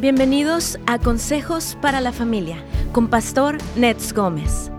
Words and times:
Bienvenidos 0.00 0.78
a 0.86 1.00
Consejos 1.00 1.76
para 1.82 2.00
la 2.00 2.12
Familia 2.12 2.64
con 2.92 3.08
Pastor 3.08 3.58
Nets 3.74 4.12
Gómez. 4.12 4.70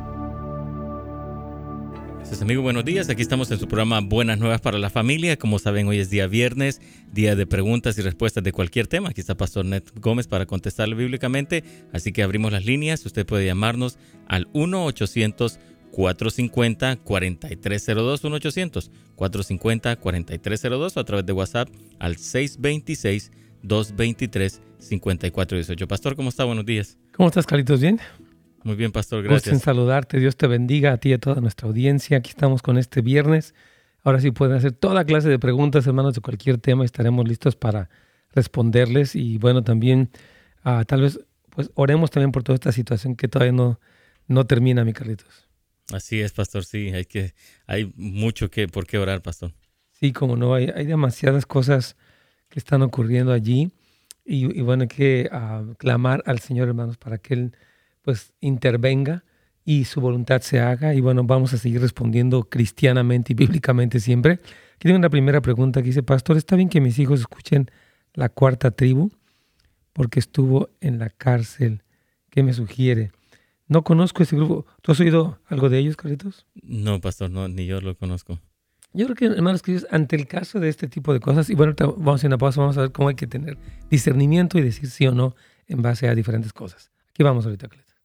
Gracias, 2.19 2.41
amigo. 2.41 2.61
Buenos 2.61 2.85
días. 2.85 3.09
Aquí 3.09 3.21
estamos 3.21 3.51
en 3.51 3.59
su 3.59 3.67
programa 3.67 3.99
Buenas 3.99 4.39
Nuevas 4.39 4.61
para 4.61 4.79
la 4.79 4.89
Familia. 4.89 5.35
Como 5.35 5.59
saben, 5.59 5.89
hoy 5.89 5.99
es 5.99 6.09
día 6.09 6.27
viernes, 6.27 6.79
día 7.11 7.35
de 7.35 7.45
preguntas 7.45 7.97
y 7.97 8.01
respuestas 8.01 8.45
de 8.45 8.53
cualquier 8.53 8.87
tema. 8.87 9.09
Aquí 9.09 9.19
está 9.19 9.35
Pastor 9.35 9.65
Nets 9.65 9.91
Gómez 9.99 10.29
para 10.29 10.45
contestarle 10.45 10.95
bíblicamente. 10.95 11.65
Así 11.91 12.13
que 12.13 12.23
abrimos 12.23 12.53
las 12.53 12.63
líneas. 12.63 13.05
Usted 13.05 13.25
puede 13.25 13.45
llamarnos 13.45 13.97
al 14.25 14.47
1 14.53 14.85
800 14.85 15.59
450-4302, 15.91 18.89
1-800-450-4302 19.17 20.95
o 20.95 20.99
a 20.99 21.03
través 21.03 21.25
de 21.25 21.33
WhatsApp 21.33 21.67
al 21.97 22.17
626-223-5418. 23.63 25.87
Pastor, 25.87 26.15
¿cómo 26.15 26.29
está? 26.29 26.45
Buenos 26.45 26.65
días. 26.65 26.97
¿Cómo 27.15 27.29
estás, 27.29 27.45
Carlitos? 27.45 27.81
¿Bien? 27.81 27.99
Muy 28.63 28.75
bien, 28.75 28.91
Pastor, 28.91 29.23
gracias. 29.23 29.53
en 29.53 29.59
saludarte. 29.59 30.19
Dios 30.19 30.35
te 30.35 30.47
bendiga 30.47 30.93
a 30.93 30.97
ti 30.97 31.09
y 31.09 31.13
a 31.13 31.19
toda 31.19 31.41
nuestra 31.41 31.67
audiencia. 31.67 32.17
Aquí 32.17 32.29
estamos 32.29 32.61
con 32.61 32.77
este 32.77 33.01
viernes. 33.01 33.55
Ahora 34.03 34.19
sí 34.19 34.31
pueden 34.31 34.57
hacer 34.57 34.73
toda 34.73 35.05
clase 35.05 35.29
de 35.29 35.39
preguntas, 35.39 35.87
hermanos, 35.87 36.15
de 36.15 36.21
cualquier 36.21 36.57
tema. 36.57 36.83
Estaremos 36.85 37.27
listos 37.27 37.55
para 37.55 37.89
responderles. 38.33 39.15
Y 39.15 39.37
bueno, 39.37 39.63
también 39.63 40.09
uh, 40.65 40.83
tal 40.85 41.01
vez 41.01 41.19
pues 41.49 41.71
oremos 41.75 42.11
también 42.11 42.31
por 42.31 42.43
toda 42.43 42.55
esta 42.55 42.71
situación 42.71 43.15
que 43.15 43.27
todavía 43.27 43.51
no, 43.51 43.79
no 44.27 44.45
termina, 44.45 44.85
mi 44.85 44.93
Carlitos. 44.93 45.47
Así 45.91 46.21
es, 46.21 46.31
pastor, 46.31 46.65
sí, 46.65 46.91
hay 46.93 47.05
que 47.05 47.33
hay 47.65 47.91
mucho 47.95 48.51
que 48.51 48.67
por 48.67 48.85
qué 48.85 48.99
orar, 48.99 49.21
pastor. 49.21 49.53
Sí, 49.91 50.13
como 50.13 50.37
no, 50.37 50.53
hay, 50.53 50.71
hay 50.73 50.85
demasiadas 50.85 51.45
cosas 51.45 51.97
que 52.49 52.59
están 52.59 52.81
ocurriendo 52.81 53.31
allí 53.31 53.71
y, 54.25 54.61
bueno, 54.61 54.83
hay 54.83 54.87
que 54.87 55.29
uh, 55.31 55.73
clamar 55.75 56.21
al 56.27 56.39
Señor, 56.39 56.67
hermanos, 56.67 56.97
para 56.97 57.17
que 57.17 57.33
Él 57.33 57.57
pues 58.03 58.33
intervenga 58.41 59.23
y 59.65 59.85
su 59.85 60.01
voluntad 60.01 60.41
se 60.41 60.59
haga 60.59 60.93
y 60.93 61.01
bueno, 61.01 61.23
vamos 61.23 61.53
a 61.53 61.57
seguir 61.57 61.81
respondiendo 61.81 62.43
cristianamente 62.43 63.33
y 63.33 63.35
bíblicamente 63.35 63.99
siempre. 63.99 64.33
Aquí 64.33 64.83
tengo 64.83 64.97
una 64.97 65.09
primera 65.09 65.41
pregunta 65.41 65.81
que 65.81 65.87
dice, 65.87 66.03
pastor, 66.03 66.37
¿está 66.37 66.55
bien 66.55 66.69
que 66.69 66.79
mis 66.79 66.99
hijos 66.99 67.19
escuchen 67.19 67.69
la 68.13 68.29
cuarta 68.29 68.71
tribu? 68.71 69.11
Porque 69.93 70.19
estuvo 70.19 70.69
en 70.79 70.99
la 70.99 71.09
cárcel. 71.09 71.83
¿Qué 72.29 72.43
me 72.43 72.53
sugiere? 72.53 73.11
No 73.67 73.83
conozco 73.83 74.23
ese 74.23 74.35
grupo. 74.35 74.65
¿Tú 74.81 74.91
has 74.91 74.99
oído 74.99 75.39
algo 75.47 75.69
de 75.69 75.79
ellos, 75.79 75.97
Carlitos? 75.97 76.45
No, 76.61 77.01
pastor, 77.01 77.29
no, 77.29 77.47
ni 77.47 77.65
yo 77.65 77.81
lo 77.81 77.95
conozco. 77.95 78.39
Yo 78.91 79.05
creo 79.05 79.15
que, 79.15 79.25
hermanos 79.25 79.61
queridos, 79.61 79.85
ante 79.91 80.15
el 80.15 80.25
caso 80.27 80.59
de 80.59 80.67
este 80.67 80.87
tipo 80.87 81.13
de 81.13 81.19
cosas, 81.19 81.49
y 81.49 81.55
bueno, 81.55 81.75
vamos 81.97 82.23
a 82.23 82.27
una 82.27 82.37
pausa, 82.39 82.59
vamos 82.61 82.77
a 82.77 82.81
ver 82.81 82.91
cómo 82.91 83.09
hay 83.09 83.15
que 83.15 83.27
tener 83.27 83.57
discernimiento 83.89 84.57
y 84.57 84.61
decir 84.61 84.89
sí 84.89 85.05
o 85.05 85.13
no 85.13 85.35
en 85.67 85.81
base 85.81 86.07
a 86.07 86.15
diferentes 86.15 86.53
cosas. 86.53 86.91
Aquí 87.11 87.21
vamos 87.21 87.45
ahorita, 87.45 87.67
Carlitos. 87.67 87.95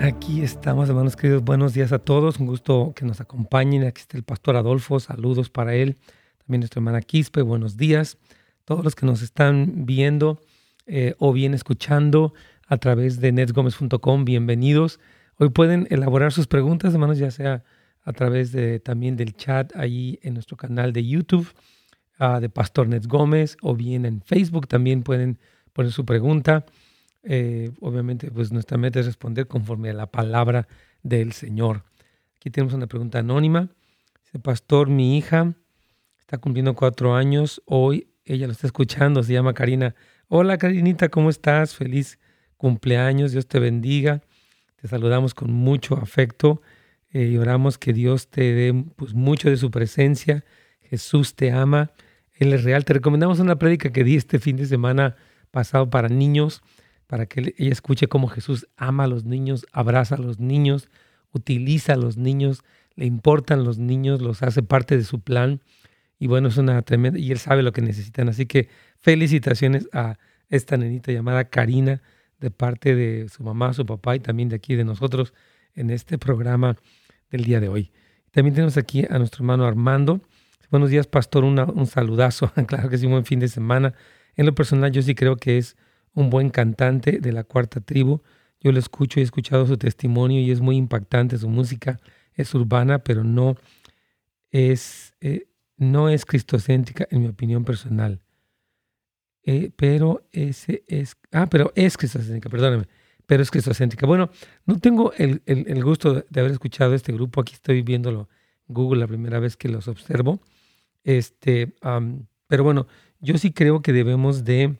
Aquí 0.00 0.42
estamos, 0.42 0.88
hermanos 0.88 1.16
queridos. 1.16 1.42
Buenos 1.44 1.72
días 1.72 1.92
a 1.92 1.98
todos. 1.98 2.40
Un 2.40 2.46
gusto 2.46 2.92
que 2.94 3.06
nos 3.06 3.20
acompañen. 3.20 3.84
Aquí 3.84 4.00
está 4.00 4.18
el 4.18 4.24
pastor 4.24 4.56
Adolfo. 4.56 5.00
Saludos 5.00 5.48
para 5.48 5.74
él 5.74 5.96
también 6.44 6.60
nuestra 6.60 6.80
hermana 6.80 7.00
Quispe, 7.00 7.42
buenos 7.42 7.76
días. 7.76 8.18
Todos 8.64 8.84
los 8.84 8.94
que 8.94 9.06
nos 9.06 9.22
están 9.22 9.86
viendo 9.86 10.40
eh, 10.86 11.14
o 11.18 11.32
bien 11.32 11.54
escuchando 11.54 12.34
a 12.72 12.78
través 12.78 13.20
de 13.20 13.32
netsgomez.com, 13.32 14.24
bienvenidos. 14.24 14.98
Hoy 15.36 15.50
pueden 15.50 15.86
elaborar 15.90 16.32
sus 16.32 16.46
preguntas, 16.46 16.94
hermanos, 16.94 17.18
ya 17.18 17.30
sea 17.30 17.64
a 18.02 18.14
través 18.14 18.50
de, 18.50 18.80
también 18.80 19.14
del 19.14 19.36
chat 19.36 19.76
ahí 19.76 20.18
en 20.22 20.32
nuestro 20.32 20.56
canal 20.56 20.94
de 20.94 21.06
YouTube 21.06 21.46
uh, 22.18 22.40
de 22.40 22.48
Pastor 22.48 22.88
Nets 22.88 23.06
Gómez 23.06 23.58
o 23.60 23.76
bien 23.76 24.06
en 24.06 24.22
Facebook 24.22 24.68
también 24.68 25.02
pueden 25.02 25.38
poner 25.74 25.92
su 25.92 26.06
pregunta. 26.06 26.64
Eh, 27.24 27.72
obviamente, 27.82 28.30
pues 28.30 28.52
nuestra 28.52 28.78
meta 28.78 29.00
es 29.00 29.04
responder 29.04 29.46
conforme 29.46 29.90
a 29.90 29.92
la 29.92 30.06
palabra 30.06 30.66
del 31.02 31.32
Señor. 31.34 31.82
Aquí 32.36 32.48
tenemos 32.48 32.72
una 32.72 32.86
pregunta 32.86 33.18
anónima. 33.18 33.68
Pastor, 34.42 34.88
mi 34.88 35.18
hija 35.18 35.52
está 36.20 36.38
cumpliendo 36.38 36.74
cuatro 36.74 37.16
años. 37.16 37.60
Hoy 37.66 38.08
ella 38.24 38.46
lo 38.46 38.52
está 38.52 38.66
escuchando, 38.66 39.22
se 39.22 39.34
llama 39.34 39.52
Karina. 39.52 39.94
Hola 40.28 40.56
Karinita, 40.56 41.10
¿cómo 41.10 41.28
estás? 41.28 41.76
Feliz 41.76 42.18
cumpleaños, 42.62 43.32
Dios 43.32 43.48
te 43.48 43.58
bendiga. 43.58 44.22
Te 44.80 44.86
saludamos 44.86 45.34
con 45.34 45.52
mucho 45.52 45.96
afecto 45.96 46.62
eh, 47.10 47.24
y 47.24 47.36
oramos 47.36 47.76
que 47.76 47.92
Dios 47.92 48.28
te 48.28 48.54
dé 48.54 48.84
pues, 48.94 49.14
mucho 49.14 49.50
de 49.50 49.56
su 49.56 49.72
presencia. 49.72 50.44
Jesús 50.80 51.34
te 51.34 51.50
ama, 51.50 51.90
Él 52.34 52.52
es 52.52 52.62
real. 52.62 52.84
Te 52.84 52.92
recomendamos 52.92 53.40
una 53.40 53.56
prédica 53.58 53.90
que 53.90 54.04
di 54.04 54.14
este 54.14 54.38
fin 54.38 54.56
de 54.56 54.66
semana 54.66 55.16
pasado 55.50 55.90
para 55.90 56.08
niños, 56.08 56.62
para 57.08 57.26
que 57.26 57.52
ella 57.58 57.72
escuche 57.72 58.06
cómo 58.06 58.28
Jesús 58.28 58.68
ama 58.76 59.04
a 59.04 59.08
los 59.08 59.24
niños, 59.24 59.66
abraza 59.72 60.14
a 60.14 60.18
los 60.18 60.38
niños, 60.38 60.88
utiliza 61.32 61.94
a 61.94 61.96
los 61.96 62.16
niños, 62.16 62.62
le 62.94 63.06
importan 63.06 63.64
los 63.64 63.78
niños, 63.78 64.22
los 64.22 64.44
hace 64.44 64.62
parte 64.62 64.96
de 64.96 65.02
su 65.02 65.20
plan 65.20 65.60
y 66.20 66.28
bueno, 66.28 66.46
es 66.46 66.56
una 66.56 66.80
tremenda, 66.82 67.18
y 67.18 67.32
él 67.32 67.38
sabe 67.40 67.64
lo 67.64 67.72
que 67.72 67.82
necesitan. 67.82 68.28
Así 68.28 68.46
que 68.46 68.68
felicitaciones 69.00 69.88
a 69.92 70.18
esta 70.50 70.76
nenita 70.76 71.10
llamada 71.10 71.46
Karina, 71.46 72.00
de 72.42 72.50
parte 72.50 72.94
de 72.94 73.28
su 73.28 73.42
mamá, 73.42 73.72
su 73.72 73.86
papá 73.86 74.16
y 74.16 74.20
también 74.20 74.48
de 74.48 74.56
aquí 74.56 74.74
de 74.74 74.84
nosotros 74.84 75.32
en 75.74 75.90
este 75.90 76.18
programa 76.18 76.76
del 77.30 77.44
día 77.44 77.60
de 77.60 77.68
hoy. 77.68 77.92
También 78.32 78.54
tenemos 78.54 78.76
aquí 78.76 79.06
a 79.08 79.18
nuestro 79.18 79.42
hermano 79.42 79.64
Armando. 79.64 80.20
Buenos 80.70 80.90
días, 80.90 81.06
pastor, 81.06 81.44
un 81.44 81.86
saludazo. 81.86 82.52
claro 82.66 82.88
que 82.90 82.98
sí, 82.98 83.06
un 83.06 83.12
buen 83.12 83.24
fin 83.24 83.38
de 83.38 83.48
semana. 83.48 83.94
En 84.36 84.46
lo 84.46 84.54
personal, 84.54 84.90
yo 84.90 85.02
sí 85.02 85.14
creo 85.14 85.36
que 85.36 85.56
es 85.58 85.76
un 86.14 86.30
buen 86.30 86.50
cantante 86.50 87.20
de 87.20 87.32
la 87.32 87.44
cuarta 87.44 87.80
tribu. 87.80 88.22
Yo 88.60 88.72
lo 88.72 88.78
escucho 88.78 89.20
y 89.20 89.22
he 89.22 89.24
escuchado 89.24 89.66
su 89.66 89.76
testimonio 89.76 90.40
y 90.40 90.50
es 90.50 90.60
muy 90.60 90.76
impactante. 90.76 91.38
Su 91.38 91.48
música 91.48 92.00
es 92.34 92.52
urbana, 92.54 92.98
pero 93.00 93.22
no 93.22 93.56
es, 94.50 95.14
eh, 95.20 95.46
no 95.76 96.08
es 96.08 96.24
cristocéntrica 96.24 97.06
en 97.10 97.22
mi 97.22 97.28
opinión 97.28 97.64
personal. 97.64 98.20
Eh, 99.44 99.70
pero 99.74 100.28
ese 100.32 100.84
es, 100.86 101.16
ah, 101.32 101.48
pero 101.50 101.72
es 101.74 101.96
cristocéntrica, 101.96 102.48
perdóname, 102.48 102.86
pero 103.26 103.42
es 103.42 103.50
cristocéntrica. 103.50 104.06
Bueno, 104.06 104.30
no 104.66 104.78
tengo 104.78 105.12
el, 105.14 105.42
el, 105.46 105.84
gusto 105.84 106.24
de 106.28 106.40
haber 106.40 106.52
escuchado 106.52 106.94
este 106.94 107.12
grupo, 107.12 107.40
aquí 107.40 107.54
estoy 107.54 107.82
viéndolo 107.82 108.28
Google 108.68 109.00
la 109.00 109.08
primera 109.08 109.40
vez 109.40 109.56
que 109.56 109.68
los 109.68 109.88
observo, 109.88 110.40
este, 111.02 111.74
pero 112.46 112.62
bueno, 112.62 112.86
yo 113.18 113.36
sí 113.36 113.52
creo 113.52 113.82
que 113.82 113.92
debemos 113.92 114.44
de 114.44 114.78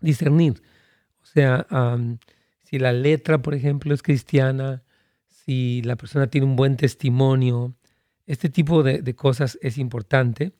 discernir, 0.00 0.62
o 1.22 1.26
sea, 1.26 1.66
si 2.64 2.78
la 2.78 2.92
letra, 2.92 3.42
por 3.42 3.54
ejemplo, 3.54 3.92
es 3.92 4.02
cristiana, 4.02 4.84
si 5.26 5.82
la 5.82 5.96
persona 5.96 6.28
tiene 6.28 6.46
un 6.46 6.54
buen 6.54 6.76
testimonio, 6.76 7.74
este 8.26 8.48
tipo 8.48 8.84
de, 8.84 9.14
cosas 9.16 9.58
es 9.60 9.78
importante 9.78 10.52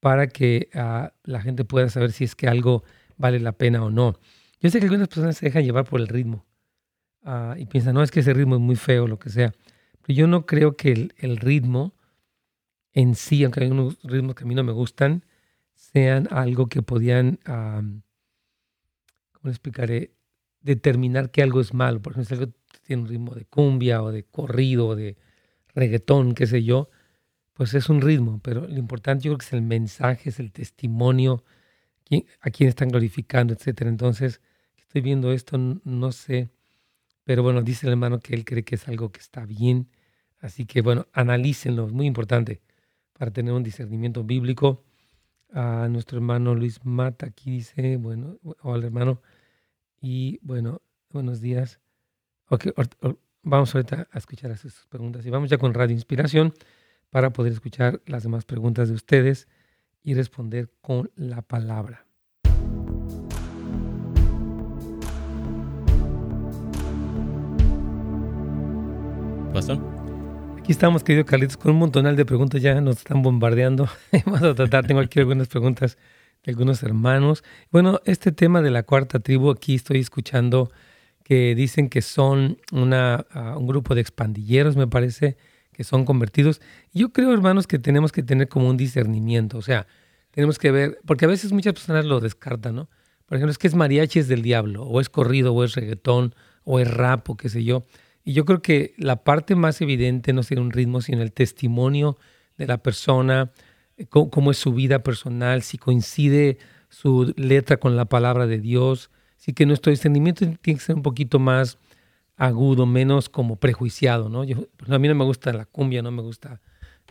para 0.00 0.28
que 0.28 0.68
ah, 0.74 1.12
la 1.24 1.40
gente 1.40 1.64
pueda 1.64 1.88
saber 1.88 2.12
si 2.12 2.24
es 2.24 2.34
que 2.34 2.48
algo 2.48 2.82
vale 3.16 3.38
la 3.38 3.52
pena 3.52 3.84
o 3.84 3.90
no. 3.90 4.18
Yo 4.60 4.70
sé 4.70 4.80
que 4.80 4.86
algunas 4.86 5.08
personas 5.08 5.36
se 5.36 5.46
dejan 5.46 5.64
llevar 5.64 5.84
por 5.84 6.00
el 6.00 6.08
ritmo 6.08 6.46
ah, 7.22 7.54
y 7.58 7.66
piensan, 7.66 7.94
no, 7.94 8.02
es 8.02 8.10
que 8.10 8.20
ese 8.20 8.34
ritmo 8.34 8.56
es 8.56 8.60
muy 8.60 8.76
feo, 8.76 9.06
lo 9.06 9.18
que 9.18 9.30
sea. 9.30 9.52
Pero 10.02 10.16
yo 10.16 10.26
no 10.26 10.46
creo 10.46 10.76
que 10.76 11.10
el, 11.18 11.36
ritmo 11.36 11.94
en 12.92 13.14
sí, 13.14 13.44
aunque 13.44 13.62
hay 13.62 13.70
unos 13.70 13.98
ritmos 14.02 14.34
que 14.34 14.44
a 14.44 14.46
mí 14.46 14.54
no 14.54 14.64
me 14.64 14.72
gustan, 14.72 15.24
sean 15.74 16.28
algo 16.30 16.68
que 16.68 16.82
podían, 16.82 17.38
¿cómo 17.44 18.02
le 19.44 19.50
explicaré? 19.50 20.12
Determinar 20.62 21.30
que 21.30 21.42
algo 21.42 21.60
es 21.60 21.72
malo. 21.72 22.02
Por 22.02 22.12
ejemplo, 22.12 22.36
si 22.36 22.42
algo 22.42 22.52
tiene 22.82 23.02
un 23.02 23.08
ritmo 23.08 23.34
de 23.34 23.44
cumbia 23.44 24.02
o 24.02 24.10
de 24.12 24.24
corrido 24.24 24.88
o 24.88 24.96
de 24.96 25.16
reggaetón, 25.74 26.34
qué 26.34 26.46
sé 26.46 26.64
yo, 26.64 26.90
pues 27.60 27.74
es 27.74 27.90
un 27.90 28.00
ritmo, 28.00 28.40
pero 28.42 28.66
lo 28.66 28.78
importante 28.78 29.24
yo 29.24 29.32
creo 29.32 29.38
que 29.38 29.44
es 29.44 29.52
el 29.52 29.60
mensaje, 29.60 30.30
es 30.30 30.40
el 30.40 30.50
testimonio, 30.50 31.44
a 32.40 32.48
quién 32.48 32.70
están 32.70 32.88
glorificando, 32.88 33.52
etc. 33.52 33.82
Entonces, 33.82 34.40
estoy 34.78 35.02
viendo 35.02 35.30
esto, 35.30 35.58
no 35.58 36.10
sé, 36.10 36.48
pero 37.22 37.42
bueno, 37.42 37.60
dice 37.60 37.86
el 37.86 37.92
hermano 37.92 38.20
que 38.20 38.34
él 38.34 38.46
cree 38.46 38.64
que 38.64 38.76
es 38.76 38.88
algo 38.88 39.12
que 39.12 39.20
está 39.20 39.44
bien, 39.44 39.90
así 40.38 40.64
que 40.64 40.80
bueno, 40.80 41.06
analícenlo, 41.12 41.86
es 41.86 41.92
muy 41.92 42.06
importante 42.06 42.62
para 43.12 43.30
tener 43.30 43.52
un 43.52 43.62
discernimiento 43.62 44.24
bíblico. 44.24 44.82
A 45.52 45.86
nuestro 45.90 46.16
hermano 46.16 46.54
Luis 46.54 46.82
Mata 46.86 47.26
aquí 47.26 47.50
dice, 47.50 47.98
bueno, 47.98 48.38
hola 48.62 48.86
hermano, 48.86 49.20
y 50.00 50.38
bueno, 50.40 50.80
buenos 51.10 51.42
días. 51.42 51.78
Ok, 52.48 52.68
vamos 53.42 53.74
ahorita 53.74 54.08
a 54.10 54.16
escuchar 54.16 54.56
sus 54.56 54.86
preguntas 54.86 55.26
y 55.26 55.28
vamos 55.28 55.50
ya 55.50 55.58
con 55.58 55.74
Radio 55.74 55.92
Inspiración 55.92 56.54
para 57.10 57.32
poder 57.32 57.52
escuchar 57.52 58.00
las 58.06 58.22
demás 58.22 58.44
preguntas 58.44 58.88
de 58.88 58.94
ustedes 58.94 59.48
y 60.02 60.14
responder 60.14 60.70
con 60.80 61.10
la 61.16 61.42
palabra. 61.42 62.06
¿Pastor? 69.52 69.78
Aquí 70.58 70.72
estamos, 70.72 71.02
querido 71.02 71.24
Carlitos, 71.24 71.56
con 71.56 71.72
un 71.72 71.78
montonal 71.78 72.14
de 72.14 72.24
preguntas. 72.24 72.62
Ya 72.62 72.80
nos 72.80 72.98
están 72.98 73.22
bombardeando. 73.22 73.88
Vamos 74.24 74.42
a 74.42 74.54
tratar, 74.54 74.86
tengo 74.86 75.00
aquí 75.00 75.18
algunas 75.18 75.48
preguntas 75.48 75.98
de 76.44 76.52
algunos 76.52 76.82
hermanos. 76.82 77.42
Bueno, 77.70 78.00
este 78.04 78.30
tema 78.30 78.62
de 78.62 78.70
la 78.70 78.84
cuarta 78.84 79.18
tribu, 79.18 79.50
aquí 79.50 79.74
estoy 79.74 79.98
escuchando 79.98 80.70
que 81.24 81.54
dicen 81.54 81.88
que 81.88 82.02
son 82.02 82.58
una, 82.72 83.26
uh, 83.34 83.58
un 83.58 83.66
grupo 83.66 83.94
de 83.94 84.00
expandilleros, 84.00 84.76
me 84.76 84.86
parece, 84.86 85.36
son 85.84 86.04
convertidos. 86.04 86.60
Yo 86.92 87.12
creo, 87.12 87.32
hermanos, 87.32 87.66
que 87.66 87.78
tenemos 87.78 88.12
que 88.12 88.22
tener 88.22 88.48
como 88.48 88.68
un 88.68 88.76
discernimiento, 88.76 89.58
o 89.58 89.62
sea, 89.62 89.86
tenemos 90.30 90.58
que 90.58 90.70
ver, 90.70 90.98
porque 91.06 91.24
a 91.24 91.28
veces 91.28 91.52
muchas 91.52 91.72
personas 91.72 92.04
lo 92.04 92.20
descartan, 92.20 92.76
¿no? 92.76 92.88
Por 93.26 93.36
ejemplo, 93.36 93.52
es 93.52 93.58
que 93.58 93.66
es 93.66 93.74
mariachi 93.74 94.18
es 94.18 94.28
del 94.28 94.42
diablo, 94.42 94.82
o 94.84 95.00
es 95.00 95.08
corrido, 95.08 95.54
o 95.54 95.64
es 95.64 95.74
reggaetón, 95.74 96.34
o 96.64 96.80
es 96.80 96.92
rap, 96.92 97.28
o 97.30 97.36
qué 97.36 97.48
sé 97.48 97.64
yo. 97.64 97.84
Y 98.24 98.32
yo 98.32 98.44
creo 98.44 98.60
que 98.60 98.94
la 98.96 99.22
parte 99.24 99.54
más 99.54 99.80
evidente 99.80 100.32
no 100.32 100.42
sería 100.42 100.62
un 100.62 100.72
ritmo, 100.72 101.00
sino 101.00 101.22
el 101.22 101.32
testimonio 101.32 102.16
de 102.58 102.66
la 102.66 102.78
persona, 102.78 103.52
eh, 103.96 104.06
cómo, 104.06 104.30
cómo 104.30 104.50
es 104.50 104.58
su 104.58 104.72
vida 104.72 105.02
personal, 105.02 105.62
si 105.62 105.78
coincide 105.78 106.58
su 106.88 107.32
letra 107.36 107.78
con 107.78 107.96
la 107.96 108.04
palabra 108.04 108.46
de 108.46 108.60
Dios. 108.60 109.10
Así 109.38 109.52
que 109.52 109.64
nuestro 109.64 109.90
discernimiento 109.90 110.44
tiene 110.60 110.78
que 110.78 110.84
ser 110.84 110.96
un 110.96 111.02
poquito 111.02 111.38
más 111.38 111.78
agudo, 112.40 112.86
menos 112.86 113.28
como 113.28 113.56
prejuiciado, 113.56 114.30
¿no? 114.30 114.44
Yo, 114.44 114.66
a 114.88 114.98
mí 114.98 115.08
no 115.08 115.14
me 115.14 115.24
gusta 115.24 115.52
la 115.52 115.66
cumbia, 115.66 116.00
no 116.00 116.10
me 116.10 116.22
gusta 116.22 116.62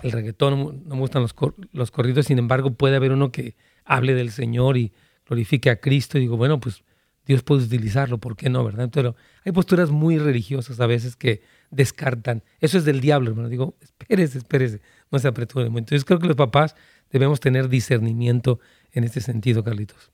el 0.02 0.12
reggaetón, 0.12 0.82
no 0.88 0.96
me 0.96 1.02
gustan 1.02 1.22
los, 1.22 1.36
los 1.72 1.92
corridos, 1.92 2.26
sin 2.26 2.40
embargo 2.40 2.72
puede 2.72 2.96
haber 2.96 3.12
uno 3.12 3.32
que 3.32 3.56
hable 3.86 4.16
del 4.16 4.32
Señor 4.32 4.76
y 4.76 4.92
glorifique 5.28 5.70
a 5.70 5.80
Cristo 5.80 6.18
y 6.18 6.22
digo, 6.22 6.36
bueno, 6.36 6.60
pues 6.60 6.84
Dios 7.28 7.44
puede 7.44 7.64
utilizarlo, 7.64 8.18
¿por 8.18 8.36
qué 8.36 8.50
no, 8.50 8.64
verdad? 8.64 8.90
Pero 8.92 9.16
hay 9.46 9.52
posturas 9.52 9.92
muy 9.92 10.18
religiosas 10.18 10.80
a 10.80 10.88
veces 10.88 11.16
que 11.16 11.44
descartan. 11.70 12.44
Eso 12.60 12.80
es 12.80 12.86
del 12.86 13.00
diablo, 13.00 13.30
hermano. 13.30 13.50
Digo, 13.50 13.78
espérese, 13.82 14.40
espérese, 14.40 14.82
no 15.12 15.20
se 15.20 15.28
apreture. 15.28 15.68
Entonces 15.68 16.06
creo 16.06 16.18
que 16.18 16.26
los 16.26 16.38
papás 16.38 16.76
debemos 17.12 17.40
tener 17.40 17.70
discernimiento 17.70 18.60
en 18.94 19.04
este 19.04 19.22
sentido, 19.22 19.64
Carlitos. 19.64 20.10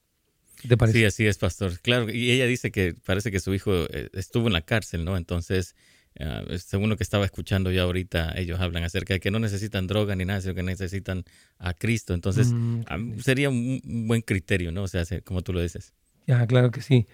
¿Te 0.68 0.78
parece? 0.78 1.00
Sí, 1.00 1.06
así 1.06 1.28
es, 1.28 1.38
pastor. 1.38 1.80
Claro, 1.80 2.12
y 2.12 2.31
ella 2.31 2.46
dice 2.46 2.72
que 2.72 2.96
parece 3.06 3.31
que 3.31 3.40
su 3.40 3.54
hijo 3.54 3.72
eh, 3.90 4.10
estuvo 4.13 4.48
en 4.48 4.54
la 4.54 4.62
cárcel, 4.62 5.06
¿no? 5.06 5.18
Entonces, 5.18 5.75
uh, 6.19 6.57
según 6.57 6.90
lo 6.90 6.98
que 6.98 7.04
estaba 7.04 7.25
escuchando 7.25 7.72
ya 7.72 7.84
ahorita, 7.84 8.34
ellos 8.38 8.60
hablan 8.60 8.84
acerca 8.84 9.13
de 9.13 9.19
que 9.19 9.31
no 9.31 9.40
necesitan 9.40 9.88
droga 9.88 10.16
ni 10.16 10.25
nada, 10.25 10.42
sino 10.42 10.56
que 10.56 10.63
necesitan 10.63 11.24
a 11.60 11.74
Cristo. 11.74 12.13
Entonces, 12.13 12.52
mm, 12.52 12.81
um, 12.94 13.19
sería 13.19 13.50
un, 13.50 13.81
un, 13.84 14.07
buen 14.07 14.22
criterio, 14.22 14.72
¿no? 14.72 14.84
O 14.84 14.88
sea, 14.88 15.04
como 15.24 15.42
tú 15.42 15.54
lo 15.54 15.62
dices. 15.62 15.94
Ya, 16.28 16.46
claro 16.48 16.72
que 16.72 16.81
sí. 16.81 17.07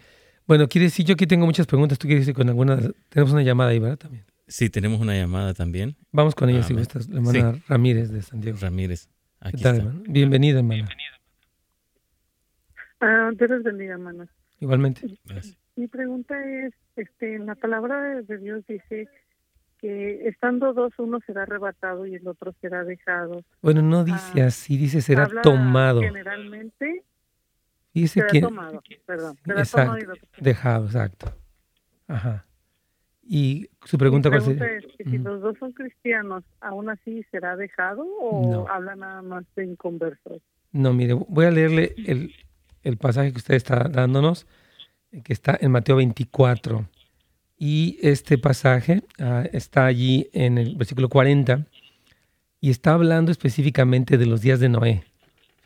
Bueno, 0.48 0.68
quiere 0.68 0.86
decir, 0.86 1.06
yo 1.06 1.14
aquí 1.14 1.28
tengo 1.28 1.46
muchas 1.46 1.68
preguntas. 1.68 1.98
¿Tú 1.98 2.08
quieres 2.08 2.26
decir 2.26 2.36
con 2.36 2.50
alguna? 2.50 2.80
Tenemos 3.10 3.32
una 3.32 3.44
llamada 3.44 3.72
ahí, 3.72 3.80
¿verdad? 3.80 3.98
También. 3.98 4.26
Sí, 4.48 4.70
tenemos 4.70 5.00
una 5.00 5.16
llamada 5.16 5.54
también. 5.54 5.96
Vamos 6.12 6.36
con 6.36 6.50
ella, 6.50 6.60
ah, 6.60 6.64
si 6.64 6.74
gustas. 6.74 7.08
La 7.08 7.16
hermana 7.18 7.54
sí. 7.54 7.64
Ramírez 7.68 8.12
de 8.12 8.22
San 8.22 8.42
Diego. 8.42 8.58
Ramírez. 8.60 9.08
Aquí 9.40 9.58
¿Qué 9.58 9.64
tal, 9.64 9.78
está. 9.78 9.88
hermano? 9.88 10.04
Bienvenida, 10.10 10.58
hermana. 10.58 10.76
Bienvenida. 10.76 11.11
Ah, 13.02 13.32
Dios 13.38 13.64
bendiga, 13.64 13.94
hermano. 13.94 14.28
Igualmente. 14.60 15.08
Gracias. 15.26 15.58
Mi 15.76 15.88
pregunta 15.88 16.36
es, 16.66 16.74
este, 16.96 17.36
en 17.36 17.48
la 17.48 17.56
palabra 17.56 18.22
de 18.22 18.38
Dios 18.38 18.64
dice 18.68 19.08
que 19.80 20.28
estando 20.28 20.74
dos, 20.74 20.94
uno 21.00 21.20
será 21.26 21.44
arrebatado 21.44 22.06
y 22.06 22.16
el 22.16 22.28
otro 22.28 22.54
será 22.62 22.84
dejado. 22.84 23.42
Bueno, 23.62 23.82
no 23.82 24.04
dice 24.04 24.44
ah, 24.44 24.48
así, 24.48 24.78
dice 24.78 25.02
será 25.02 25.28
tomado. 25.42 26.02
Generalmente 26.02 27.04
Dice 27.94 28.22
será 28.22 28.28
que, 28.28 28.42
tomado, 28.42 28.82
perdón, 29.06 29.38
será 29.44 29.60
exacto, 29.60 29.98
tomado 29.98 30.16
y 30.40 30.44
dejado, 30.44 30.86
exacto. 30.86 31.34
Ajá. 32.08 32.46
Y 33.24 33.70
su 33.84 33.98
pregunta, 33.98 34.30
Mi 34.30 34.38
cuál 34.38 34.46
sería? 34.58 34.78
es 34.78 34.86
que 34.98 35.04
si 35.04 35.16
Ujú. 35.18 35.24
los 35.30 35.42
dos 35.42 35.58
son 35.58 35.72
cristianos, 35.74 36.44
¿aún 36.62 36.90
así 36.90 37.24
será 37.32 37.56
dejado 37.56 38.06
o 38.06 38.52
No. 38.52 38.68
habla 38.68 38.96
nada 38.96 39.22
más 39.22 39.44
de 39.56 39.66
inconversos? 39.66 40.42
No, 40.72 40.94
mire, 40.94 41.14
voy 41.14 41.46
a 41.46 41.52
leerle 41.52 41.94
el, 42.06 42.34
el 42.84 42.98
pasaje 42.98 43.32
que 43.32 43.38
usted 43.38 43.56
está 43.56 43.88
dándonos, 43.90 44.48
eh, 45.12 45.22
que 45.24 45.34
está 45.34 45.58
en 45.60 45.72
Mateo 45.72 45.98
24. 45.98 46.88
Y 47.58 48.00
este 48.02 48.38
pasaje 48.38 49.04
ah, 49.20 49.46
está 49.52 49.86
allí 49.86 50.30
en 50.34 50.58
el 50.58 50.76
versículo 50.76 51.10
40 51.10 51.66
y 52.60 52.70
está 52.70 52.94
hablando 52.94 53.32
específicamente 53.32 54.18
de 54.18 54.26
los 54.26 54.42
días 54.42 54.60
de 54.60 54.70
Noé, 54.70 55.04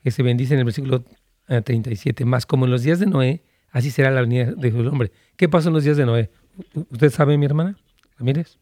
que 0.04 0.12
se 0.12 0.24
bendice 0.24 0.54
en 0.54 0.60
el 0.60 0.66
versículo 0.66 1.04
ah, 1.48 1.62
37. 1.62 2.26
Más 2.26 2.46
como 2.46 2.66
en 2.66 2.72
los 2.72 2.84
días 2.84 3.00
de 3.00 3.06
Noé, 3.06 3.42
así 3.72 3.92
será 3.92 4.12
la 4.12 4.22
venida 4.22 4.52
del 4.52 4.88
Hombre. 4.88 5.12
¿Qué 5.38 5.48
pasó 5.48 5.70
en 5.70 5.76
los 5.76 5.84
días 5.84 5.98
de 5.98 6.06
Noé? 6.06 6.30
¿Usted 6.74 7.10
sabe, 7.10 7.38
mi 7.38 7.46
hermana? 7.46 7.78
Ramírez. 8.18 8.58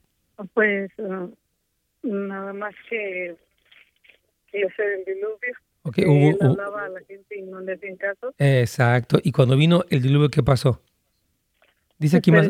Pues 0.54 0.92
ah, 1.00 1.28
nada 2.04 2.54
más 2.54 2.74
que 2.90 3.36
que 4.54 4.62
el 4.62 5.06
diluvio, 5.06 5.54
Ok, 5.84 5.96
que 5.96 6.06
hubo- 6.08 6.30
él 6.30 6.38
hubo- 6.40 6.52
hablaba 6.52 6.86
a 6.86 6.90
la 6.90 7.00
gente 7.02 7.38
y 7.38 7.42
no 7.44 7.60
le 7.62 7.74
hacían 7.74 7.96
caso. 7.98 8.34
exacto. 8.38 9.20
Y 9.24 9.32
cuando 9.32 9.56
vino 9.58 9.84
el 9.90 10.02
diluvio, 10.02 10.30
¿qué 10.30 10.42
pasó? 10.44 10.82
Dice 12.00 12.18
aquí 12.18 12.32
más, 12.32 12.50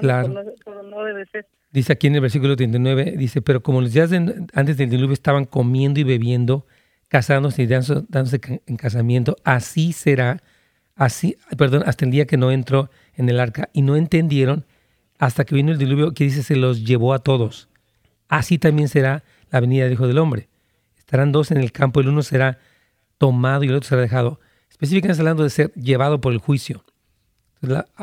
claro. 0.00 0.28
pero 0.28 0.42
no- 0.44 0.50
pero 0.64 0.82
no 0.82 1.02
debe 1.04 1.26
ser. 1.26 1.46
Dice 1.72 1.92
aquí 1.92 2.06
en 2.06 2.14
el 2.14 2.20
versículo 2.20 2.56
39, 2.56 3.14
dice, 3.16 3.42
pero 3.42 3.62
como 3.62 3.80
los 3.80 3.92
días 3.92 4.10
de- 4.10 4.46
antes 4.54 4.76
del 4.76 4.88
diluvio 4.90 5.12
estaban 5.12 5.44
comiendo 5.44 6.00
y 6.00 6.04
bebiendo, 6.04 6.66
casándose 7.08 7.62
y 7.62 7.66
dándose, 7.66 8.02
dándose 8.08 8.40
en 8.66 8.76
casamiento, 8.76 9.36
así 9.44 9.92
será, 9.92 10.42
así, 10.94 11.36
perdón, 11.58 11.82
hasta 11.86 12.04
el 12.04 12.10
día 12.10 12.26
que 12.26 12.36
no 12.36 12.50
entró 12.50 12.90
en 13.16 13.28
el 13.28 13.40
arca 13.40 13.68
y 13.72 13.82
no 13.82 13.96
entendieron 13.96 14.64
hasta 15.18 15.44
que 15.44 15.54
vino 15.54 15.72
el 15.72 15.78
diluvio 15.78 16.12
que 16.12 16.24
dice 16.24 16.42
se 16.42 16.56
los 16.56 16.84
llevó 16.84 17.12
a 17.14 17.18
todos. 17.18 17.68
Así 18.28 18.58
también 18.58 18.88
será 18.88 19.22
la 19.50 19.60
venida 19.60 19.84
del 19.84 19.94
Hijo 19.94 20.06
del 20.06 20.18
Hombre. 20.18 20.48
Estarán 21.06 21.30
dos 21.30 21.52
en 21.52 21.58
el 21.58 21.70
campo, 21.70 22.00
el 22.00 22.08
uno 22.08 22.22
será 22.22 22.58
tomado 23.16 23.62
y 23.62 23.68
el 23.68 23.76
otro 23.76 23.88
será 23.88 24.02
dejado. 24.02 24.40
Específicamente 24.68 25.12
está 25.12 25.22
hablando 25.22 25.44
de 25.44 25.50
ser 25.50 25.72
llevado 25.74 26.20
por 26.20 26.32
el 26.32 26.38
juicio. 26.38 26.84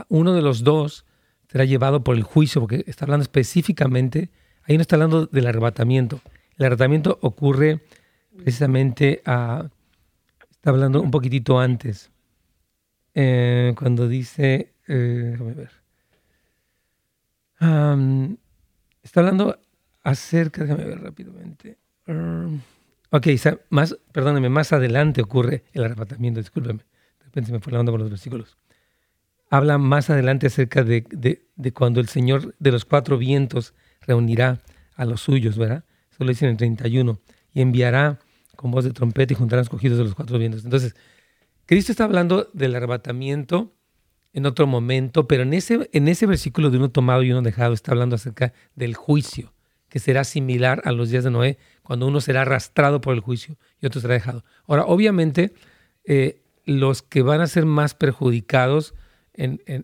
Uno 0.07 0.33
de 0.33 0.41
los 0.41 0.63
dos 0.63 1.05
será 1.50 1.65
llevado 1.65 2.01
por 2.01 2.15
el 2.15 2.23
juicio, 2.23 2.61
porque 2.61 2.85
está 2.88 3.03
hablando 3.03 3.23
específicamente, 3.23 4.29
ahí 4.63 4.77
no 4.77 4.81
está 4.81 4.95
hablando 4.95 5.25
del 5.25 5.47
arrebatamiento. 5.47 6.21
El 6.57 6.65
arrebatamiento 6.65 7.19
ocurre 7.21 7.81
precisamente, 8.38 9.21
a, 9.25 9.67
está 10.49 10.69
hablando 10.69 11.01
un 11.01 11.11
poquitito 11.11 11.59
antes, 11.59 12.09
eh, 13.13 13.73
cuando 13.77 14.07
dice, 14.07 14.73
eh, 14.88 15.27
déjame 15.31 15.53
ver, 15.56 15.71
está 19.03 19.19
hablando 19.19 19.59
acerca, 20.03 20.63
déjame 20.63 20.85
ver 20.85 21.01
rápidamente. 21.01 21.77
Ok, 23.13 23.27
más, 23.69 23.97
perdóneme, 24.11 24.49
más 24.49 24.73
adelante 24.73 25.21
ocurre 25.21 25.63
el 25.73 25.83
arrebatamiento, 25.85 26.39
discúlpeme, 26.39 26.79
de 27.19 27.25
repente 27.25 27.51
me 27.51 27.59
fue 27.59 27.71
la 27.73 27.79
onda 27.79 27.91
con 27.91 28.01
los 28.01 28.09
versículos 28.09 28.57
habla 29.53 29.77
más 29.77 30.09
adelante 30.09 30.47
acerca 30.47 30.83
de, 30.83 31.05
de- 31.11 31.73
cuando 31.73 31.99
el 31.99 32.07
Señor 32.07 32.55
de 32.57 32.71
los 32.71 32.85
cuatro 32.85 33.19
vientos 33.19 33.75
reunirá 34.01 34.63
a 34.95 35.05
los 35.05 35.21
suyos, 35.21 35.59
¿verdad? 35.59 35.85
Eso 36.11 36.23
lo 36.23 36.29
dice 36.29 36.45
en 36.45 36.51
el 36.51 36.57
31. 36.57 37.19
Y 37.53 37.61
enviará 37.61 38.17
con 38.55 38.71
voz 38.71 38.83
de 38.83 38.91
trompeta 38.91 39.33
y 39.33 39.35
juntará 39.35 39.61
los 39.61 39.81
de 39.81 40.03
los 40.03 40.15
cuatro 40.15 40.39
vientos. 40.39 40.65
Entonces, 40.65 40.95
Cristo 41.67 41.91
está 41.91 42.05
hablando 42.05 42.49
del 42.53 42.73
arrebatamiento 42.75 43.75
en 44.33 44.47
otro 44.47 44.65
momento, 44.65 45.27
pero 45.27 45.43
en 45.43 45.53
ese, 45.53 45.87
en 45.93 46.07
ese 46.07 46.25
versículo 46.25 46.71
de 46.71 46.77
uno 46.77 46.89
tomado 46.89 47.21
y 47.21 47.31
uno 47.31 47.43
dejado 47.43 47.75
está 47.75 47.91
hablando 47.91 48.15
acerca 48.15 48.53
del 48.73 48.95
juicio, 48.95 49.53
que 49.87 49.99
será 49.99 50.23
similar 50.23 50.81
a 50.83 50.91
los 50.91 51.11
días 51.11 51.23
de 51.23 51.29
Noé, 51.29 51.59
cuando 51.83 52.07
uno 52.07 52.21
será 52.21 52.42
arrastrado 52.42 53.02
por 53.02 53.13
el 53.13 53.19
juicio 53.19 53.57
y 53.81 53.85
otro 53.85 54.02
será 54.02 54.13
dejado. 54.13 54.44
Ahora, 54.68 54.85
obviamente, 54.85 55.54
eh, 56.06 56.42
los 56.66 57.02
que 57.02 57.21
van 57.21 57.42
a 57.42 57.47
ser 57.47 57.66
más 57.66 57.94
perjudicados 57.94 58.94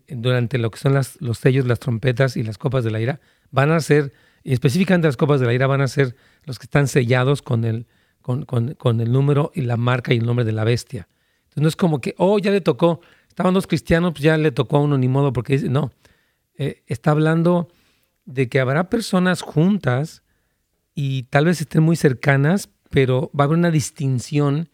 durante 0.07 0.57
lo 0.57 0.69
que 0.71 0.77
son 0.79 0.93
los 0.93 1.37
sellos, 1.37 1.65
las 1.65 1.79
trompetas 1.79 2.37
y 2.37 2.43
las 2.43 2.57
copas 2.57 2.83
de 2.83 2.91
la 2.91 2.99
ira, 2.99 3.19
van 3.51 3.71
a 3.71 3.79
ser, 3.79 4.13
y 4.43 4.53
específicamente 4.53 5.07
las 5.07 5.17
copas 5.17 5.39
de 5.39 5.47
la 5.47 5.53
ira 5.53 5.67
van 5.67 5.81
a 5.81 5.87
ser 5.87 6.15
los 6.45 6.59
que 6.59 6.65
están 6.65 6.87
sellados 6.87 7.41
con 7.41 7.65
el, 7.65 7.87
con, 8.21 8.45
con- 8.45 8.75
con 8.75 9.01
el 9.01 9.11
número 9.11 9.51
y 9.55 9.61
la 9.61 9.75
marca 9.75 10.13
y 10.13 10.17
el 10.17 10.25
nombre 10.25 10.45
de 10.45 10.51
la 10.51 10.63
bestia. 10.63 11.07
Entonces 11.45 11.61
no 11.63 11.67
es 11.67 11.75
como 11.75 11.99
que, 11.99 12.13
oh, 12.17 12.37
ya 12.39 12.51
le 12.51 12.61
tocó, 12.61 13.01
estaban 13.27 13.53
dos 13.53 13.65
cristianos, 13.67 14.11
pues 14.13 14.23
ya 14.23 14.37
le 14.37 14.51
tocó 14.51 14.77
a 14.77 14.81
uno 14.81 14.97
ni 14.97 15.07
modo, 15.07 15.33
porque 15.33 15.53
dice, 15.53 15.69
no, 15.69 15.91
Eh, 16.61 16.83
está 16.87 17.11
hablando 17.11 17.69
de 18.25 18.49
que 18.49 18.59
habrá 18.59 18.89
personas 18.89 19.41
juntas 19.41 20.23
y 21.01 21.23
tal 21.29 21.45
vez 21.45 21.61
estén 21.61 21.81
muy 21.81 21.95
cercanas, 21.95 22.69
pero 22.89 23.31
va 23.33 23.43
a 23.43 23.47
haber 23.47 23.57
una 23.57 23.71
distinción 23.71 24.67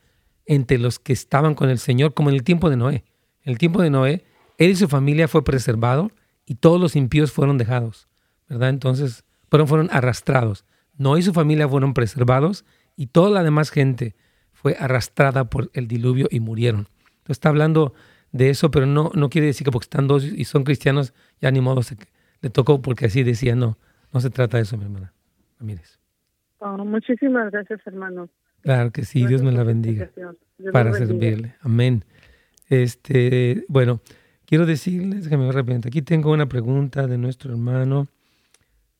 entre 0.47 0.79
los 0.79 0.97
que 0.97 1.13
estaban 1.13 1.53
con 1.53 1.69
el 1.69 1.77
Señor, 1.77 2.15
como 2.15 2.29
en 2.29 2.35
el 2.35 2.43
tiempo 2.43 2.71
de 2.71 2.77
Noé. 2.77 3.05
En 3.43 3.51
el 3.51 3.59
tiempo 3.59 3.79
de 3.79 3.91
Noé, 3.91 4.25
él 4.57 4.71
y 4.71 4.75
su 4.75 4.87
familia 4.87 5.27
fue 5.27 5.43
preservado 5.43 6.11
y 6.47 6.55
todos 6.55 6.81
los 6.81 6.95
impíos 6.95 7.31
fueron 7.31 7.59
dejados, 7.59 8.07
¿verdad? 8.49 8.69
Entonces, 8.69 9.23
fueron, 9.51 9.67
fueron 9.67 9.89
arrastrados. 9.91 10.65
Noé 10.97 11.19
y 11.19 11.21
su 11.21 11.31
familia 11.31 11.69
fueron 11.69 11.93
preservados 11.93 12.65
y 12.95 13.05
toda 13.05 13.29
la 13.29 13.43
demás 13.43 13.69
gente 13.69 14.15
fue 14.51 14.75
arrastrada 14.79 15.47
por 15.47 15.69
el 15.75 15.87
diluvio 15.87 16.27
y 16.31 16.39
murieron. 16.39 16.87
Entonces, 17.17 17.37
está 17.37 17.49
hablando 17.49 17.93
de 18.31 18.49
eso, 18.49 18.71
pero 18.71 18.87
no, 18.87 19.11
no 19.13 19.29
quiere 19.29 19.45
decir 19.45 19.63
que 19.63 19.71
porque 19.71 19.85
están 19.85 20.07
dos 20.07 20.23
y 20.23 20.43
son 20.45 20.63
cristianos, 20.63 21.13
ya 21.39 21.51
ni 21.51 21.61
modo 21.61 21.83
se, 21.83 21.97
le 22.41 22.49
tocó 22.49 22.81
porque 22.81 23.05
así 23.05 23.21
decía, 23.21 23.55
no, 23.55 23.77
no 24.11 24.21
se 24.21 24.31
trata 24.31 24.57
de 24.57 24.63
eso, 24.63 24.75
mi 24.75 24.85
hermana 24.85 25.13
Ramírez. 25.59 25.99
Oh, 26.59 26.77
muchísimas 26.77 27.51
gracias, 27.51 27.79
hermano. 27.85 28.29
Claro 28.61 28.91
que 28.91 29.05
sí, 29.05 29.25
Dios 29.27 29.43
me 29.43 29.51
la 29.51 29.63
bendiga 29.63 30.09
para 30.71 30.93
servirle. 30.93 31.55
Amén. 31.61 32.03
Este, 32.67 33.63
bueno, 33.67 34.01
quiero 34.45 34.65
decirles, 34.65 35.25
déjame 35.25 35.45
ver 35.45 35.55
rápidamente, 35.55 35.89
aquí 35.89 36.01
tengo 36.01 36.31
una 36.31 36.47
pregunta 36.47 37.05
de 37.05 37.17
nuestro 37.17 37.51
hermano. 37.51 38.07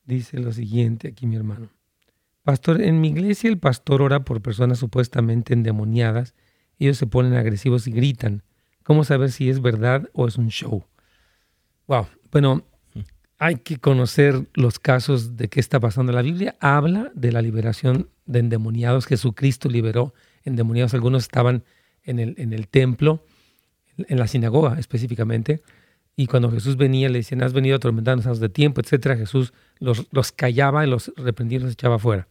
Dice 0.04 0.38
lo 0.38 0.52
siguiente 0.52 1.08
aquí 1.08 1.26
mi 1.26 1.34
hermano. 1.34 1.68
Pastor, 2.44 2.80
en 2.80 3.00
mi 3.00 3.08
iglesia 3.08 3.50
el 3.50 3.58
pastor 3.58 4.02
ora 4.02 4.20
por 4.20 4.40
personas 4.40 4.78
supuestamente 4.78 5.52
endemoniadas. 5.52 6.36
Ellos 6.78 6.96
se 6.96 7.08
ponen 7.08 7.34
agresivos 7.34 7.88
y 7.88 7.90
gritan. 7.90 8.44
¿Cómo 8.84 9.02
saber 9.02 9.32
si 9.32 9.50
es 9.50 9.60
verdad 9.60 10.08
o 10.12 10.28
es 10.28 10.36
un 10.38 10.46
show? 10.46 10.84
Wow. 11.88 12.06
Bueno, 12.30 12.62
hay 13.38 13.56
que 13.56 13.78
conocer 13.78 14.46
los 14.54 14.78
casos 14.78 15.36
de 15.36 15.48
qué 15.48 15.60
está 15.60 15.78
pasando. 15.78 16.12
La 16.12 16.22
Biblia 16.22 16.56
habla 16.60 17.10
de 17.14 17.32
la 17.32 17.42
liberación 17.42 18.08
de 18.24 18.38
endemoniados. 18.38 19.06
Jesucristo 19.06 19.68
liberó 19.68 20.14
endemoniados. 20.44 20.94
Algunos 20.94 21.24
estaban 21.24 21.64
en 22.04 22.18
el, 22.18 22.34
en 22.38 22.52
el 22.52 22.68
templo, 22.68 23.24
en 23.98 24.18
la 24.18 24.26
sinagoga 24.26 24.78
específicamente. 24.78 25.62
Y 26.16 26.28
cuando 26.28 26.50
Jesús 26.50 26.76
venía, 26.78 27.10
le 27.10 27.18
decían, 27.18 27.42
has 27.42 27.52
venido 27.52 27.74
a 27.74 27.76
atormentarnos 27.76 28.40
de 28.40 28.48
tiempo, 28.48 28.80
etcétera. 28.80 29.16
Jesús 29.16 29.52
los, 29.78 30.06
los 30.12 30.32
callaba 30.32 30.86
y 30.86 30.88
los 30.88 31.12
reprendía 31.16 31.58
y 31.58 31.62
los 31.62 31.72
echaba 31.72 31.98
fuera. 31.98 32.28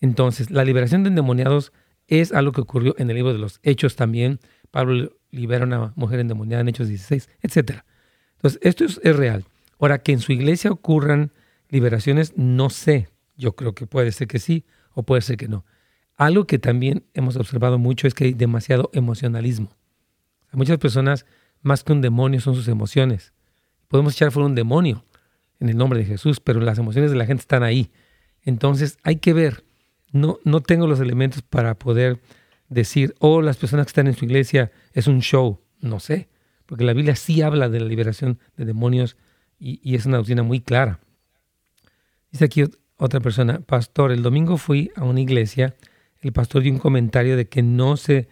Entonces, 0.00 0.50
la 0.50 0.64
liberación 0.64 1.04
de 1.04 1.08
endemoniados 1.08 1.72
es 2.06 2.32
algo 2.32 2.52
que 2.52 2.60
ocurrió 2.60 2.94
en 2.98 3.08
el 3.08 3.16
libro 3.16 3.32
de 3.32 3.38
los 3.38 3.60
Hechos 3.62 3.96
también. 3.96 4.40
Pablo 4.70 5.16
libera 5.30 5.64
a 5.64 5.66
una 5.66 5.92
mujer 5.96 6.20
endemoniada 6.20 6.60
en 6.60 6.68
Hechos 6.68 6.88
16, 6.88 7.30
etcétera. 7.40 7.86
Entonces, 8.36 8.60
esto 8.62 8.84
es, 8.84 9.00
es 9.02 9.16
real. 9.16 9.46
Ahora, 9.78 9.98
que 9.98 10.12
en 10.12 10.20
su 10.20 10.32
iglesia 10.32 10.70
ocurran 10.70 11.32
liberaciones, 11.68 12.32
no 12.36 12.70
sé. 12.70 13.08
Yo 13.36 13.56
creo 13.56 13.74
que 13.74 13.86
puede 13.86 14.12
ser 14.12 14.28
que 14.28 14.38
sí 14.38 14.64
o 14.92 15.02
puede 15.02 15.22
ser 15.22 15.36
que 15.36 15.48
no. 15.48 15.64
Algo 16.16 16.46
que 16.46 16.58
también 16.58 17.04
hemos 17.14 17.36
observado 17.36 17.78
mucho 17.78 18.06
es 18.06 18.14
que 18.14 18.24
hay 18.24 18.34
demasiado 18.34 18.90
emocionalismo. 18.92 19.76
Muchas 20.52 20.78
personas, 20.78 21.26
más 21.62 21.82
que 21.82 21.92
un 21.92 22.00
demonio, 22.00 22.40
son 22.40 22.54
sus 22.54 22.68
emociones. 22.68 23.32
Podemos 23.88 24.14
echar 24.14 24.30
fuera 24.30 24.46
un 24.46 24.54
demonio 24.54 25.04
en 25.58 25.68
el 25.68 25.76
nombre 25.76 25.98
de 25.98 26.04
Jesús, 26.04 26.40
pero 26.40 26.60
las 26.60 26.78
emociones 26.78 27.10
de 27.10 27.16
la 27.16 27.26
gente 27.26 27.40
están 27.40 27.64
ahí. 27.64 27.90
Entonces 28.42 28.98
hay 29.02 29.16
que 29.16 29.32
ver. 29.32 29.64
No, 30.12 30.38
no 30.44 30.60
tengo 30.60 30.86
los 30.86 31.00
elementos 31.00 31.42
para 31.42 31.74
poder 31.76 32.20
decir, 32.68 33.14
oh, 33.18 33.42
las 33.42 33.56
personas 33.56 33.86
que 33.86 33.90
están 33.90 34.06
en 34.06 34.14
su 34.14 34.24
iglesia 34.24 34.70
es 34.92 35.08
un 35.08 35.20
show. 35.20 35.60
No 35.80 35.98
sé, 35.98 36.28
porque 36.66 36.84
la 36.84 36.92
Biblia 36.92 37.16
sí 37.16 37.42
habla 37.42 37.68
de 37.68 37.80
la 37.80 37.86
liberación 37.86 38.38
de 38.56 38.64
demonios 38.64 39.16
y, 39.64 39.94
es 39.94 40.04
una 40.04 40.18
doctrina 40.18 40.42
muy 40.42 40.60
clara. 40.60 41.00
Dice 42.30 42.44
aquí 42.44 42.64
otra 42.96 43.20
persona, 43.20 43.60
pastor, 43.60 44.12
el 44.12 44.22
domingo 44.22 44.58
fui 44.58 44.90
a 44.94 45.04
una 45.04 45.20
iglesia, 45.20 45.74
el 46.20 46.32
pastor 46.32 46.62
dio 46.62 46.72
un 46.72 46.78
comentario 46.78 47.36
de 47.36 47.48
que 47.48 47.62
no, 47.62 47.96
se, 47.96 48.28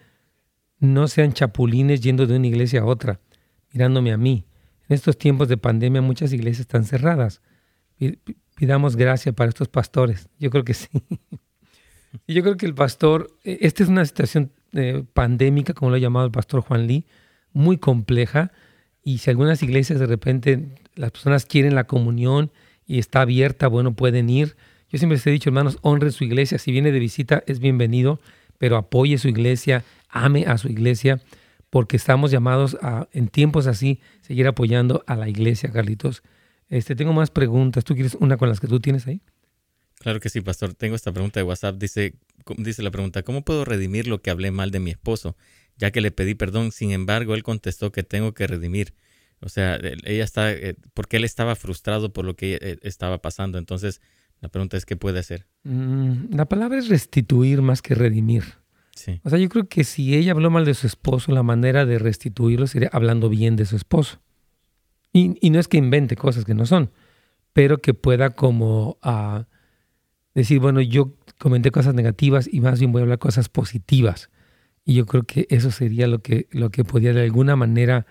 no 0.78 1.08
sean 1.08 1.32
chapulines 1.32 2.02
yendo 2.02 2.26
de 2.26 2.36
una 2.36 2.46
iglesia 2.46 2.82
a 2.82 2.84
otra, 2.84 3.20
mirándome 3.72 4.12
a 4.12 4.18
mí. 4.18 4.44
En 4.88 4.94
estos 4.94 5.16
tiempos 5.16 5.48
de 5.48 5.56
pandemia 5.56 6.02
muchas 6.02 6.32
iglesias 6.34 6.60
están 6.60 6.84
cerradas. 6.84 7.40
Pidamos 8.56 8.96
gracia 8.96 9.32
para 9.32 9.48
estos 9.48 9.68
pastores. 9.68 10.28
Yo 10.38 10.50
creo 10.50 10.64
que 10.64 10.74
sí. 10.74 10.88
Yo 12.28 12.42
creo 12.42 12.58
que 12.58 12.66
el 12.66 12.74
pastor, 12.74 13.30
e, 13.42 13.58
esta 13.62 13.82
es 13.82 13.88
una 13.88 14.04
situación 14.04 14.52
eh, 14.72 15.02
pandémica, 15.14 15.72
como 15.72 15.90
lo 15.90 15.96
ha 15.96 16.00
llamado 16.00 16.26
el 16.26 16.32
pastor 16.32 16.60
Juan 16.60 16.86
Lee, 16.86 17.06
muy 17.54 17.78
compleja. 17.78 18.52
Y 19.02 19.18
si 19.18 19.30
algunas 19.30 19.62
iglesias 19.62 19.98
de 19.98 20.06
repente 20.06 20.81
las 20.94 21.10
personas 21.10 21.46
quieren 21.46 21.74
la 21.74 21.84
comunión 21.84 22.50
y 22.86 22.98
está 22.98 23.22
abierta, 23.22 23.68
bueno, 23.68 23.94
pueden 23.94 24.28
ir. 24.30 24.56
Yo 24.90 24.98
siempre 24.98 25.16
les 25.16 25.26
he 25.26 25.30
dicho, 25.30 25.48
hermanos, 25.48 25.78
honren 25.82 26.12
su 26.12 26.24
iglesia. 26.24 26.58
Si 26.58 26.72
viene 26.72 26.92
de 26.92 26.98
visita, 26.98 27.42
es 27.46 27.60
bienvenido, 27.60 28.20
pero 28.58 28.76
apoye 28.76 29.16
su 29.18 29.28
iglesia, 29.28 29.84
ame 30.08 30.44
a 30.46 30.58
su 30.58 30.68
iglesia, 30.68 31.20
porque 31.70 31.96
estamos 31.96 32.30
llamados 32.30 32.76
a, 32.82 33.08
en 33.12 33.28
tiempos 33.28 33.66
así, 33.66 34.00
seguir 34.20 34.46
apoyando 34.46 35.02
a 35.06 35.16
la 35.16 35.28
iglesia, 35.28 35.72
Carlitos. 35.72 36.22
Este, 36.68 36.94
tengo 36.94 37.12
más 37.12 37.30
preguntas. 37.30 37.84
¿Tú 37.84 37.94
quieres 37.94 38.16
una 38.20 38.36
con 38.36 38.48
las 38.48 38.60
que 38.60 38.66
tú 38.66 38.80
tienes 38.80 39.06
ahí? 39.06 39.22
Claro 39.98 40.20
que 40.20 40.28
sí, 40.28 40.40
pastor. 40.40 40.74
Tengo 40.74 40.96
esta 40.96 41.12
pregunta 41.12 41.38
de 41.38 41.44
WhatsApp. 41.44 41.76
Dice, 41.76 42.14
dice 42.58 42.82
la 42.82 42.90
pregunta, 42.90 43.22
¿cómo 43.22 43.42
puedo 43.42 43.64
redimir 43.64 44.08
lo 44.08 44.20
que 44.20 44.30
hablé 44.30 44.50
mal 44.50 44.70
de 44.70 44.80
mi 44.80 44.90
esposo? 44.90 45.36
Ya 45.76 45.90
que 45.90 46.00
le 46.00 46.10
pedí 46.10 46.34
perdón, 46.34 46.72
sin 46.72 46.90
embargo, 46.90 47.34
él 47.34 47.42
contestó 47.42 47.92
que 47.92 48.02
tengo 48.02 48.32
que 48.32 48.46
redimir. 48.46 48.94
O 49.42 49.48
sea, 49.48 49.78
ella 50.04 50.24
está, 50.24 50.52
eh, 50.52 50.76
porque 50.94 51.16
él 51.16 51.24
estaba 51.24 51.56
frustrado 51.56 52.12
por 52.12 52.24
lo 52.24 52.36
que 52.36 52.58
eh, 52.60 52.78
estaba 52.82 53.18
pasando. 53.18 53.58
Entonces, 53.58 54.00
la 54.40 54.48
pregunta 54.48 54.76
es, 54.76 54.86
¿qué 54.86 54.96
puede 54.96 55.18
hacer? 55.18 55.46
Mm, 55.64 56.34
la 56.34 56.46
palabra 56.46 56.78
es 56.78 56.88
restituir 56.88 57.60
más 57.60 57.82
que 57.82 57.94
redimir. 57.94 58.44
Sí. 58.94 59.20
O 59.24 59.30
sea, 59.30 59.38
yo 59.38 59.48
creo 59.48 59.68
que 59.68 59.84
si 59.84 60.14
ella 60.14 60.32
habló 60.32 60.50
mal 60.50 60.64
de 60.64 60.74
su 60.74 60.86
esposo, 60.86 61.32
la 61.32 61.42
manera 61.42 61.86
de 61.86 61.98
restituirlo 61.98 62.66
sería 62.66 62.90
hablando 62.92 63.28
bien 63.28 63.56
de 63.56 63.64
su 63.64 63.76
esposo. 63.76 64.20
Y, 65.12 65.50
no 65.50 65.58
es 65.58 65.68
que 65.68 65.76
invente 65.76 66.16
cosas 66.16 66.44
que 66.44 66.54
no 66.54 66.64
son, 66.64 66.90
pero 67.52 67.82
que 67.82 67.92
pueda 67.92 68.30
como 68.30 68.98
uh, 69.04 69.44
decir, 70.34 70.58
bueno, 70.58 70.80
yo 70.80 71.14
comenté 71.38 71.70
cosas 71.70 71.94
negativas 71.94 72.48
y 72.50 72.60
más 72.60 72.78
bien 72.78 72.92
voy 72.92 73.00
a 73.00 73.02
hablar 73.02 73.18
cosas 73.18 73.48
positivas. 73.48 74.30
Y 74.84 74.94
yo 74.94 75.04
creo 75.04 75.24
que 75.24 75.46
eso 75.50 75.70
sería 75.70 76.06
lo 76.06 76.20
que, 76.20 76.48
lo 76.50 76.70
que 76.70 76.84
podría 76.84 77.12
de 77.12 77.24
alguna 77.24 77.56
manera 77.56 78.06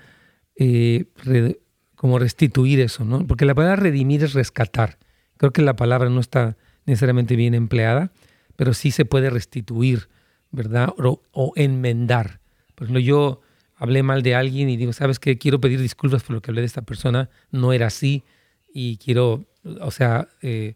eh, 0.64 1.60
como 1.96 2.20
restituir 2.20 2.80
eso, 2.82 3.04
¿no? 3.04 3.26
Porque 3.26 3.46
la 3.46 3.56
palabra 3.56 3.78
redimir 3.78 4.24
es 4.24 4.34
rescatar. 4.34 5.00
Creo 5.38 5.52
que 5.52 5.64
la 5.64 5.76
palabra 5.76 6.10
no 6.10 6.20
está 6.20 6.56
necesariamente 6.86 7.36
bien 7.36 7.56
empleada, 7.56 8.12
pero 8.56 8.76
sí 8.76 8.92
se 8.92 9.06
puede 9.06 9.32
restituir, 9.32 10.10
¿verdad? 10.52 10.94
O, 10.98 11.54
enmendar. 11.56 12.42
Por 12.76 12.86
ejemplo, 12.86 13.00
yo 13.00 13.42
hablé 13.76 14.04
mal 14.04 14.22
de 14.22 14.36
alguien 14.36 14.70
y 14.70 14.78
digo, 14.78 14.94
¿sabes 14.94 15.18
qué? 15.18 15.40
Quiero 15.40 15.60
pedir 15.60 15.82
disculpas 15.82 16.22
por 16.22 16.36
lo 16.36 16.42
que 16.44 16.52
hablé 16.52 16.62
de 16.62 16.68
esta 16.68 16.84
persona, 16.84 17.32
no 17.50 17.74
era 17.74 17.88
así 17.88 18.24
y 18.72 18.98
quiero, 18.98 19.46
o 19.80 19.90
sea, 19.90 20.30
eh, 20.44 20.76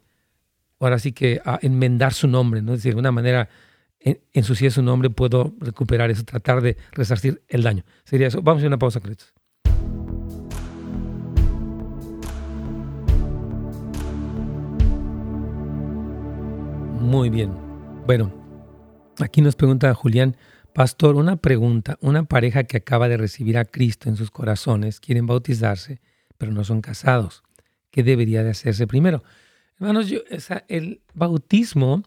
ahora 0.79 0.97
sí 0.97 1.11
que 1.11 1.41
enmendar 1.61 2.13
su 2.13 2.27
nombre, 2.27 2.63
¿no? 2.63 2.73
Es 2.73 2.79
decir, 2.79 2.89
de 2.89 2.93
alguna 2.93 3.11
manera 3.11 3.49
ensuciar 4.33 4.71
su 4.71 4.81
nombre, 4.81 5.11
puedo 5.11 5.53
recuperar 5.59 6.09
eso, 6.09 6.23
tratar 6.23 6.61
de 6.61 6.77
resarcir 6.91 7.43
el 7.47 7.61
daño. 7.61 7.83
Sería 8.03 8.27
eso. 8.27 8.41
Vamos 8.41 8.63
a 8.63 8.67
una 8.67 8.77
pausa, 8.77 8.99
Carlitos. 8.99 9.35
Muy 16.99 17.29
bien. 17.29 17.51
Bueno, 18.05 18.33
aquí 19.19 19.41
nos 19.41 19.55
pregunta 19.55 19.93
Julián, 19.93 20.35
Pastor, 20.73 21.15
una 21.15 21.37
pregunta. 21.37 21.97
Una 22.01 22.23
pareja 22.25 22.65
que 22.65 22.77
acaba 22.77 23.07
de 23.07 23.17
recibir 23.17 23.57
a 23.57 23.65
Cristo 23.65 24.09
en 24.09 24.17
sus 24.17 24.29
corazones 24.29 24.99
quieren 24.99 25.25
bautizarse, 25.25 26.01
pero 26.37 26.51
no 26.51 26.63
son 26.63 26.81
casados. 26.81 27.43
¿Qué 27.91 28.03
debería 28.03 28.43
de 28.43 28.49
hacerse 28.49 28.87
primero? 28.87 29.23
Hermanos, 29.79 30.11
el 30.67 31.01
bautismo 31.13 32.03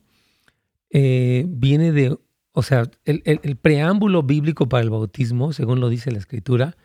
eh, 0.91 1.45
viene 1.49 1.93
de, 1.93 2.19
o 2.53 2.63
sea, 2.63 2.91
el, 3.05 3.23
el, 3.25 3.57
preámbulo 3.57 4.23
bíblico 4.23 4.69
para 4.69 4.83
el 4.83 4.91
bautismo, 4.91 5.53
según 5.53 5.81
lo 5.81 5.89
dice 5.89 6.11
la 6.11 6.19
Escritura, 6.19 6.77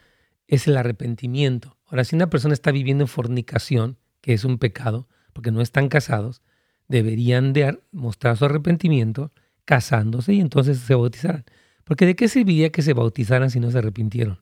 es 0.47 0.67
el 0.67 0.77
arrepentimiento. 0.77 1.77
Ahora, 1.87 2.03
si 2.05 2.15
una 2.15 2.29
persona 2.29 2.53
está 2.53 2.71
viviendo 2.71 3.03
en 3.03 3.07
fornicación, 3.09 3.97
que 4.21 4.33
es 4.33 4.45
un 4.45 4.57
pecado, 4.57 5.07
porque 5.33 5.51
no 5.51 5.61
están 5.61 5.89
casados, 5.89 6.41
deberían 6.87 7.53
de 7.53 7.79
mostrar 7.91 8.37
su 8.37 8.45
arrepentimiento 8.45 9.31
casándose 9.65 10.33
y 10.33 10.39
entonces 10.39 10.79
se 10.79 10.95
bautizarán. 10.95 11.45
Porque 11.83 12.05
¿de 12.05 12.15
qué 12.15 12.27
serviría 12.27 12.71
que 12.71 12.81
se 12.81 12.93
bautizaran 12.93 13.49
si 13.49 13.59
no 13.59 13.71
se 13.71 13.79
arrepintieron? 13.79 14.39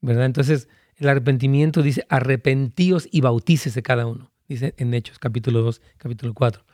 ¿Verdad? 0.00 0.26
Entonces, 0.26 0.68
el 0.96 1.08
arrepentimiento 1.08 1.82
dice, 1.82 2.04
arrepentíos 2.08 3.08
y 3.10 3.20
bautícese 3.20 3.82
cada 3.82 4.06
uno, 4.06 4.30
dice 4.48 4.74
en 4.76 4.94
Hechos 4.94 5.18
capítulo 5.18 5.62
2, 5.62 5.80
capítulo 5.98 6.34
4. 6.34 6.64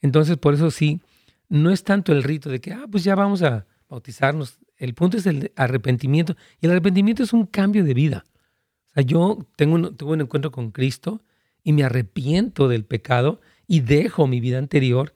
Entonces, 0.00 0.36
por 0.36 0.54
eso 0.54 0.70
sí, 0.70 1.00
no 1.48 1.70
es 1.70 1.84
tanto 1.84 2.12
el 2.12 2.22
rito 2.22 2.50
de 2.50 2.60
que, 2.60 2.72
ah, 2.72 2.86
pues 2.90 3.04
ya 3.04 3.14
vamos 3.14 3.42
a 3.42 3.66
bautizarnos. 3.88 4.58
El 4.76 4.94
punto 4.94 5.16
es 5.16 5.26
el 5.26 5.52
arrepentimiento. 5.56 6.36
Y 6.60 6.66
el 6.66 6.72
arrepentimiento 6.72 7.22
es 7.22 7.32
un 7.32 7.46
cambio 7.46 7.84
de 7.84 7.94
vida. 7.94 8.24
O 8.90 8.92
sea, 8.94 9.02
yo 9.02 9.46
tengo 9.56 9.74
un, 9.74 9.96
tuve 9.96 10.12
un 10.12 10.20
encuentro 10.20 10.50
con 10.50 10.70
Cristo 10.70 11.22
y 11.62 11.72
me 11.72 11.84
arrepiento 11.84 12.68
del 12.68 12.84
pecado 12.84 13.40
y 13.68 13.80
dejo 13.80 14.26
mi 14.26 14.40
vida 14.40 14.58
anterior 14.58 15.14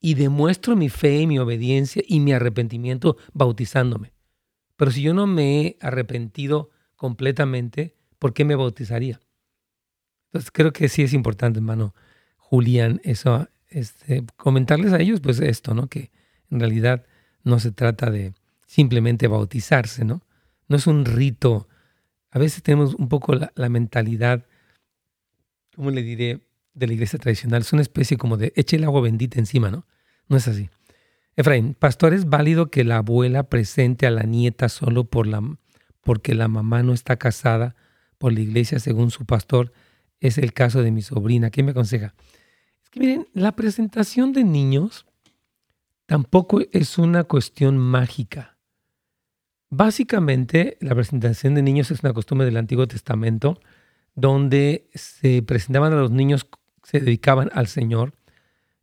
y 0.00 0.14
demuestro 0.14 0.74
mi 0.74 0.88
fe 0.88 1.18
y 1.18 1.26
mi 1.26 1.38
obediencia 1.38 2.02
y 2.06 2.18
mi 2.18 2.32
arrepentimiento 2.32 3.18
bautizándome. 3.32 4.12
Pero 4.76 4.90
si 4.90 5.02
yo 5.02 5.12
no 5.12 5.26
me 5.26 5.60
he 5.60 5.76
arrepentido 5.80 6.70
completamente, 6.96 7.94
¿por 8.18 8.32
qué 8.32 8.44
me 8.46 8.56
bautizaría? 8.56 9.20
Entonces 10.28 10.50
creo 10.50 10.72
que 10.72 10.88
sí 10.88 11.02
es 11.02 11.12
importante, 11.12 11.58
hermano 11.58 11.94
Julián, 12.38 13.00
eso, 13.04 13.46
este, 13.68 14.24
comentarles 14.36 14.92
a 14.92 15.00
ellos, 15.00 15.20
pues 15.20 15.38
esto, 15.40 15.74
¿no? 15.74 15.88
Que 15.88 16.10
en 16.50 16.60
realidad 16.60 17.04
no 17.44 17.60
se 17.60 17.70
trata 17.70 18.10
de 18.10 18.32
simplemente 18.66 19.28
bautizarse, 19.28 20.04
¿no? 20.04 20.22
No 20.68 20.76
es 20.76 20.86
un 20.86 21.04
rito. 21.04 21.68
A 22.30 22.38
veces 22.38 22.62
tenemos 22.62 22.94
un 22.94 23.08
poco 23.08 23.34
la, 23.34 23.52
la 23.54 23.68
mentalidad, 23.68 24.46
¿cómo 25.74 25.90
le 25.90 26.02
diré? 26.02 26.40
De 26.74 26.86
la 26.86 26.92
iglesia 26.94 27.18
tradicional. 27.18 27.62
Es 27.62 27.72
una 27.72 27.82
especie 27.82 28.16
como 28.16 28.36
de 28.36 28.52
eche 28.56 28.76
el 28.76 28.84
agua 28.84 29.00
bendita 29.00 29.38
encima, 29.38 29.70
¿no? 29.70 29.86
No 30.28 30.36
es 30.36 30.48
así. 30.48 30.70
Efraín, 31.36 31.74
pastor, 31.74 32.14
¿es 32.14 32.28
válido 32.28 32.70
que 32.70 32.84
la 32.84 32.98
abuela 32.98 33.44
presente 33.44 34.06
a 34.06 34.10
la 34.10 34.22
nieta 34.22 34.68
solo 34.68 35.04
por 35.04 35.26
la, 35.26 35.42
porque 36.02 36.34
la 36.34 36.48
mamá 36.48 36.82
no 36.82 36.92
está 36.92 37.16
casada 37.16 37.76
por 38.18 38.32
la 38.32 38.40
iglesia 38.40 38.78
según 38.78 39.10
su 39.10 39.24
pastor? 39.24 39.72
Es 40.20 40.38
el 40.38 40.52
caso 40.52 40.82
de 40.82 40.90
mi 40.90 41.02
sobrina. 41.02 41.50
¿Qué 41.50 41.62
me 41.62 41.70
aconseja? 41.70 42.14
Es 42.84 42.90
que 42.90 43.00
miren, 43.00 43.28
la 43.32 43.56
presentación 43.56 44.32
de 44.32 44.44
niños 44.44 45.06
tampoco 46.06 46.60
es 46.72 46.98
una 46.98 47.24
cuestión 47.24 47.78
mágica. 47.78 48.58
Básicamente, 49.70 50.76
la 50.80 50.96
presentación 50.96 51.54
de 51.54 51.62
niños 51.62 51.92
es 51.92 52.02
una 52.02 52.12
costumbre 52.12 52.44
del 52.44 52.56
Antiguo 52.56 52.88
Testamento 52.88 53.60
donde 54.16 54.90
se 54.94 55.42
presentaban 55.42 55.92
a 55.92 55.96
los 55.96 56.10
niños, 56.10 56.48
se 56.90 56.98
dedicaban 56.98 57.50
al 57.52 57.68
Señor, 57.68 58.14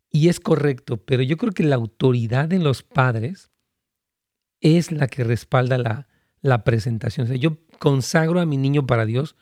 y 0.10 0.30
es 0.30 0.40
correcto, 0.40 0.98
pero 0.98 1.24
yo 1.24 1.36
creo 1.36 1.52
que 1.52 1.64
la 1.64 1.76
autoridad 1.76 2.48
de 2.48 2.60
los 2.60 2.82
padres 2.82 3.52
es 4.62 4.94
la 4.94 5.08
que 5.08 5.26
respalda 5.26 5.78
la, 5.78 6.08
la 6.42 6.64
presentación. 6.64 7.26
O 7.26 7.28
sea, 7.28 7.36
yo 7.36 7.58
consagro 7.80 8.40
a 8.40 8.46
mi 8.46 8.56
niño 8.56 8.88
para 8.88 9.06
Dios 9.06 9.36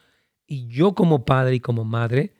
y 0.47 0.67
yo 0.67 0.95
como 0.95 1.25
padre 1.25 1.55
y 1.55 1.59
como 1.59 1.85
madre 1.85 2.33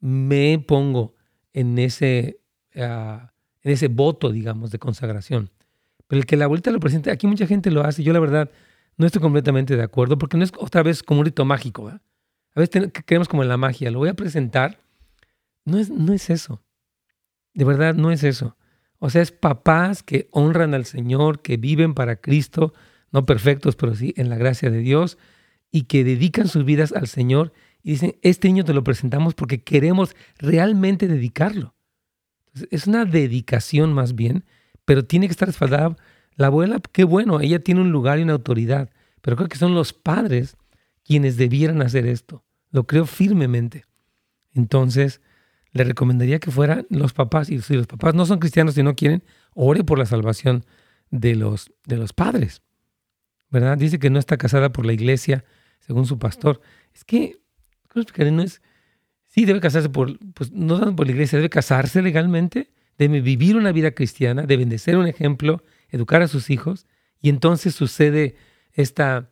me 0.00 0.58
pongo 0.58 1.14
en 1.52 1.78
ese, 1.78 2.40
ah, 2.76 3.32
en 3.62 3.72
ese 3.72 3.88
voto, 3.88 4.30
digamos, 4.32 4.70
de 4.70 4.78
consagración. 4.78 5.50
Pero 6.06 6.20
el 6.20 6.26
que 6.26 6.36
la 6.36 6.46
abuelita 6.46 6.70
lo 6.70 6.80
presente, 6.80 7.10
aquí 7.10 7.26
mucha 7.26 7.46
gente 7.46 7.70
lo 7.70 7.82
hace, 7.82 8.02
yo 8.02 8.14
la 8.14 8.20
verdad 8.20 8.50
no 8.96 9.04
estoy 9.04 9.20
completamente 9.20 9.76
de 9.76 9.82
acuerdo, 9.82 10.16
porque 10.16 10.38
no 10.38 10.44
es 10.44 10.52
otra 10.56 10.82
vez 10.82 11.02
como 11.02 11.20
un 11.20 11.26
rito 11.26 11.44
mágico. 11.44 11.88
A 11.88 12.00
veces 12.54 12.90
creemos 13.04 13.28
como 13.28 13.42
en 13.42 13.50
la 13.50 13.58
magia, 13.58 13.90
lo 13.90 13.98
voy 13.98 14.08
a 14.08 14.14
presentar. 14.14 14.85
No 15.66 15.76
es, 15.78 15.90
no 15.90 16.14
es 16.14 16.30
eso. 16.30 16.64
De 17.52 17.66
verdad, 17.66 17.94
no 17.94 18.10
es 18.10 18.24
eso. 18.24 18.56
O 18.98 19.10
sea, 19.10 19.20
es 19.20 19.30
papás 19.32 20.02
que 20.02 20.28
honran 20.30 20.72
al 20.72 20.86
Señor, 20.86 21.42
que 21.42 21.58
viven 21.58 21.92
para 21.92 22.16
Cristo, 22.16 22.72
no 23.12 23.26
perfectos, 23.26 23.76
pero 23.76 23.94
sí 23.94 24.14
en 24.16 24.30
la 24.30 24.36
gracia 24.36 24.70
de 24.70 24.78
Dios, 24.78 25.18
y 25.70 25.82
que 25.82 26.02
dedican 26.02 26.48
sus 26.48 26.64
vidas 26.64 26.92
al 26.92 27.06
Señor 27.06 27.52
y 27.82 27.90
dicen, 27.90 28.16
este 28.22 28.48
niño 28.48 28.64
te 28.64 28.72
lo 28.72 28.82
presentamos 28.82 29.34
porque 29.34 29.62
queremos 29.62 30.16
realmente 30.38 31.08
dedicarlo. 31.08 31.74
es 32.70 32.86
una 32.86 33.04
dedicación 33.04 33.92
más 33.92 34.14
bien 34.14 34.46
pero 34.86 35.04
tiene 35.04 35.26
que 35.26 35.32
estar 35.32 35.48
respaldada. 35.48 35.94
La 36.36 36.46
abuela, 36.46 36.80
qué 36.92 37.04
bueno, 37.04 37.40
ella 37.40 37.58
tiene 37.58 37.82
un 37.82 37.92
lugar 37.92 38.18
y 38.18 38.22
una 38.22 38.32
autoridad, 38.32 38.90
pero 39.20 39.36
creo 39.36 39.48
que 39.48 39.58
son 39.58 39.74
los 39.74 39.92
padres 39.92 40.56
quienes 41.04 41.36
debieran 41.36 41.82
hacer 41.82 42.06
esto. 42.06 42.44
Lo 42.70 42.86
creo 42.86 43.04
firmemente. 43.04 43.84
Entonces, 44.54 45.20
le 45.76 45.84
recomendaría 45.84 46.38
que 46.40 46.50
fueran 46.50 46.86
los 46.90 47.12
papás, 47.12 47.50
y 47.50 47.60
si 47.60 47.74
los 47.74 47.86
papás 47.86 48.14
no 48.14 48.26
son 48.26 48.38
cristianos 48.38 48.76
y 48.78 48.82
no 48.82 48.94
quieren, 48.94 49.22
ore 49.54 49.84
por 49.84 49.98
la 49.98 50.06
salvación 50.06 50.64
de 51.10 51.34
los, 51.34 51.70
de 51.84 51.96
los 51.96 52.12
padres. 52.12 52.62
¿Verdad? 53.50 53.78
Dice 53.78 53.98
que 53.98 54.10
no 54.10 54.18
está 54.18 54.36
casada 54.36 54.72
por 54.72 54.86
la 54.86 54.92
iglesia, 54.92 55.44
según 55.80 56.06
su 56.06 56.18
pastor. 56.18 56.60
Es 56.94 57.04
que, 57.04 57.38
¿cómo? 57.88 58.04
No 58.32 58.42
es, 58.42 58.60
sí, 59.28 59.44
debe 59.44 59.60
casarse 59.60 59.88
por, 59.88 60.18
pues 60.34 60.50
no 60.52 60.96
por 60.96 61.06
la 61.06 61.12
iglesia, 61.12 61.38
debe 61.38 61.50
casarse 61.50 62.02
legalmente, 62.02 62.72
debe 62.98 63.20
vivir 63.20 63.56
una 63.56 63.72
vida 63.72 63.92
cristiana, 63.92 64.42
deben 64.42 64.68
de 64.68 64.78
ser 64.78 64.96
un 64.96 65.06
ejemplo, 65.06 65.62
educar 65.90 66.22
a 66.22 66.28
sus 66.28 66.50
hijos, 66.50 66.86
y 67.20 67.28
entonces 67.28 67.74
sucede 67.74 68.36
esta, 68.72 69.28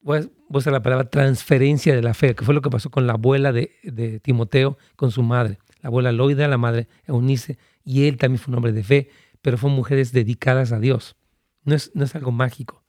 voy 0.00 0.18
a 0.18 0.28
usar 0.48 0.72
la 0.72 0.82
palabra 0.82 1.08
transferencia 1.08 1.94
de 1.94 2.02
la 2.02 2.14
fe, 2.14 2.34
que 2.34 2.44
fue 2.44 2.54
lo 2.54 2.62
que 2.62 2.70
pasó 2.70 2.90
con 2.90 3.06
la 3.06 3.14
abuela 3.14 3.52
de, 3.52 4.20
Timoteo 4.22 4.78
con 4.96 5.10
su 5.10 5.22
madre, 5.22 5.58
la 5.86 5.88
abuela 5.88 6.10
Loida, 6.10 6.48
la 6.48 6.58
madre 6.58 6.88
Eunice, 7.06 7.58
y 7.84 8.08
él 8.08 8.16
también 8.16 8.40
fue 8.40 8.50
un 8.50 8.56
hombre 8.56 8.72
de 8.72 8.82
fe, 8.82 9.08
pero 9.40 9.56
fueron 9.56 9.76
mujeres 9.76 10.10
dedicadas 10.10 10.72
a 10.72 10.80
Dios. 10.80 11.14
No 11.62 11.76
es, 11.76 11.92
no 11.94 12.02
es 12.02 12.16
algo 12.16 12.32
mágico. 12.32 12.82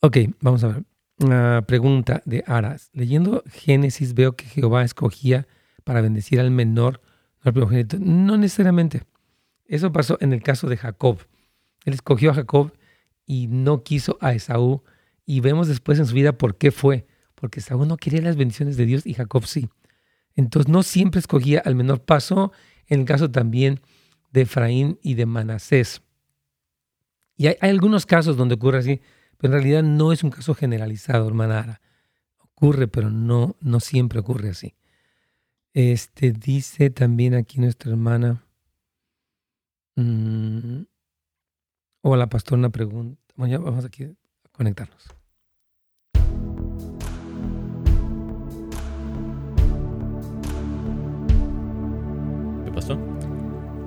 Ok, 0.00 0.16
vamos 0.40 0.64
a 0.64 0.68
ver. 0.68 0.84
Una 1.18 1.62
pregunta 1.68 2.20
de 2.24 2.42
Aras. 2.48 2.90
Leyendo 2.94 3.44
Génesis 3.46 4.14
veo 4.14 4.34
que 4.34 4.44
Jehová 4.44 4.82
escogía 4.82 5.46
para 5.84 6.00
bendecir 6.00 6.40
al 6.40 6.50
menor, 6.50 7.00
no 7.44 7.48
al 7.48 7.52
primogénito. 7.52 7.96
No 8.00 8.36
necesariamente. 8.36 9.04
Eso 9.66 9.92
pasó 9.92 10.18
en 10.20 10.32
el 10.32 10.42
caso 10.42 10.68
de 10.68 10.78
Jacob. 10.78 11.18
Él 11.84 11.94
escogió 11.94 12.32
a 12.32 12.34
Jacob 12.34 12.72
y 13.24 13.46
no 13.46 13.84
quiso 13.84 14.18
a 14.20 14.32
Esaú. 14.32 14.82
Y 15.26 15.38
vemos 15.38 15.68
después 15.68 16.00
en 16.00 16.06
su 16.06 16.14
vida 16.14 16.32
por 16.32 16.56
qué 16.58 16.72
fue. 16.72 17.06
Porque 17.36 17.60
Esaú 17.60 17.86
no 17.86 17.98
quería 17.98 18.20
las 18.20 18.34
bendiciones 18.34 18.76
de 18.76 18.86
Dios 18.86 19.06
y 19.06 19.14
Jacob 19.14 19.46
sí. 19.46 19.68
Entonces 20.40 20.72
no 20.72 20.82
siempre 20.82 21.20
escogía 21.20 21.62
al 21.64 21.74
menor. 21.74 22.02
Pasó 22.02 22.52
en 22.86 23.00
el 23.00 23.06
caso 23.06 23.30
también 23.30 23.80
de 24.32 24.42
Efraín 24.42 24.98
y 25.02 25.14
de 25.14 25.26
Manasés. 25.26 26.02
Y 27.36 27.48
hay, 27.48 27.56
algunos 27.60 28.06
casos 28.06 28.36
donde 28.36 28.54
ocurre 28.54 28.78
así, 28.78 29.00
pero 29.36 29.52
en 29.52 29.60
realidad 29.60 29.82
no 29.82 30.12
es 30.12 30.24
un 30.24 30.30
caso 30.30 30.54
generalizado, 30.54 31.28
hermana 31.28 31.58
Ara. 31.58 31.80
Ocurre, 32.38 32.88
pero 32.88 33.10
no, 33.10 33.56
no 33.60 33.80
siempre 33.80 34.18
ocurre 34.18 34.50
así. 34.50 34.74
Este 35.74 36.32
dice 36.32 36.88
también 36.90 37.34
aquí 37.34 37.60
nuestra 37.60 37.90
hermana. 37.90 38.42
Mm. 39.96 40.82
Hola, 42.00 42.28
pastor, 42.28 42.58
una 42.58 42.70
pregunta. 42.70 43.20
Bueno, 43.36 43.60
vamos 43.60 43.84
aquí 43.84 44.04
a 44.04 44.12
conectarnos. 44.52 45.19
¿Qué 52.70 52.74
pasó? 52.74 52.98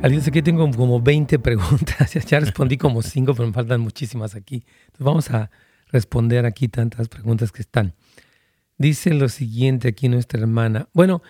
Alicia, 0.02 0.30
aquí 0.30 0.41
tengo 0.41 0.69
como 0.72 1.02
20 1.02 1.39
preguntas. 1.39 2.13
Ya 2.28 2.41
respondí 2.41 2.78
como 2.78 3.02
5, 3.02 3.34
pero 3.34 3.48
me 3.48 3.54
faltan 3.54 3.80
muchísimas 3.80 4.36
aquí. 4.36 4.65
Entonces 4.88 5.06
vamos 5.06 5.32
a 5.32 5.50
responder 5.88 6.46
aquí 6.46 6.67
tantas 6.67 7.08
preguntas 7.08 7.54
que 7.54 7.62
están. 7.62 7.93
Dice 8.78 9.13
lo 9.13 9.30
siguiente 9.30 9.88
aquí 9.88 10.10
nuestra 10.10 10.41
hermana. 10.41 10.89
Bueno, 10.93 11.22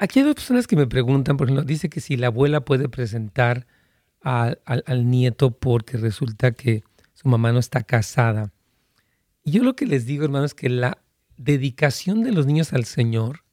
aquí 0.00 0.18
hay 0.18 0.24
dos 0.24 0.34
personas 0.34 0.66
que 0.66 0.74
me 0.74 0.88
preguntan, 0.88 1.36
por 1.36 1.46
ejemplo, 1.46 1.64
dice 1.64 1.88
que 1.88 2.00
si 2.00 2.16
la 2.16 2.26
abuela 2.26 2.64
puede 2.64 2.88
presentar 2.88 3.68
al, 4.20 4.56
nieto 5.08 5.52
porque 5.52 5.98
resulta 5.98 6.50
que 6.52 6.82
su 7.14 7.28
mamá 7.28 7.52
no 7.52 7.60
está 7.60 7.84
casada. 7.84 8.52
Y 9.44 9.52
yo 9.52 9.62
lo 9.62 9.76
que 9.76 9.86
les 9.86 10.04
digo, 10.04 10.24
hermanos, 10.24 10.50
es 10.50 10.54
que 10.54 10.68
la 10.68 10.98
dedicación 11.36 12.24
de 12.24 12.32
los 12.32 12.46
niños 12.46 12.72
al 12.72 12.86
Señor 12.86 13.44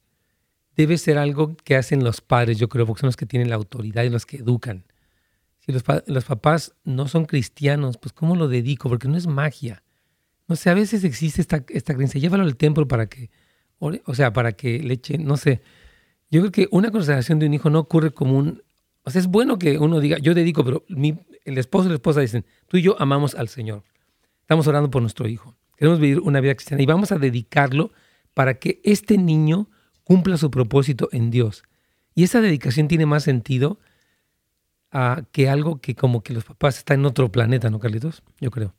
debe 0.79 0.97
ser 0.97 1.17
algo 1.17 1.57
que 1.65 1.75
hacen 1.75 2.05
los 2.05 2.21
padres, 2.21 2.57
yo 2.57 2.69
creo, 2.69 2.85
porque 2.85 3.01
son 3.01 3.09
los 3.09 3.17
que 3.17 3.25
tienen 3.25 3.49
la 3.49 3.55
autoridad 3.55 4.03
y 4.03 4.09
los 4.09 4.25
que 4.25 4.37
educan. 4.37 4.85
Si 5.59 5.73
los, 5.73 5.83
papás 6.23 6.73
no 6.85 7.09
son 7.09 7.25
cristianos, 7.25 7.97
pues 7.97 8.13
¿cómo 8.13 8.37
lo 8.37 8.47
dedico? 8.47 8.87
Porque 8.87 9.09
no 9.09 9.17
es 9.17 9.27
magia. 9.27 9.83
No 10.47 10.55
sé, 10.55 10.69
a 10.69 10.73
veces 10.73 11.03
existe 11.03 11.41
esta, 11.41 11.65
creencia, 11.65 12.21
llévalo 12.21 12.43
al 12.43 12.55
templo 12.55 12.87
para 12.87 13.07
que, 13.07 13.29
o 13.79 14.15
sea, 14.15 14.31
para 14.31 14.53
que 14.53 14.79
le 14.79 14.93
echen, 14.93 15.25
no 15.25 15.35
sé. 15.35 15.61
Yo 16.31 16.39
creo 16.39 16.51
que 16.53 16.67
una 16.71 16.91
consagración 16.91 17.39
de 17.39 17.47
un 17.47 17.55
hijo 17.55 17.69
no 17.69 17.79
ocurre 17.79 18.11
como 18.11 18.37
un 18.37 18.63
o 19.03 19.11
sea, 19.11 19.19
es 19.19 19.27
bueno 19.27 19.59
que 19.59 19.77
uno 19.77 19.99
diga, 19.99 20.17
yo 20.19 20.33
dedico, 20.33 20.63
pero 20.63 20.85
el 20.87 21.57
esposo 21.57 21.87
y 21.87 21.89
la 21.89 21.95
esposa 21.95 22.21
dicen, 22.21 22.45
tú 22.67 22.77
y 22.77 22.83
yo 22.83 22.95
amamos 23.01 23.35
al 23.35 23.49
Señor. 23.49 23.83
Estamos 24.41 24.67
orando 24.67 24.89
por 24.89 25.01
nuestro 25.01 25.27
hijo. 25.27 25.57
Queremos 25.75 25.99
vivir 25.99 26.19
una 26.19 26.39
vida 26.39 26.55
cristiana 26.55 26.83
y 26.83 26.85
vamos 26.85 27.11
a 27.11 27.17
dedicarlo 27.17 27.91
para 28.33 28.59
que 28.59 28.79
este 28.83 29.17
niño 29.17 29.67
cumpla 30.09 30.37
su 30.37 30.49
propósito 30.49 31.07
en 31.11 31.29
Dios. 31.29 31.61
Y 32.15 32.23
esa 32.23 32.41
dedicación 32.41 32.87
tiene 32.87 33.05
más 33.05 33.23
sentido 33.23 33.79
a 34.89 35.21
que 35.31 35.49
algo 35.49 35.81
que 35.81 35.93
como 35.93 36.23
que 36.23 36.33
los 36.33 36.45
papás 36.45 36.79
están 36.79 37.01
en 37.01 37.05
otro 37.05 37.31
planeta, 37.31 37.69
¿no, 37.69 37.77
Carlitos? 37.77 38.23
Yo 38.41 38.49
creo. 38.49 38.73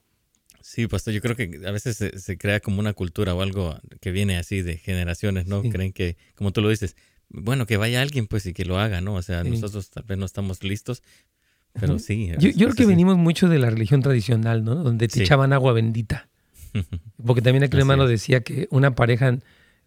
Sí, 0.61 0.89
pastor, 0.89 1.15
yo 1.15 1.21
creo 1.21 1.37
que 1.37 1.61
a 1.65 1.71
veces 1.71 1.99
se, 1.99 2.37
crea 2.37 2.59
como 2.59 2.81
una 2.81 2.95
cultura 2.95 3.33
o 3.33 3.43
algo 3.43 3.79
que 4.01 4.11
viene 4.11 4.39
así 4.39 4.63
de 4.63 4.77
generaciones, 4.77 5.47
¿no? 5.47 5.63
Creen 5.63 5.93
que, 5.93 6.17
como 6.35 6.51
tú 6.51 6.63
lo 6.63 6.69
dices, 6.69 6.97
bueno, 7.29 7.65
que 7.65 7.77
vaya 7.77 8.03
alguien 8.03 8.27
pues 8.27 8.45
y 8.47 8.53
que 8.53 8.65
lo 8.65 8.81
haga, 8.81 9.01
¿no? 9.01 9.15
O 9.15 9.23
sea, 9.23 9.45
nosotros 9.45 9.89
tal 9.89 10.03
vez 10.03 10.19
no 10.19 10.27
estamos 10.27 10.65
listos, 10.65 11.05
pero 11.75 12.01
sí. 12.01 12.33
Yo, 12.41 12.51
creo 12.51 12.75
que 12.75 12.87
venimos 12.87 13.17
mucho 13.17 13.49
de 13.49 13.61
la 13.61 13.71
religión 13.71 14.03
tradicional, 14.03 14.65
¿no? 14.65 14.75
Donde 14.75 15.07
te 15.07 15.23
echaban 15.23 15.53
agua 15.53 15.75
bendita. 15.75 16.29
Porque 17.25 17.41
también 17.41 17.63
aquel 17.63 17.79
hermano 17.79 18.09
decía 18.09 18.41
que 18.41 18.67
una 18.73 18.97
pareja 18.97 19.39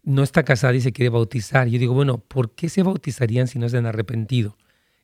no 0.03 0.23
está 0.23 0.43
casada 0.43 0.75
y 0.75 0.81
se 0.81 0.91
quiere 0.91 1.09
bautizar. 1.09 1.67
Yo 1.67 1.79
digo, 1.79 1.93
bueno, 1.93 2.19
¿por 2.19 2.53
qué 2.53 2.69
se 2.69 2.83
bautizarían 2.83 3.47
si 3.47 3.57
no 3.57 3.69
se 3.69 3.77
han 3.77 3.85
arrepentido? 3.85 4.57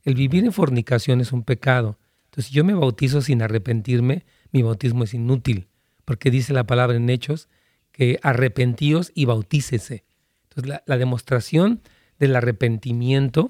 El 0.04 0.16
vivir 0.16 0.44
en 0.44 0.54
fornicación 0.54 1.22
es 1.22 1.32
un 1.32 1.44
pecado. 1.44 1.98
Entonces, 2.26 2.48
si 2.48 2.54
yo 2.54 2.64
me 2.64 2.74
bautizo 2.74 3.22
sin 3.22 3.42
arrepentirme, 3.42 4.26
mi 4.52 4.62
bautismo 4.62 5.06
es 5.06 5.14
inútil. 5.14 5.68
Porque 6.06 6.32
dice 6.32 6.54
la 6.54 6.66
palabra 6.66 6.98
en 6.98 7.10
Hechos 7.10 7.48
que 7.92 8.20
arrepentíos 8.22 9.12
y 9.16 9.26
bautícese. 9.26 10.04
Entonces, 10.44 10.70
la, 10.70 10.84
la 10.86 10.98
demostración 10.98 11.82
del 12.18 12.36
arrepentimiento 12.36 13.50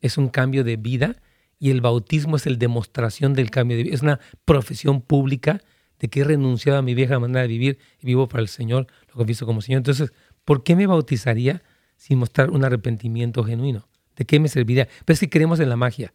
es 0.00 0.18
un 0.18 0.28
cambio 0.28 0.64
de 0.64 0.76
vida 0.76 1.16
y 1.58 1.70
el 1.70 1.80
bautismo 1.80 2.36
es 2.36 2.46
el 2.46 2.58
demostración 2.58 3.34
del 3.34 3.50
cambio 3.50 3.76
de 3.76 3.84
vida. 3.84 3.94
Es 3.94 4.02
una 4.02 4.20
profesión 4.44 5.00
pública 5.00 5.60
de 5.98 6.08
que 6.08 6.20
he 6.20 6.24
renunciado 6.24 6.78
a 6.78 6.82
mi 6.82 6.94
vieja 6.94 7.18
manera 7.18 7.42
de 7.42 7.48
vivir 7.48 7.78
y 8.00 8.06
vivo 8.06 8.28
para 8.28 8.42
el 8.42 8.48
Señor, 8.48 8.86
lo 9.08 9.14
confieso 9.14 9.46
como 9.46 9.60
Señor. 9.60 9.78
Entonces, 9.78 10.12
¿por 10.48 10.64
qué 10.64 10.76
me 10.76 10.86
bautizaría 10.86 11.62
sin 11.98 12.18
mostrar 12.18 12.48
un 12.48 12.64
arrepentimiento 12.64 13.44
genuino? 13.44 13.86
¿De 14.16 14.24
qué 14.24 14.40
me 14.40 14.48
serviría? 14.48 14.88
Pero 15.04 15.12
es 15.12 15.20
que 15.20 15.28
creemos 15.28 15.60
en 15.60 15.68
la 15.68 15.76
magia. 15.76 16.14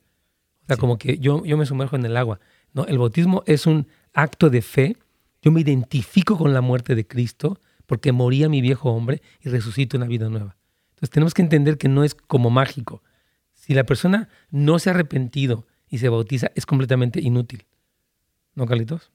O 0.63 0.65
sea, 0.65 0.75
como 0.75 0.97
que 0.97 1.19
yo, 1.19 1.45
yo 1.45 1.55
me 1.55 1.67
sumerjo 1.67 1.97
en 1.97 2.03
el 2.03 2.17
agua. 2.17 2.39
No, 2.73 2.83
el 2.87 2.97
bautismo 2.97 3.43
es 3.45 3.67
un 3.67 3.85
acto 4.11 4.49
de 4.49 4.63
fe. 4.63 4.97
Yo 5.43 5.51
me 5.51 5.61
identifico 5.61 6.35
con 6.35 6.51
la 6.51 6.61
muerte 6.61 6.95
de 6.95 7.05
Cristo 7.05 7.59
porque 7.85 8.11
moría 8.11 8.49
mi 8.49 8.59
viejo 8.59 8.89
hombre 8.89 9.21
y 9.39 9.49
resucito 9.49 9.97
una 9.97 10.07
vida 10.07 10.29
nueva. 10.29 10.57
Entonces 10.93 11.11
tenemos 11.11 11.35
que 11.35 11.43
entender 11.43 11.77
que 11.77 11.87
no 11.87 12.03
es 12.03 12.15
como 12.15 12.49
mágico. 12.49 13.03
Si 13.53 13.75
la 13.75 13.83
persona 13.83 14.29
no 14.49 14.79
se 14.79 14.89
ha 14.89 14.93
arrepentido 14.93 15.67
y 15.87 15.99
se 15.99 16.09
bautiza, 16.09 16.49
es 16.55 16.65
completamente 16.65 17.21
inútil. 17.21 17.67
¿No, 18.55 18.65
Carlitos? 18.65 19.11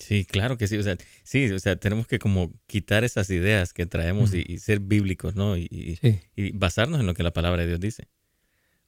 Sí, 0.00 0.24
claro 0.24 0.56
que 0.56 0.66
sí. 0.66 0.78
O 0.78 0.82
sea, 0.82 0.96
sí, 1.22 1.50
o 1.52 1.58
sea, 1.58 1.76
tenemos 1.76 2.06
que 2.06 2.18
como 2.18 2.52
quitar 2.66 3.04
esas 3.04 3.28
ideas 3.30 3.74
que 3.74 3.84
traemos 3.84 4.32
y, 4.34 4.58
ser 4.58 4.80
bíblicos, 4.80 5.36
¿no? 5.36 5.56
Y, 5.56 5.98
basarnos 6.54 7.00
en 7.00 7.06
lo 7.06 7.14
que 7.14 7.22
la 7.22 7.32
palabra 7.32 7.62
de 7.62 7.68
Dios 7.68 7.80
dice. 7.80 8.08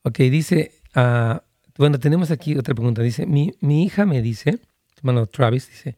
Ok, 0.02 0.18
dice, 0.18 0.72
uh, 0.96 1.38
bueno, 1.76 1.98
tenemos 2.00 2.30
aquí 2.30 2.56
otra 2.56 2.74
pregunta. 2.74 3.02
Dice, 3.02 3.26
mi, 3.26 3.52
mi 3.60 3.84
hija 3.84 4.06
me 4.06 4.22
dice, 4.22 4.58
hermano 4.96 5.26
Travis, 5.26 5.68
dice, 5.68 5.96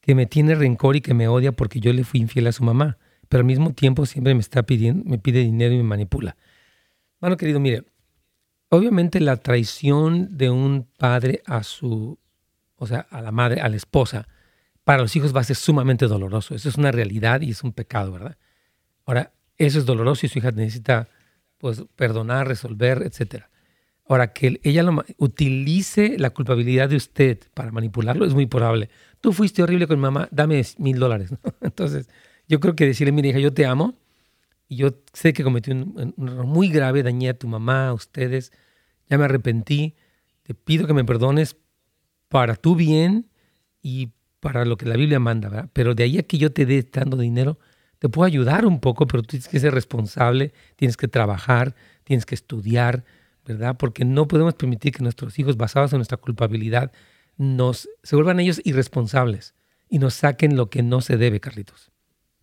que 0.00 0.14
me 0.14 0.26
tiene 0.26 0.54
rencor 0.54 0.96
y 0.96 1.00
que 1.00 1.14
me 1.14 1.26
odia 1.26 1.52
porque 1.52 1.80
yo 1.80 1.92
le 1.92 2.04
fui 2.04 2.20
infiel 2.20 2.46
a 2.46 2.52
su 2.52 2.62
mamá, 2.62 2.96
pero 3.28 3.40
al 3.40 3.46
mismo 3.46 3.72
tiempo 3.72 4.06
siempre 4.06 4.34
me 4.34 4.40
está 4.40 4.62
pidiendo, 4.62 5.04
me 5.04 5.18
pide 5.18 5.40
dinero 5.40 5.74
y 5.74 5.78
me 5.78 5.82
manipula. 5.82 6.36
Bueno, 7.20 7.36
querido, 7.36 7.58
mire, 7.58 7.84
obviamente 8.68 9.18
la 9.18 9.36
traición 9.36 10.36
de 10.36 10.50
un 10.50 10.86
padre 10.96 11.42
a 11.44 11.64
su, 11.64 12.18
o 12.76 12.86
sea, 12.86 13.00
a 13.10 13.20
la 13.20 13.32
madre, 13.32 13.60
a 13.60 13.68
la 13.68 13.76
esposa, 13.76 14.28
para 14.84 15.02
los 15.02 15.16
hijos 15.16 15.34
va 15.34 15.40
a 15.40 15.44
ser 15.44 15.56
sumamente 15.56 16.06
doloroso. 16.06 16.54
Eso 16.54 16.68
es 16.68 16.76
una 16.76 16.92
realidad 16.92 17.40
y 17.40 17.50
es 17.50 17.64
un 17.64 17.72
pecado, 17.72 18.12
¿verdad? 18.12 18.36
Ahora, 19.06 19.32
eso 19.56 19.78
es 19.78 19.86
doloroso 19.86 20.26
y 20.26 20.28
su 20.28 20.38
hija 20.38 20.50
necesita 20.50 21.08
pues 21.58 21.82
perdonar, 21.96 22.46
resolver, 22.46 23.02
etc. 23.02 23.44
Ahora, 24.06 24.32
que 24.32 24.60
ella 24.62 24.82
lo, 24.82 25.02
utilice 25.16 26.18
la 26.18 26.30
culpabilidad 26.30 26.90
de 26.90 26.96
usted 26.96 27.38
para 27.54 27.72
manipularlo 27.72 28.26
es 28.26 28.34
muy 28.34 28.46
probable. 28.46 28.90
Tú 29.20 29.32
fuiste 29.32 29.62
horrible 29.62 29.86
con 29.86 29.96
mi 29.96 30.02
mamá, 30.02 30.28
dame 30.30 30.62
mil 30.78 30.98
dólares. 30.98 31.30
Entonces, 31.62 32.08
yo 32.46 32.60
creo 32.60 32.76
que 32.76 32.86
decirle, 32.86 33.12
mira 33.12 33.28
hija, 33.28 33.38
yo 33.38 33.54
te 33.54 33.64
amo 33.64 33.94
y 34.68 34.76
yo 34.76 34.94
sé 35.14 35.32
que 35.32 35.42
cometí 35.42 35.70
un, 35.70 36.14
un 36.16 36.28
error 36.28 36.46
muy 36.46 36.68
grave, 36.68 37.02
dañé 37.02 37.30
a 37.30 37.38
tu 37.38 37.48
mamá, 37.48 37.88
a 37.88 37.94
ustedes, 37.94 38.52
ya 39.08 39.16
me 39.16 39.24
arrepentí, 39.24 39.94
te 40.42 40.52
pido 40.52 40.86
que 40.86 40.92
me 40.92 41.04
perdones 41.04 41.56
para 42.28 42.56
tu 42.56 42.76
bien 42.76 43.30
y 43.80 44.10
para 44.44 44.66
lo 44.66 44.76
que 44.76 44.84
la 44.84 44.96
Biblia 44.96 45.18
manda, 45.18 45.48
¿verdad? 45.48 45.70
Pero 45.72 45.94
de 45.94 46.04
ahí 46.04 46.18
a 46.18 46.22
que 46.22 46.36
yo 46.36 46.52
te 46.52 46.66
dé 46.66 46.86
dando 46.92 47.16
dinero, 47.16 47.58
te 47.98 48.10
puedo 48.10 48.26
ayudar 48.26 48.66
un 48.66 48.78
poco, 48.78 49.06
pero 49.06 49.22
tú 49.22 49.28
tienes 49.28 49.48
que 49.48 49.58
ser 49.58 49.72
responsable, 49.72 50.52
tienes 50.76 50.98
que 50.98 51.08
trabajar, 51.08 51.74
tienes 52.04 52.26
que 52.26 52.34
estudiar, 52.34 53.06
¿verdad? 53.46 53.78
Porque 53.78 54.04
no 54.04 54.28
podemos 54.28 54.52
permitir 54.52 54.92
que 54.92 55.02
nuestros 55.02 55.38
hijos, 55.38 55.56
basados 55.56 55.94
en 55.94 55.98
nuestra 55.98 56.18
culpabilidad, 56.18 56.92
nos, 57.38 57.88
se 58.02 58.16
vuelvan 58.16 58.38
ellos 58.38 58.60
irresponsables 58.64 59.54
y 59.88 59.98
nos 59.98 60.12
saquen 60.12 60.56
lo 60.56 60.68
que 60.68 60.82
no 60.82 61.00
se 61.00 61.16
debe, 61.16 61.40
Carlitos. 61.40 61.90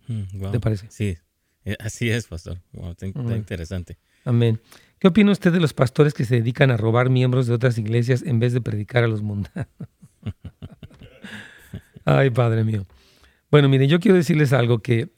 Mm, 0.08 0.52
¿Te 0.52 0.60
parece? 0.60 0.88
Sí, 0.90 1.20
eh, 1.66 1.76
así 1.80 2.10
es, 2.10 2.26
pastor. 2.26 2.58
Wow, 2.74 2.94
está, 2.94 3.06
interesante. 3.06 4.00
Amén. 4.26 4.60
¿Qué 4.98 5.08
opina 5.08 5.32
usted 5.32 5.54
de 5.54 5.60
los 5.60 5.76
pastores 5.76 6.16
que 6.16 6.26
se 6.26 6.38
dedican 6.38 6.72
a 6.72 6.78
robar 6.78 7.12
miembros 7.12 7.46
de 7.46 7.54
otras 7.54 7.78
iglesias 7.78 8.24
en 8.24 8.40
vez 8.40 8.54
de 8.54 8.62
predicar 8.62 9.04
a 9.04 9.08
los 9.08 9.22
mundanos? 9.22 9.68
Ay, 12.18 12.30
Padre 12.30 12.66
mío. 12.66 12.86
Bueno, 13.50 13.70
miren, 13.70 13.90
yo 13.90 14.00
quiero 14.00 14.18
decirles 14.18 14.52
algo 14.52 14.80
que 14.80 15.10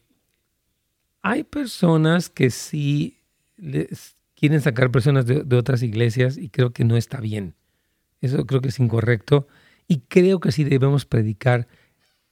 hay 1.22 1.42
personas 1.42 2.28
que 2.28 2.50
sí 2.50 3.18
les 3.56 4.16
quieren 4.36 4.60
sacar 4.60 4.90
personas 4.90 5.26
de, 5.26 5.56
otras 5.56 5.82
iglesias 5.82 6.36
y 6.36 6.50
creo 6.50 6.72
que 6.72 6.84
no 6.84 6.96
está 6.96 7.20
bien. 7.20 7.54
Eso 8.20 8.46
creo 8.46 8.60
que 8.60 8.68
es 8.68 8.78
incorrecto 8.78 9.48
y 9.88 10.00
creo 10.00 10.38
que 10.38 10.52
sí 10.52 10.62
debemos 10.62 11.04
predicar 11.04 11.66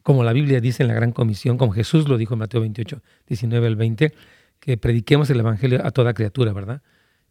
como 0.03 0.23
la 0.25 0.33
Biblia 0.33 0.61
dice 0.61 0.83
en 0.83 0.89
la 0.89 0.95
Gran 0.95 1.13
Comisión, 1.13 1.59
como 1.59 1.73
Jesús 1.73 2.09
lo 2.09 2.17
dijo 2.17 2.35
en 2.35 2.41
Mateo 2.41 2.61
28, 2.61 3.03
19 3.27 3.67
al 3.67 3.77
20, 3.77 4.13
que 4.61 4.77
prediquemos 4.77 5.31
el 5.31 5.41
Evangelio 5.41 5.85
a 5.85 5.91
toda 5.91 6.15
criatura, 6.15 6.53
¿verdad? 6.53 6.83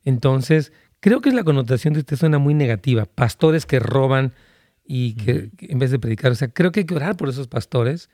Entonces, 0.03 0.71
creo 0.99 1.21
que 1.21 1.29
es 1.29 1.35
la 1.35 1.43
connotación 1.43 1.93
de 1.93 1.99
usted 1.99 2.17
suena 2.17 2.39
muy 2.39 2.53
negativa. 2.53 3.05
Pastores 3.05 3.65
que 3.65 3.79
roban 3.79 4.33
y 4.93 5.13
que, 5.13 5.51
en 5.57 5.79
vez 5.79 5.89
de 5.89 5.99
predicar, 5.99 6.33
o 6.33 6.35
sea, 6.35 6.49
creo 6.49 6.73
que 6.73 6.81
hay 6.81 6.85
que 6.85 6.95
orar 6.95 7.15
por 7.15 7.29
esos 7.29 7.47
pastores. 7.47 8.09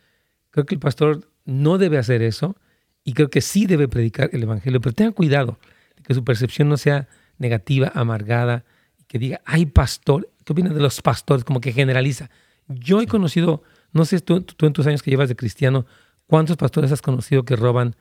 Creo 0.51 0.67
que 0.67 0.75
el 0.75 0.79
pastor 0.79 1.27
no 1.43 1.79
debe 1.79 1.97
hacer 1.97 2.21
eso 2.21 2.55
y 3.03 3.13
creo 3.13 3.31
que 3.31 3.41
sí 3.41 3.65
debe 3.65 3.87
predicar 3.87 4.29
el 4.31 4.43
evangelio, 4.43 4.79
pero 4.79 4.93
tenga 4.93 5.11
cuidado 5.11 5.57
de 5.95 6.03
que 6.03 6.13
su 6.13 6.23
percepción 6.23 6.69
no 6.69 6.77
sea 6.77 7.07
negativa, 7.39 7.91
amargada, 7.95 8.63
y 8.99 9.05
que 9.05 9.17
diga, 9.17 9.41
hay 9.43 9.65
pastor, 9.65 10.29
¿qué 10.45 10.53
opinas 10.53 10.75
de 10.75 10.79
los 10.79 11.01
pastores? 11.01 11.43
Como 11.43 11.61
que 11.61 11.71
generaliza. 11.71 12.29
Yo 12.67 13.01
he 13.01 13.07
conocido, 13.07 13.63
no 13.91 14.05
sé 14.05 14.19
tú, 14.19 14.41
tú, 14.41 14.67
en 14.67 14.73
tus 14.73 14.85
años 14.85 15.01
que 15.01 15.09
llevas 15.09 15.29
de 15.29 15.35
cristiano, 15.35 15.87
¿cuántos 16.27 16.57
pastores 16.57 16.91
has 16.91 17.01
conocido 17.01 17.43
que 17.43 17.55
roban 17.55 17.95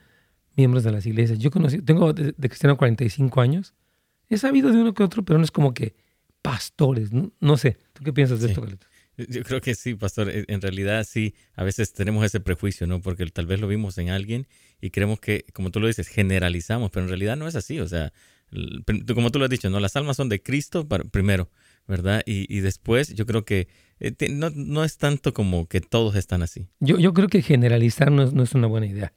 miembros 0.54 0.84
de 0.84 0.92
las 0.92 1.06
iglesias? 1.06 1.38
Yo 1.38 1.50
conocí, 1.50 1.80
tengo 1.80 2.12
de, 2.12 2.34
de 2.36 2.48
cristiano 2.50 2.76
45 2.76 3.40
años, 3.40 3.72
he 4.28 4.36
sabido 4.36 4.70
de 4.70 4.76
uno 4.76 4.92
que 4.92 5.02
otro, 5.02 5.22
pero 5.22 5.38
no 5.38 5.46
es 5.46 5.50
como 5.50 5.72
que 5.72 5.94
pastores. 6.42 7.11
No, 7.12 7.57
sé, 7.57 7.77
¿tú 7.92 8.03
qué 8.05 8.12
piensas 8.12 8.40
de 8.40 8.49
esto, 8.49 8.61
Carlitos? 8.61 8.88
Yo 9.16 9.42
creo 9.44 9.61
que 9.61 9.75
sí, 9.75 9.94
pastor. 9.94 10.29
E, 10.29 10.44
en 10.49 10.61
realidad 10.61 11.07
sí, 11.09 11.35
a 11.55 11.64
veces 11.64 11.92
tenemos 11.92 12.25
ese 12.25 12.40
prejuicio, 12.40 12.87
¿no? 12.87 13.01
Porque 13.01 13.25
tal 13.27 13.46
vez 13.46 13.61
lo 13.61 13.68
vimos 13.68 13.96
en 13.99 14.11
alguien 14.11 14.46
y 14.81 14.90
creemos 14.90 15.20
que, 15.20 15.44
como 15.53 15.70
tú 15.70 15.81
lo 15.81 15.87
dices, 15.87 16.09
generalizamos, 16.09 16.90
pero 16.90 17.05
en 17.05 17.09
realidad 17.09 17.37
no 17.37 17.49
es 17.49 17.57
así. 17.57 17.81
O 17.81 17.88
sea, 17.88 18.12
como 19.14 19.31
tú 19.31 19.38
lo 19.38 19.46
has 19.46 19.51
dicho, 19.51 19.70
¿no? 19.70 19.81
Las 19.81 19.96
almas 19.96 20.16
son 20.16 20.29
de 20.29 20.42
Cristo 20.42 20.87
primero, 20.87 21.51
¿verdad? 21.88 22.22
Y, 22.27 22.61
después 22.61 23.14
yo 23.14 23.27
creo 23.27 23.44
que 23.44 23.68
eh, 24.01 24.14
no, 24.31 24.85
es 24.85 24.99
tanto 24.99 25.33
como 25.33 25.66
que 25.66 25.81
todos 25.81 26.14
están 26.14 26.42
así. 26.42 26.68
Yo, 26.81 26.99
yo 26.99 27.14
creo 27.14 27.29
que 27.29 27.42
generalizar 27.42 28.12
no 28.12 28.22
es, 28.22 28.33
no 28.35 28.42
es 28.42 28.55
una 28.55 28.66
buena 28.66 28.87
idea. 28.87 29.12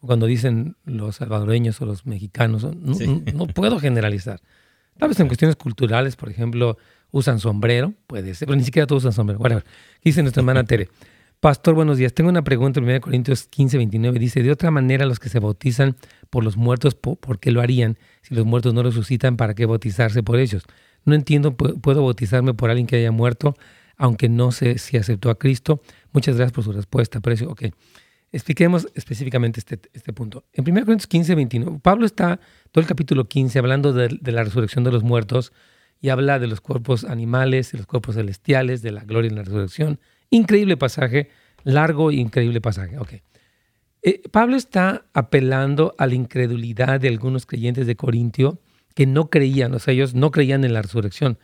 Cuando 0.00 0.26
dicen 0.26 0.76
los 0.84 1.16
salvadoreños 1.16 1.80
o 1.80 1.86
los 1.86 2.06
mexicanos, 2.06 2.64
no 2.64 3.46
puedo 3.48 3.78
generalizar. 3.78 4.40
Tal 5.00 5.08
vez 5.08 5.18
en 5.18 5.28
cuestiones 5.28 5.56
culturales, 5.56 6.14
por 6.14 6.28
ejemplo, 6.28 6.76
usan 7.10 7.40
sombrero, 7.40 7.94
puede 8.06 8.34
ser, 8.34 8.46
pero 8.46 8.56
ni 8.58 8.64
siquiera 8.64 8.86
todos 8.86 9.02
usan 9.04 9.14
sombrero. 9.14 9.38
Bueno, 9.38 9.62
dice 10.04 10.20
nuestra 10.20 10.42
hermana 10.42 10.62
Tere. 10.66 10.90
Pastor, 11.40 11.74
buenos 11.74 11.96
días. 11.96 12.12
Tengo 12.12 12.28
una 12.28 12.44
pregunta 12.44 12.80
en 12.80 12.84
1 12.84 13.00
Corintios 13.00 13.46
15, 13.48 13.78
29. 13.78 14.18
Dice, 14.18 14.42
de 14.42 14.52
otra 14.52 14.70
manera, 14.70 15.06
los 15.06 15.18
que 15.18 15.30
se 15.30 15.38
bautizan 15.40 15.96
por 16.28 16.44
los 16.44 16.58
muertos, 16.58 16.94
¿por 16.94 17.38
qué 17.38 17.50
lo 17.50 17.62
harían? 17.62 17.96
Si 18.20 18.34
los 18.34 18.44
muertos 18.44 18.74
no 18.74 18.82
resucitan, 18.82 19.38
¿para 19.38 19.54
qué 19.54 19.64
bautizarse 19.64 20.22
por 20.22 20.38
ellos? 20.38 20.64
No 21.06 21.14
entiendo, 21.14 21.56
¿puedo 21.56 22.02
bautizarme 22.02 22.52
por 22.52 22.68
alguien 22.68 22.86
que 22.86 22.96
haya 22.96 23.10
muerto, 23.10 23.56
aunque 23.96 24.28
no 24.28 24.52
sé 24.52 24.76
si 24.76 24.98
aceptó 24.98 25.30
a 25.30 25.38
Cristo? 25.38 25.80
Muchas 26.12 26.36
gracias 26.36 26.52
por 26.52 26.62
su 26.62 26.72
respuesta. 26.72 27.20
Precio, 27.20 27.48
ok. 27.48 27.62
Expliquemos 28.32 28.86
específicamente 28.94 29.58
este, 29.58 29.80
este 29.92 30.12
punto. 30.12 30.44
En 30.52 30.62
1 30.62 30.84
Corintios 30.84 31.08
15, 31.08 31.34
29, 31.34 31.80
Pablo 31.82 32.06
está 32.06 32.38
todo 32.70 32.80
el 32.80 32.88
capítulo 32.88 33.28
15 33.28 33.58
hablando 33.58 33.92
de, 33.92 34.18
la 34.22 34.44
resurrección 34.44 34.84
de 34.84 34.92
los 34.92 35.02
muertos 35.02 35.52
y 36.00 36.10
habla 36.10 36.38
de 36.38 36.46
los 36.46 36.60
cuerpos 36.60 37.04
animales, 37.04 37.72
de 37.72 37.78
los 37.78 37.86
cuerpos 37.86 38.14
celestiales, 38.14 38.82
de 38.82 38.92
la 38.92 39.02
gloria 39.02 39.32
y 39.32 39.34
la 39.34 39.42
resurrección. 39.42 39.98
Increíble 40.30 40.76
pasaje, 40.76 41.28
largo 41.64 42.12
y 42.12 42.20
increíble 42.20 42.60
pasaje. 42.60 42.96
Eh, 44.02 44.22
Pablo 44.30 44.56
está 44.56 45.06
apelando 45.12 45.94
a 45.98 46.06
la 46.06 46.14
incredulidad 46.14 47.00
de 47.00 47.08
algunos 47.08 47.46
creyentes 47.46 47.88
de 47.88 47.96
Corintio 47.96 48.60
que 48.94 49.06
no 49.06 49.28
creían, 49.28 49.74
o 49.74 49.78
sea, 49.80 49.92
ellos 49.92 50.14
no 50.14 50.30
creían 50.30 50.64
en 50.64 50.72
la 50.72 50.82
resurrección. 50.82 51.38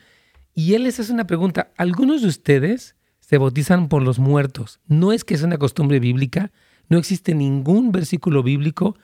Y 0.55 0.75
él 0.75 0.85
les 0.85 1.01
hace 1.01 1.12
una 1.12 1.27
pregunta, 1.27 1.72
¿algunos 1.77 2.22
de 2.22 2.29
ustedes 2.29 2.96
se 3.20 3.38
bautizan 3.38 3.88
por 3.88 4.03
los 4.03 4.18
muertos? 4.18 4.81
No 4.87 5.12
es 5.12 5.25
que 5.25 5.37
sea 5.37 5.49
una 5.49 5.59
costumbre 5.59 6.01
bíblica, 6.01 6.53
no 6.88 6.99
existe 6.99 7.35
ningún 7.35 7.92
versículo 7.92 8.42
bíblico 8.42 8.96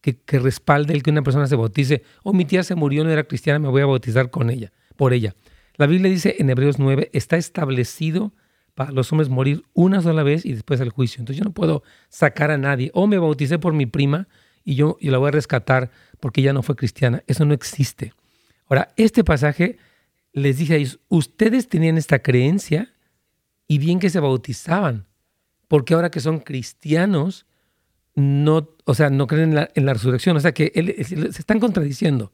que, 0.00 0.38
respalde 0.38 0.94
el 0.94 1.02
que 1.02 1.10
una 1.10 1.22
persona 1.22 1.46
se 1.46 1.56
bautice. 1.56 2.02
O 2.22 2.30
oh, 2.30 2.32
mi 2.32 2.44
tía 2.44 2.62
se 2.62 2.74
murió, 2.74 3.04
no 3.04 3.10
era 3.10 3.24
cristiana, 3.24 3.58
me 3.58 3.68
voy 3.68 3.82
a 3.82 3.86
bautizar 3.86 4.30
con 4.30 4.50
ella, 4.50 4.72
por 4.96 5.12
ella. 5.12 5.34
La 5.76 5.86
Biblia 5.86 6.10
dice 6.10 6.36
en 6.38 6.50
Hebreos 6.50 6.78
9, 6.78 7.10
está 7.12 7.36
establecido 7.36 8.32
para 8.74 8.92
los 8.92 9.10
hombres 9.12 9.28
morir 9.28 9.64
una 9.74 10.02
sola 10.02 10.22
vez 10.22 10.44
y 10.44 10.52
después 10.52 10.80
el 10.80 10.90
juicio. 10.90 11.20
Entonces 11.20 11.38
yo 11.38 11.44
no 11.44 11.52
puedo 11.52 11.82
sacar 12.08 12.50
a 12.50 12.58
nadie. 12.58 12.90
O 12.94 13.06
me 13.06 13.18
bauticé 13.18 13.58
por 13.58 13.72
mi 13.72 13.86
prima 13.86 14.28
y 14.64 14.76
yo 14.76 14.96
y 15.00 15.10
la 15.10 15.18
voy 15.18 15.28
a 15.28 15.32
rescatar 15.32 15.90
porque 16.20 16.40
ella 16.40 16.52
no 16.52 16.62
fue 16.62 16.76
cristiana. 16.76 17.22
Eso 17.26 17.44
no 17.44 17.54
existe. 17.54 18.12
Ahora, 18.68 18.92
este 18.96 19.24
pasaje 19.24 19.78
les 20.32 20.58
dice 20.58 20.74
a 20.74 20.76
ellos, 20.76 21.00
ustedes 21.08 21.68
tenían 21.68 21.96
esta 21.96 22.20
creencia 22.20 22.92
y 23.66 23.78
bien 23.78 23.98
que 23.98 24.10
se 24.10 24.20
bautizaban 24.20 25.06
porque 25.68 25.94
ahora 25.94 26.10
que 26.10 26.20
son 26.20 26.40
cristianos, 26.40 27.46
no, 28.14 28.68
o 28.84 28.94
sea, 28.94 29.10
no 29.10 29.26
creen 29.26 29.56
en 29.74 29.84
la, 29.86 29.92
resurrección. 29.94 30.36
O 30.36 30.40
sea, 30.40 30.52
que 30.52 30.72
se 31.04 31.26
están 31.40 31.60
contradiciendo. 31.60 32.32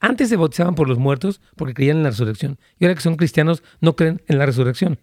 Antes 0.00 0.28
se 0.28 0.36
bautizaban 0.36 0.74
por 0.74 0.88
los 0.88 0.98
muertos 0.98 1.40
porque 1.56 1.74
creían 1.74 1.98
en 1.98 2.02
la 2.02 2.10
resurrección. 2.10 2.58
Y 2.78 2.84
ahora 2.84 2.96
que 2.96 3.00
son 3.00 3.16
cristianos, 3.16 3.62
no 3.80 3.94
creen 3.96 4.20
en 4.26 4.38
la 4.38 4.46
resurrección. 4.46 4.98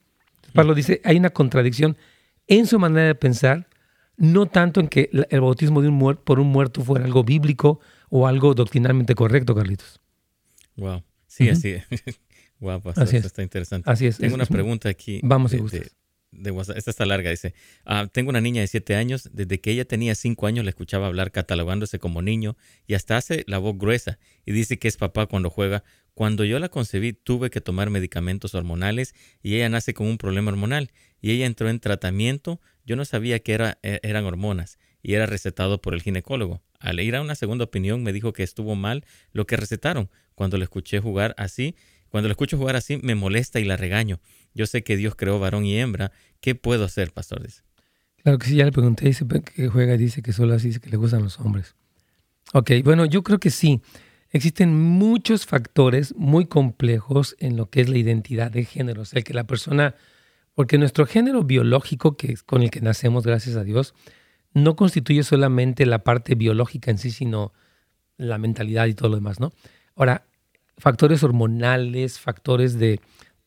Pablo 0.54 0.76
dice, 0.76 1.02
hay 1.06 1.18
una 1.18 1.30
contradicción 1.30 1.98
en 2.48 2.68
su 2.68 2.80
manera 2.80 3.08
de 3.08 3.16
pensar, 3.16 3.70
no 4.18 4.46
tanto 4.48 4.82
en 4.82 4.88
que 4.90 5.10
el 5.30 5.40
bautismo 5.42 5.82
de 5.82 5.88
un 5.88 5.94
muerto 5.96 6.24
por 6.26 6.40
un 6.40 6.48
muerto 6.48 6.82
fuera 6.84 7.06
algo 7.06 7.24
bíblico 7.24 7.80
o 8.10 8.28
algo 8.28 8.54
doctrinalmente 8.54 9.16
correcto, 9.16 9.56
Carlitos. 9.56 10.02
Wow. 10.76 11.04
Sí, 11.28 11.48
así 11.50 11.76
Wow, 12.60 12.82
pastor, 12.84 13.04
Así 13.06 13.18
es. 13.18 13.26
está 13.26 13.42
interesante. 13.42 13.90
Así 13.90 14.06
es. 14.08 14.18
Tengo 14.18 14.30
es- 14.32 14.34
una 14.34 14.44
es- 14.44 14.50
pregunta 14.50 14.90
aquí. 14.90 15.22
Vamos, 15.24 15.52
si 15.52 15.58
de, 15.58 15.62
gustas. 15.64 15.80
de- 15.82 15.92
de 16.32 16.52
WhatsApp. 16.52 16.78
Esta 16.78 16.92
está 16.92 17.06
larga, 17.06 17.30
dice. 17.30 17.54
ah, 17.86 18.08
tengo 18.12 18.30
una 18.30 18.42
niña 18.42 18.62
de 18.62 18.68
7 18.68 18.96
años. 18.96 19.30
Desde 19.34 19.60
que 19.60 19.72
ella 19.72 19.86
tenía 19.86 20.16
5 20.16 20.48
años 20.48 20.64
la 20.66 20.70
escuchaba 20.70 21.08
hablar 21.08 21.32
catalogándose 21.32 22.00
como 22.00 22.22
niño 22.22 22.58
y 22.88 22.94
hasta 22.94 23.18
hace 23.18 23.44
la 23.48 23.58
voz 23.58 23.78
gruesa 23.78 24.20
y 24.46 24.52
dice 24.52 24.78
que 24.80 24.88
es 24.88 24.98
papá 24.98 25.26
cuando 25.26 25.50
juega. 25.50 25.84
Cuando 26.14 26.44
yo 26.44 26.60
la 26.60 26.70
concebí 26.70 27.14
tuve 27.14 27.50
que 27.50 27.62
tomar 27.62 27.90
medicamentos 27.90 28.54
hormonales 28.54 29.16
y 29.42 29.56
ella 29.56 29.70
nace 29.70 29.94
con 29.94 30.08
un 30.08 30.18
problema 30.18 30.52
hormonal 30.52 30.92
y 31.22 31.32
ella 31.32 31.46
entró 31.46 31.70
en 31.70 31.80
tratamiento. 31.80 32.60
Yo 32.86 32.96
no 32.96 33.06
sabía 33.06 33.40
que 33.40 33.54
era, 33.54 33.80
e- 33.84 34.00
eran 34.04 34.26
hormonas 34.26 34.80
y 35.02 35.14
era 35.14 35.26
recetado 35.26 35.82
por 35.82 35.94
el 35.94 36.02
ginecólogo. 36.02 36.62
Al 36.80 37.00
ir 37.00 37.16
a 37.16 37.22
una 37.22 37.36
segunda 37.36 37.66
opinión 37.66 38.04
me 38.04 38.14
dijo 38.14 38.34
que 38.34 38.44
estuvo 38.44 38.76
mal 38.76 39.06
lo 39.32 39.46
que 39.48 39.58
recetaron. 39.58 40.10
Cuando 40.36 40.58
le 40.58 40.64
escuché 40.64 41.00
jugar 41.00 41.36
así, 41.38 41.76
cuando 42.10 42.28
le 42.28 42.32
escucho 42.34 42.58
jugar 42.58 42.76
así 42.76 42.98
me 42.98 43.16
molesta 43.16 43.60
y 43.60 43.66
la 43.66 43.78
regaño. 43.78 44.20
Yo 44.54 44.66
sé 44.66 44.84
que 44.84 44.98
Dios 44.98 45.16
creó 45.16 45.40
varón 45.40 45.66
y 45.66 45.78
hembra. 45.78 46.12
¿Qué 46.42 46.56
puedo 46.56 46.86
hacer, 46.86 47.12
pastor? 47.12 47.44
Dice. 47.44 47.62
Claro 48.24 48.38
que 48.38 48.48
sí, 48.48 48.56
ya 48.56 48.66
le 48.66 48.72
pregunté, 48.72 49.06
dice 49.06 49.26
que 49.56 49.68
juega 49.70 49.96
y 49.96 49.98
dice 49.98 50.22
que 50.22 50.34
solo 50.34 50.54
así 50.54 50.78
que 50.80 50.90
le 50.90 50.98
gustan 50.98 51.24
los 51.24 51.40
hombres. 51.40 51.76
Ok, 52.54 52.72
bueno, 52.84 53.06
yo 53.06 53.24
creo 53.24 53.40
que 53.40 53.50
sí. 53.50 53.82
Existen 54.32 54.76
muchos 54.76 55.46
factores 55.46 56.14
muy 56.16 56.46
complejos 56.46 57.36
en 57.40 57.58
lo 57.58 57.70
que 57.70 57.82
es 57.82 57.90
la 57.90 57.98
identidad 57.98 58.52
de 58.52 58.66
género. 58.66 59.02
O 59.02 59.06
sea, 59.06 59.22
que 59.22 59.34
la 59.34 59.46
persona, 59.46 59.96
porque 60.54 60.78
nuestro 60.78 61.06
género 61.06 61.44
biológico, 61.44 62.16
que 62.16 62.32
es 62.34 62.44
con 62.44 62.62
el 62.62 62.70
que 62.70 62.82
nacemos, 62.82 63.26
gracias 63.26 63.56
a 63.56 63.64
Dios, 63.64 63.96
no 64.54 64.76
constituye 64.76 65.24
solamente 65.24 65.86
la 65.86 66.04
parte 66.04 66.36
biológica 66.36 66.92
en 66.92 66.98
sí, 66.98 67.12
sino 67.12 67.54
la 68.18 68.38
mentalidad 68.38 68.88
y 68.88 68.94
todo 68.94 69.10
lo 69.10 69.16
demás, 69.16 69.40
¿no? 69.40 69.52
Ahora, 69.96 70.26
factores 70.78 71.24
hormonales, 71.24 72.20
factores 72.20 72.78
de 72.78 73.00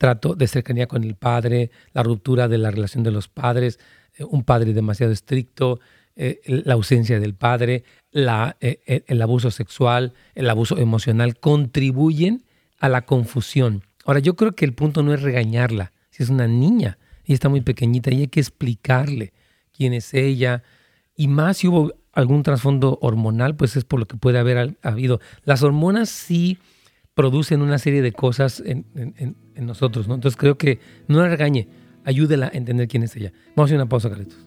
trato, 0.02 0.34
de 0.34 0.48
cercanía 0.48 0.88
con 0.88 1.04
el 1.04 1.14
padre, 1.14 1.70
la 1.92 2.02
ruptura 2.02 2.48
de 2.48 2.58
la 2.58 2.72
relación 2.72 3.04
de 3.04 3.12
los 3.12 3.28
padres, 3.28 3.78
eh, 4.16 4.24
un 4.24 4.42
padre 4.42 4.72
demasiado 4.72 5.12
estricto, 5.12 5.78
eh, 6.16 6.40
la 6.44 6.74
ausencia 6.74 7.20
del 7.20 7.34
padre, 7.34 7.84
eh, 8.12 9.04
el 9.06 9.22
abuso 9.22 9.52
sexual, 9.52 10.12
el 10.34 10.50
abuso 10.50 10.76
emocional, 10.76 11.38
contribuyen 11.38 12.42
a 12.80 12.88
la 12.88 13.02
confusión. 13.02 13.84
Ahora, 14.04 14.18
yo 14.18 14.34
creo 14.34 14.56
que 14.56 14.64
el 14.64 14.72
punto 14.72 15.04
no 15.04 15.14
es 15.14 15.22
regañarla. 15.22 15.92
Si 16.10 16.24
es 16.24 16.30
una 16.30 16.48
niña 16.48 16.98
y 17.24 17.32
está 17.32 17.48
muy 17.48 17.60
pequeñita 17.60 18.10
y 18.10 18.22
hay 18.22 18.26
que 18.26 18.40
explicarle 18.40 19.32
quién 19.70 19.92
es 19.92 20.14
ella. 20.14 20.64
Y 21.14 21.28
más 21.28 21.58
si 21.58 21.68
hubo 21.68 21.92
algún 22.12 22.42
trasfondo 22.42 22.98
hormonal, 23.02 23.54
pues 23.54 23.76
es 23.76 23.84
por 23.84 24.00
lo 24.00 24.06
que 24.06 24.16
puede 24.16 24.40
haber 24.40 24.76
habido. 24.82 25.20
Las 25.44 25.62
hormonas 25.62 26.08
sí 26.08 26.58
producen 27.14 27.62
una 27.62 27.78
serie 27.78 28.02
de 28.02 28.12
cosas 28.12 28.62
en, 28.64 28.86
nosotros, 29.56 30.08
¿no? 30.08 30.14
Entonces 30.14 30.36
creo 30.36 30.56
que 30.56 30.80
no 31.08 31.20
la 31.20 31.28
regañe, 31.28 31.68
ayúdela 32.04 32.46
a 32.46 32.56
entender 32.56 32.88
quién 32.88 33.02
es 33.02 33.14
ella. 33.16 33.32
Vamos 33.54 33.58
a 33.58 33.64
hacer 33.64 33.76
una 33.76 33.88
pausa, 33.88 34.08
Carlitos. 34.08 34.38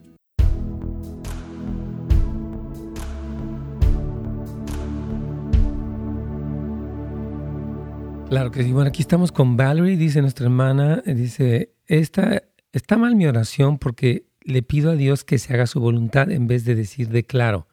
Claro 8.29 8.51
que 8.51 8.63
sí. 8.63 8.71
Bueno, 8.71 8.89
aquí 8.89 9.01
estamos 9.01 9.31
con 9.31 9.55
Valerie, 9.55 9.97
dice 9.97 10.21
nuestra 10.21 10.45
hermana, 10.45 11.03
eh, 11.05 11.13
dice, 11.13 11.73
esta, 11.85 12.43
está 12.73 12.97
mal 12.97 13.15
mi 13.15 13.27
oración 13.27 13.77
porque 13.77 14.25
le 14.41 14.63
pido 14.63 14.91
a 14.91 14.95
Dios 14.95 15.23
que 15.23 15.37
se 15.37 15.53
haga 15.53 15.67
su 15.67 15.79
voluntad 15.79 16.31
en 16.31 16.47
vez 16.47 16.65
de 16.65 16.75
decir 16.75 17.09
declaro. 17.09 17.67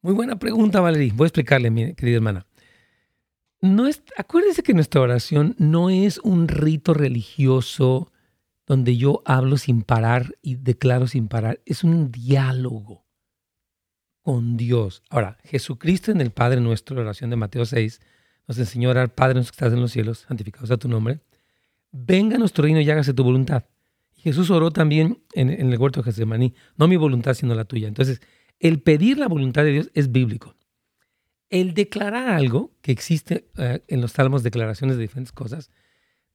Muy 0.00 0.14
buena 0.14 0.38
pregunta, 0.38 0.80
Valerie. 0.80 1.12
Voy 1.14 1.26
a 1.26 1.28
explicarle, 1.28 1.70
mi 1.70 1.94
querida 1.94 2.16
hermana. 2.16 2.45
No 3.60 3.86
es, 3.86 4.02
acuérdense 4.16 4.62
que 4.62 4.74
nuestra 4.74 5.00
oración 5.00 5.54
no 5.58 5.90
es 5.90 6.18
un 6.18 6.48
rito 6.48 6.94
religioso 6.94 8.12
donde 8.66 8.96
yo 8.96 9.22
hablo 9.24 9.56
sin 9.56 9.82
parar 9.82 10.36
y 10.42 10.56
declaro 10.56 11.06
sin 11.06 11.28
parar. 11.28 11.60
Es 11.64 11.84
un 11.84 12.10
diálogo 12.10 13.06
con 14.22 14.56
Dios. 14.56 15.02
Ahora, 15.08 15.38
Jesucristo 15.44 16.10
en 16.10 16.20
el 16.20 16.32
Padre 16.32 16.60
nuestro, 16.60 16.96
la 16.96 17.02
oración 17.02 17.30
de 17.30 17.36
Mateo 17.36 17.64
6, 17.64 18.00
nos 18.48 18.58
enseñó 18.58 18.88
a 18.88 18.92
orar, 18.92 19.14
Padre 19.14 19.34
nuestro 19.34 19.52
que 19.52 19.64
estás 19.64 19.72
en 19.72 19.80
los 19.80 19.92
cielos, 19.92 20.24
santificado 20.28 20.66
sea 20.66 20.76
tu 20.76 20.88
nombre. 20.88 21.20
Venga 21.92 22.36
nuestro 22.36 22.64
reino 22.64 22.80
y 22.80 22.90
hágase 22.90 23.14
tu 23.14 23.22
voluntad. 23.22 23.64
Jesús 24.16 24.50
oró 24.50 24.72
también 24.72 25.22
en, 25.34 25.50
en 25.50 25.72
el 25.72 25.78
huerto 25.78 26.00
de 26.00 26.04
Getsemaní, 26.04 26.54
no 26.76 26.88
mi 26.88 26.96
voluntad 26.96 27.34
sino 27.34 27.54
la 27.54 27.64
tuya. 27.64 27.86
Entonces, 27.86 28.20
el 28.58 28.82
pedir 28.82 29.18
la 29.18 29.28
voluntad 29.28 29.62
de 29.62 29.70
Dios 29.70 29.90
es 29.94 30.10
bíblico. 30.10 30.56
El 31.48 31.74
declarar 31.74 32.28
algo, 32.28 32.72
que 32.82 32.92
existe 32.92 33.48
eh, 33.56 33.82
en 33.88 34.00
los 34.00 34.12
salmos 34.12 34.42
declaraciones 34.42 34.96
de 34.96 35.02
diferentes 35.02 35.32
cosas, 35.32 35.70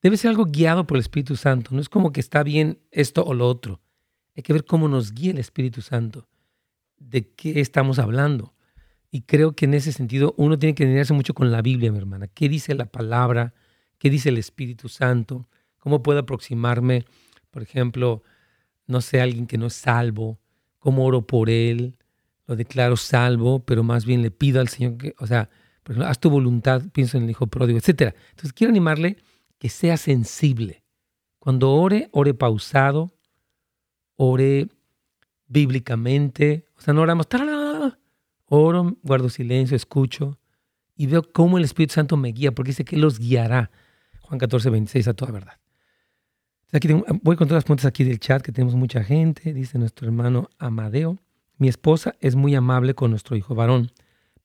debe 0.02 0.18
ser 0.18 0.30
algo 0.30 0.46
guiado 0.46 0.88
por 0.88 0.98
el 0.98 1.02
Espíritu 1.02 1.36
Santo. 1.36 1.72
No 1.74 1.82
es 1.82 1.90
como 1.90 2.12
que 2.12 2.22
está 2.22 2.44
bien 2.44 2.80
esto 2.92 3.24
o 3.24 3.34
lo 3.34 3.48
otro. 3.48 3.82
Hay 4.36 4.44
que 4.44 4.54
ver 4.54 4.66
cómo 4.66 4.88
nos 4.88 5.14
guía 5.14 5.32
el 5.32 5.38
Espíritu 5.38 5.82
Santo, 5.82 6.28
de 6.98 7.30
qué 7.30 7.60
estamos 7.60 8.00
hablando. 8.00 8.54
Y 9.12 9.24
creo 9.24 9.54
que 9.56 9.66
en 9.66 9.74
ese 9.74 9.92
sentido 9.92 10.34
uno 10.38 10.58
tiene 10.58 10.74
que 10.74 10.84
alinearse 10.84 11.14
mucho 11.14 11.34
con 11.34 11.52
la 11.52 11.62
Biblia, 11.62 11.92
mi 11.92 11.98
hermana. 11.98 12.28
¿Qué 12.28 12.48
dice 12.48 12.74
la 12.76 12.86
palabra? 12.86 13.54
¿Qué 13.98 14.10
dice 14.10 14.30
el 14.30 14.38
Espíritu 14.38 14.88
Santo? 14.88 15.50
¿Cómo 15.78 16.02
puedo 16.02 16.20
aproximarme, 16.20 17.06
por 17.50 17.62
ejemplo, 17.62 18.24
no 18.88 19.02
sé, 19.02 19.20
alguien 19.20 19.48
que 19.48 19.58
no 19.58 19.68
es 19.68 19.74
salvo? 19.74 20.40
¿Cómo 20.80 21.06
oro 21.06 21.28
por 21.28 21.50
él? 21.50 21.98
Declaro 22.56 22.98
salvo, 22.98 23.64
pero 23.66 23.84
más 23.84 24.06
bien 24.06 24.22
le 24.22 24.32
pido 24.32 24.62
al 24.62 24.68
Señor 24.68 24.98
que, 24.98 25.16
o 25.20 25.28
sea, 25.28 25.50
haz 26.06 26.20
tu 26.20 26.30
voluntad, 26.30 26.84
pienso 26.92 27.18
en 27.18 27.24
el 27.24 27.30
Hijo 27.32 27.48
pródigo, 27.48 27.78
etcétera. 27.78 28.14
Entonces 28.30 28.54
quiero 28.54 28.72
animarle 28.72 29.18
que 29.58 29.70
sea 29.70 29.98
sensible. 29.98 30.84
Cuando 31.40 31.72
ore, 31.72 32.10
ore 32.12 32.34
pausado, 32.34 33.14
ore 34.16 34.68
bíblicamente. 35.48 36.66
O 36.78 36.82
sea, 36.82 36.94
no 36.94 37.02
oramos, 37.02 37.28
oro, 38.46 38.98
guardo 39.04 39.30
silencio, 39.30 39.76
escucho 39.76 40.38
y 41.02 41.08
veo 41.08 41.24
cómo 41.24 41.58
el 41.58 41.64
Espíritu 41.64 41.96
Santo 41.96 42.16
me 42.16 42.30
guía, 42.32 42.52
porque 42.52 42.70
dice 42.70 42.86
que 42.86 42.96
los 42.96 43.18
guiará. 43.18 43.72
Juan 44.22 44.38
14, 44.38 44.70
26, 44.70 45.08
a 45.08 45.14
toda 45.16 45.32
verdad. 45.32 45.60
Aquí 46.72 46.88
voy 47.24 47.36
con 47.36 47.48
todas 47.48 47.64
las 47.64 47.64
puntas 47.64 47.88
aquí 47.88 48.04
del 48.04 48.20
chat, 48.20 48.44
que 48.44 48.52
tenemos 48.52 48.76
mucha 48.76 49.04
gente. 49.04 49.52
Dice 49.52 49.80
nuestro 49.80 50.06
hermano 50.06 50.50
Amadeo. 50.60 51.18
Mi 51.62 51.68
esposa 51.68 52.16
es 52.22 52.36
muy 52.36 52.56
amable 52.56 52.96
con 52.96 53.12
nuestro 53.12 53.36
hijo 53.36 53.54
varón, 53.54 53.92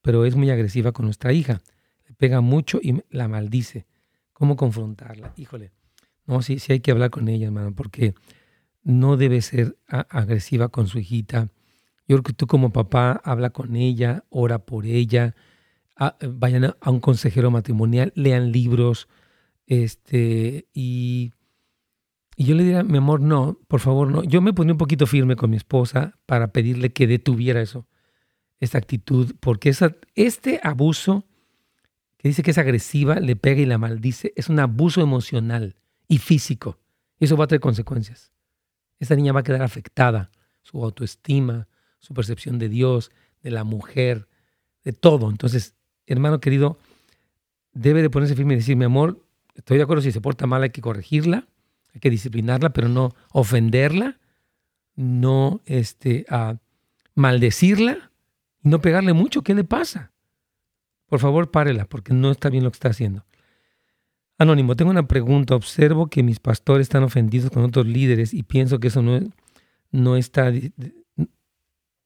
pero 0.03 0.23
es 0.25 0.35
muy 0.35 0.51
agresiva 0.51 0.91
con 0.91 1.05
nuestra 1.05 1.33
hija. 1.33 1.63
Le 2.07 2.13
pega 2.13 2.41
mucho 2.41 2.79
y 2.79 3.01
la 3.09 3.27
maldice. 3.27 3.87
¿Cómo 4.33 4.55
confrontarla? 4.55 5.33
Híjole. 5.35 5.71
No, 6.27 6.43
sí, 6.43 6.59
sí 6.59 6.73
hay 6.73 6.79
que 6.79 6.91
hablar 6.91 7.09
con 7.09 7.27
ella, 7.27 7.47
hermano, 7.47 7.73
porque 7.73 8.13
no 8.83 9.17
debe 9.17 9.41
ser 9.41 9.79
agresiva 9.87 10.69
con 10.69 10.85
su 10.85 10.99
hijita. 10.99 11.47
Yo 12.07 12.17
creo 12.17 12.21
que 12.21 12.33
tú 12.33 12.45
como 12.45 12.71
papá 12.71 13.19
habla 13.23 13.49
con 13.49 13.75
ella, 13.75 14.23
ora 14.29 14.59
por 14.59 14.85
ella, 14.85 15.33
vayan 16.21 16.75
a 16.79 16.91
un 16.91 16.99
consejero 16.99 17.49
matrimonial, 17.49 18.13
lean 18.13 18.51
libros, 18.51 19.07
este, 19.65 20.67
y, 20.71 21.31
y 22.39 22.45
yo 22.45 22.53
le 22.53 22.63
diría, 22.63 22.83
mi 22.83 22.99
amor, 22.99 23.19
no, 23.19 23.59
por 23.67 23.79
favor, 23.79 24.11
no. 24.11 24.23
Yo 24.23 24.43
me 24.43 24.53
pondría 24.53 24.75
un 24.75 24.77
poquito 24.77 25.07
firme 25.07 25.35
con 25.35 25.49
mi 25.49 25.57
esposa 25.57 26.19
para 26.27 26.53
pedirle 26.53 26.93
que 26.93 27.07
detuviera 27.07 27.63
eso, 27.63 27.87
esa 28.59 28.77
actitud, 28.77 29.33
porque 29.39 29.69
esa, 29.69 29.95
este 30.13 30.59
abuso 30.61 31.25
que 32.17 32.27
dice 32.27 32.43
que 32.43 32.51
es 32.51 32.59
agresiva, 32.59 33.19
le 33.19 33.35
pega 33.35 33.61
y 33.61 33.65
la 33.65 33.79
maldice, 33.79 34.33
es 34.35 34.49
un 34.49 34.59
abuso 34.59 35.01
emocional 35.01 35.77
y 36.07 36.19
físico. 36.19 36.77
Y 37.19 37.25
eso 37.25 37.37
va 37.37 37.45
a 37.45 37.47
traer 37.47 37.59
consecuencias. 37.59 38.31
Esa 38.99 39.15
niña 39.15 39.33
va 39.33 39.39
a 39.39 39.43
quedar 39.43 39.63
afectada, 39.63 40.29
su 40.61 40.83
autoestima, 40.83 41.67
su 41.97 42.13
percepción 42.13 42.59
de 42.59 42.69
Dios, 42.69 43.09
de 43.41 43.49
la 43.49 43.63
mujer, 43.63 44.27
de 44.83 44.93
todo. 44.93 45.31
Entonces, 45.31 45.73
hermano 46.05 46.39
querido, 46.39 46.77
debe 47.73 48.03
de 48.03 48.11
ponerse 48.11 48.35
firme 48.35 48.53
y 48.53 48.57
decir, 48.57 48.75
mi 48.75 48.85
amor, 48.85 49.25
estoy 49.55 49.77
de 49.77 49.83
acuerdo, 49.83 50.03
si 50.03 50.11
se 50.11 50.21
porta 50.21 50.45
mal 50.45 50.61
hay 50.61 50.69
que 50.69 50.81
corregirla, 50.81 51.47
hay 51.97 51.99
que 51.99 52.09
disciplinarla, 52.09 52.69
pero 52.69 52.89
no 52.89 53.15
ofenderla, 53.31 54.19
no 54.95 55.61
este, 55.65 56.25
a 56.29 56.57
maldecirla 57.15 58.11
y 58.63 58.69
no 58.69 58.79
pegarle 58.81 59.13
mucho. 59.13 59.41
¿Qué 59.41 59.55
le 59.55 59.63
pasa? 59.63 60.11
Por 61.07 61.19
favor, 61.19 61.49
párela, 61.49 61.85
porque 61.85 62.13
no 62.13 62.31
está 62.31 62.49
bien 62.49 62.63
lo 62.63 62.71
que 62.71 62.75
está 62.75 62.89
haciendo. 62.89 63.25
Anónimo, 64.37 64.75
tengo 64.75 64.91
una 64.91 65.07
pregunta. 65.07 65.55
Observo 65.55 66.07
que 66.07 66.21
mis 66.21 66.39
pastores 66.39 66.85
están 66.85 67.03
ofendidos 67.03 67.49
con 67.49 67.63
otros 67.63 67.87
líderes 67.87 68.33
y 68.33 68.43
pienso 68.43 68.79
que 68.79 68.89
eso 68.89 69.01
no, 69.01 69.19
no 69.91 70.15
está... 70.15 70.51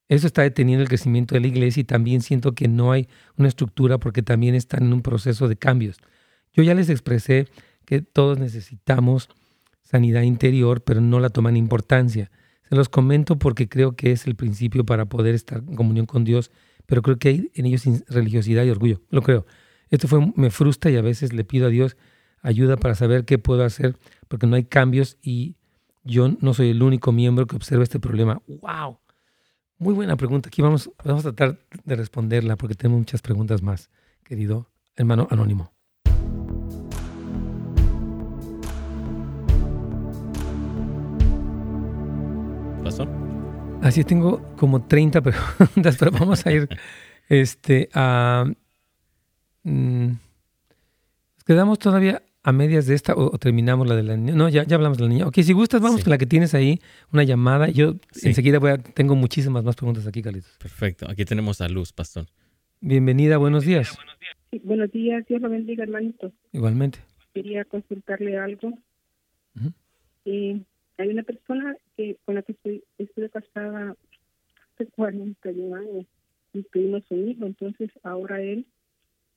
Eso 0.08 0.28
está 0.28 0.42
deteniendo 0.42 0.84
el 0.84 0.90
crecimiento 0.90 1.36
de 1.36 1.42
la 1.42 1.48
iglesia 1.48 1.82
y 1.82 1.86
también 1.86 2.22
siento 2.22 2.54
que 2.54 2.68
no 2.68 2.92
hay 2.92 3.08
una 3.38 3.48
estructura 3.48 3.98
porque 3.98 4.22
también 4.22 4.56
están 4.56 4.84
en 4.84 4.94
un 4.94 5.02
proceso 5.02 5.48
de 5.48 5.56
cambios. 5.56 5.98
Yo 6.52 6.64
ya 6.64 6.74
les 6.74 6.90
expresé 6.90 7.48
que 7.86 8.02
todos 8.02 8.38
necesitamos 8.38 9.30
sanidad 9.92 10.22
interior, 10.22 10.82
pero 10.82 11.02
no 11.02 11.20
la 11.20 11.30
toman 11.30 11.58
importancia. 11.58 12.32
Se 12.70 12.76
los 12.76 12.88
comento 12.88 13.38
porque 13.38 13.68
creo 13.68 13.96
que 13.96 14.14
es 14.14 14.26
el 14.26 14.36
principio 14.36 14.86
para 14.86 15.06
poder 15.06 15.36
estar 15.36 15.60
en 15.60 15.76
comunión 15.76 16.06
con 16.06 16.24
Dios, 16.24 16.52
pero 16.86 17.02
creo 17.02 17.18
que 17.18 17.30
hay 17.30 17.52
en 17.54 17.66
ellos 17.66 17.84
religiosidad 18.08 18.64
y 18.64 18.70
orgullo. 18.70 19.02
Lo 19.10 19.22
creo. 19.22 19.46
Esto 19.90 20.08
fue, 20.08 20.32
me 20.36 20.50
frustra 20.50 20.90
y 20.90 20.96
a 20.96 21.02
veces 21.02 21.34
le 21.34 21.44
pido 21.44 21.68
a 21.68 21.70
Dios 21.70 21.98
ayuda 22.42 22.78
para 22.78 22.96
saber 22.96 23.26
qué 23.26 23.38
puedo 23.38 23.66
hacer, 23.66 23.98
porque 24.30 24.48
no 24.48 24.56
hay 24.56 24.64
cambios 24.64 25.18
y 25.22 25.58
yo 26.04 26.30
no 26.40 26.54
soy 26.54 26.70
el 26.70 26.82
único 26.82 27.12
miembro 27.12 27.46
que 27.46 27.58
observa 27.58 27.84
este 27.84 28.00
problema. 28.00 28.42
¡Wow! 28.48 29.00
Muy 29.78 29.94
buena 29.94 30.16
pregunta. 30.16 30.48
Aquí 30.48 30.62
vamos, 30.62 30.90
vamos 31.04 31.26
a 31.26 31.34
tratar 31.34 31.60
de 31.84 31.96
responderla 31.96 32.56
porque 32.56 32.76
tenemos 32.76 33.00
muchas 33.00 33.22
preguntas 33.22 33.62
más, 33.62 33.90
querido 34.24 34.70
hermano 34.96 35.28
anónimo. 35.30 35.74
Así 43.82 44.04
tengo 44.04 44.42
como 44.58 44.86
30 44.86 45.22
preguntas, 45.58 45.98
pero 45.98 46.12
vamos 46.12 46.46
a 46.46 46.52
ir 46.52 46.68
este, 47.30 47.90
a... 47.94 48.46
Mm, 49.64 50.14
quedamos 51.46 51.80
todavía 51.80 52.22
a 52.44 52.52
medias 52.52 52.88
de 52.88 52.96
esta 52.96 53.14
o, 53.16 53.38
terminamos 53.38 53.88
la 53.88 53.96
de 53.96 54.04
la 54.04 54.18
niña? 54.18 54.36
No, 54.36 54.50
ya, 54.50 54.64
ya 54.64 54.76
hablamos 54.76 54.98
de 54.98 55.04
la 55.04 55.10
niña. 55.10 55.28
Ok, 55.28 55.36
si 55.42 55.54
gustas, 55.54 55.82
vamos 55.82 56.04
con 56.04 56.12
la 56.12 56.18
que 56.18 56.26
tienes 56.26 56.54
ahí, 56.54 56.80
una 57.14 57.24
llamada. 57.24 57.70
Yo 57.70 57.96
enseguida 58.24 58.60
voy 58.60 58.72
a, 58.72 58.78
tengo 58.78 59.16
muchísimas 59.16 59.64
más 59.64 59.76
preguntas 59.76 60.08
aquí, 60.08 60.22
Carlitos. 60.22 60.58
Perfecto. 60.58 61.10
Aquí 61.10 61.26
tenemos 61.26 61.62
a 61.62 61.70
Luz, 61.70 61.94
pastor. 61.94 62.26
Bienvenida, 62.82 63.38
buenos 63.38 63.64
días. 63.64 63.96
buenos 64.64 64.92
días, 64.92 65.26
Dios 65.28 65.42
lo 65.42 65.50
bendiga, 65.50 65.84
hermanito. 65.84 66.32
Igualmente. 66.52 67.00
Quería 67.34 67.64
consultarle 67.66 68.38
algo. 68.38 68.78
Eh, 70.26 70.62
hay 70.98 71.10
una 71.10 71.24
persona 71.24 71.76
que 71.96 72.18
con 72.26 72.36
la 72.36 72.42
que 72.44 72.54
estoy, 72.54 72.84
estuve 72.98 73.30
casada 73.30 73.96
hace 74.74 74.86
41 74.88 75.76
años 75.76 76.06
y 76.54 76.64
tuvimos 76.64 77.04
un 77.10 77.30
hijo, 77.30 77.46
entonces 77.46 77.90
ahora 78.04 78.42
él, 78.42 78.66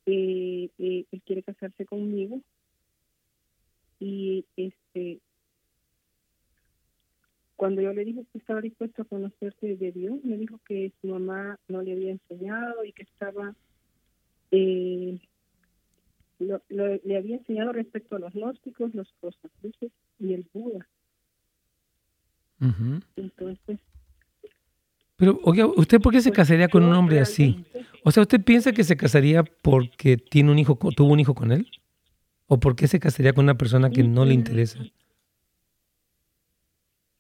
eh, 0.07 0.69
eh, 0.79 1.05
él 1.11 1.23
quiere 1.25 1.43
casarse 1.43 1.87
conmigo 1.87 2.41
y 4.01 4.45
este 4.57 5.21
cuando 7.57 7.81
yo 7.81 7.93
le 7.93 8.05
dije 8.05 8.27
que 8.33 8.39
estaba 8.39 8.61
dispuesto 8.61 9.03
a 9.03 9.05
conocerte 9.07 9.77
de 9.77 9.93
Dios, 9.93 10.23
me 10.25 10.37
dijo 10.37 10.59
que 10.67 10.93
su 11.01 11.07
mamá 11.07 11.59
no 11.69 11.83
le 11.83 11.93
había 11.93 12.11
enseñado 12.11 12.85
y 12.85 12.93
que 12.93 13.05
estaba 13.05 13.55
eh, 14.51 15.21
le 16.39 17.17
había 17.17 17.37
enseñado 17.37 17.73
respecto 17.73 18.17
a 18.17 18.19
los 18.19 18.35
gnósticos, 18.35 18.95
los 18.95 19.09
cruces 19.61 19.93
y 20.19 20.35
el 20.35 20.45
Buda. 20.53 20.87
Entonces. 23.17 23.79
Pero, 25.17 25.39
oiga, 25.45 25.67
¿usted 25.67 26.01
por 26.01 26.13
qué 26.13 26.21
se 26.21 26.31
pues, 26.31 26.37
casaría 26.37 26.69
con 26.69 26.85
un 26.85 26.93
hombre 26.93 27.21
así? 27.21 27.65
O 28.03 28.11
sea, 28.11 28.23
¿usted 28.23 28.43
piensa 28.43 28.73
que 28.73 28.85
se 28.85 28.97
casaría 28.97 29.45
porque 29.45 30.17
tiene 30.17 30.51
un 30.51 30.59
hijo, 30.59 30.77
tuvo 30.97 31.13
un 31.13 31.21
hijo 31.21 31.35
con 31.35 31.53
él? 31.53 31.71
¿O 32.47 32.59
por 32.59 32.77
qué 32.77 32.89
se 32.89 33.01
casaría 33.01 33.33
con 33.33 33.45
una 33.45 33.57
persona 33.57 33.91
que 33.91 34.03
no 34.03 34.25
le 34.25 34.35
interesa? 34.35 34.81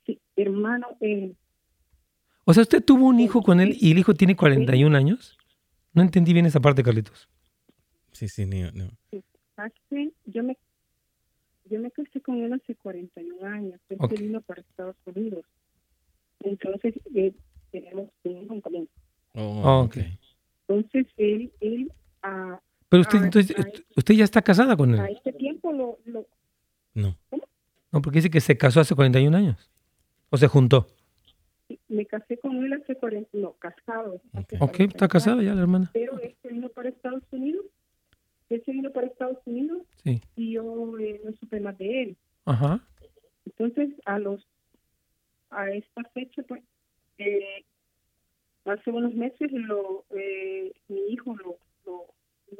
Sí, 0.05 0.21
hermano. 0.37 0.89
Eh, 1.01 1.35
o 2.45 2.53
sea, 2.53 2.63
¿usted 2.63 2.85
tuvo 2.85 3.07
un 3.07 3.21
hijo 3.21 3.43
con 3.43 3.61
él 3.61 3.77
y 3.81 3.93
el 3.93 3.99
hijo 3.99 4.15
tiene 4.15 4.37
41 4.37 4.97
años? 4.97 5.39
No 5.93 6.03
entendí 6.03 6.33
bien 6.33 6.47
esa 6.47 6.61
parte, 6.61 6.83
Carlitos. 6.83 7.29
Sí, 8.13 8.29
sí, 8.29 8.45
no. 8.47 8.91
yo 10.27 10.43
me 10.43 10.57
yo 11.75 11.81
me 11.81 11.91
casé 11.91 12.21
con 12.21 12.37
él 12.37 12.53
hace 12.53 12.77
41 12.77 13.47
años. 13.47 13.81
Él 13.89 13.99
se 14.09 14.23
vino 14.23 14.41
para 14.43 14.61
Estados 14.61 14.97
Unidos. 15.07 15.45
Entonces, 16.41 16.95
eh, 17.15 17.33
tenemos 17.73 18.09
un 18.23 18.43
hijo 18.43 18.55
en 18.55 18.61
común. 18.61 18.89
Oh, 19.33 19.83
okay. 19.87 20.19
Entonces, 20.69 21.07
él, 21.17 21.53
él 21.61 21.93
a, 22.23 22.61
Pero 22.89 23.01
usted, 23.01 23.25
entonces, 23.25 23.57
usted 23.97 24.15
ya 24.15 24.25
está 24.25 24.41
casada 24.43 24.77
con 24.77 24.95
él. 24.95 25.01
A 25.01 25.09
este 25.09 25.33
tiempo 25.33 25.73
lo... 25.73 25.99
lo 26.05 26.27
no. 26.95 27.17
¿Cómo? 27.31 27.43
No, 27.91 28.01
porque 28.01 28.19
dice 28.19 28.31
que 28.31 28.41
se 28.41 28.57
casó 28.57 28.81
hace 28.81 28.95
41 28.95 29.37
años. 29.37 29.71
¿O 30.31 30.37
se 30.37 30.47
juntó? 30.47 30.87
me 31.89 32.07
casé 32.07 32.39
con 32.39 32.63
él 32.65 32.73
hace 32.75 32.95
40... 32.95 33.31
No, 33.33 33.55
casado. 33.55 34.21
Ok, 34.61 34.81
está 34.81 35.09
casada 35.09 35.43
ya 35.43 35.55
la 35.55 35.63
hermana. 35.63 35.91
Pero 35.93 36.21
él 36.21 36.37
se 36.41 36.49
vino 36.49 36.69
para 36.69 36.89
Estados 36.91 37.23
Unidos 37.33 37.65
él 38.51 38.63
se 38.65 38.73
vino 38.73 38.91
para 38.93 39.07
Estados 39.07 39.39
Unidos 39.47 39.83
y 40.37 40.53
yo 40.53 40.99
eh, 40.99 41.21
no 41.25 41.33
supe 41.33 41.61
más 41.61 41.77
de 41.79 42.03
él. 42.03 42.17
Ajá. 42.45 42.87
Entonces, 43.47 43.91
a 44.05 44.19
los 44.19 44.47
a 45.51 45.71
esta 45.71 46.03
fecha, 46.13 46.43
pues, 46.43 46.63
eh, 47.19 47.65
hace 48.65 48.91
unos 48.91 49.15
meses 49.15 49.53
lo 49.53 50.05
eh, 50.11 50.73
mi 50.89 51.01
hijo 51.11 51.37
lo, 51.37 51.59
lo, 51.87 52.07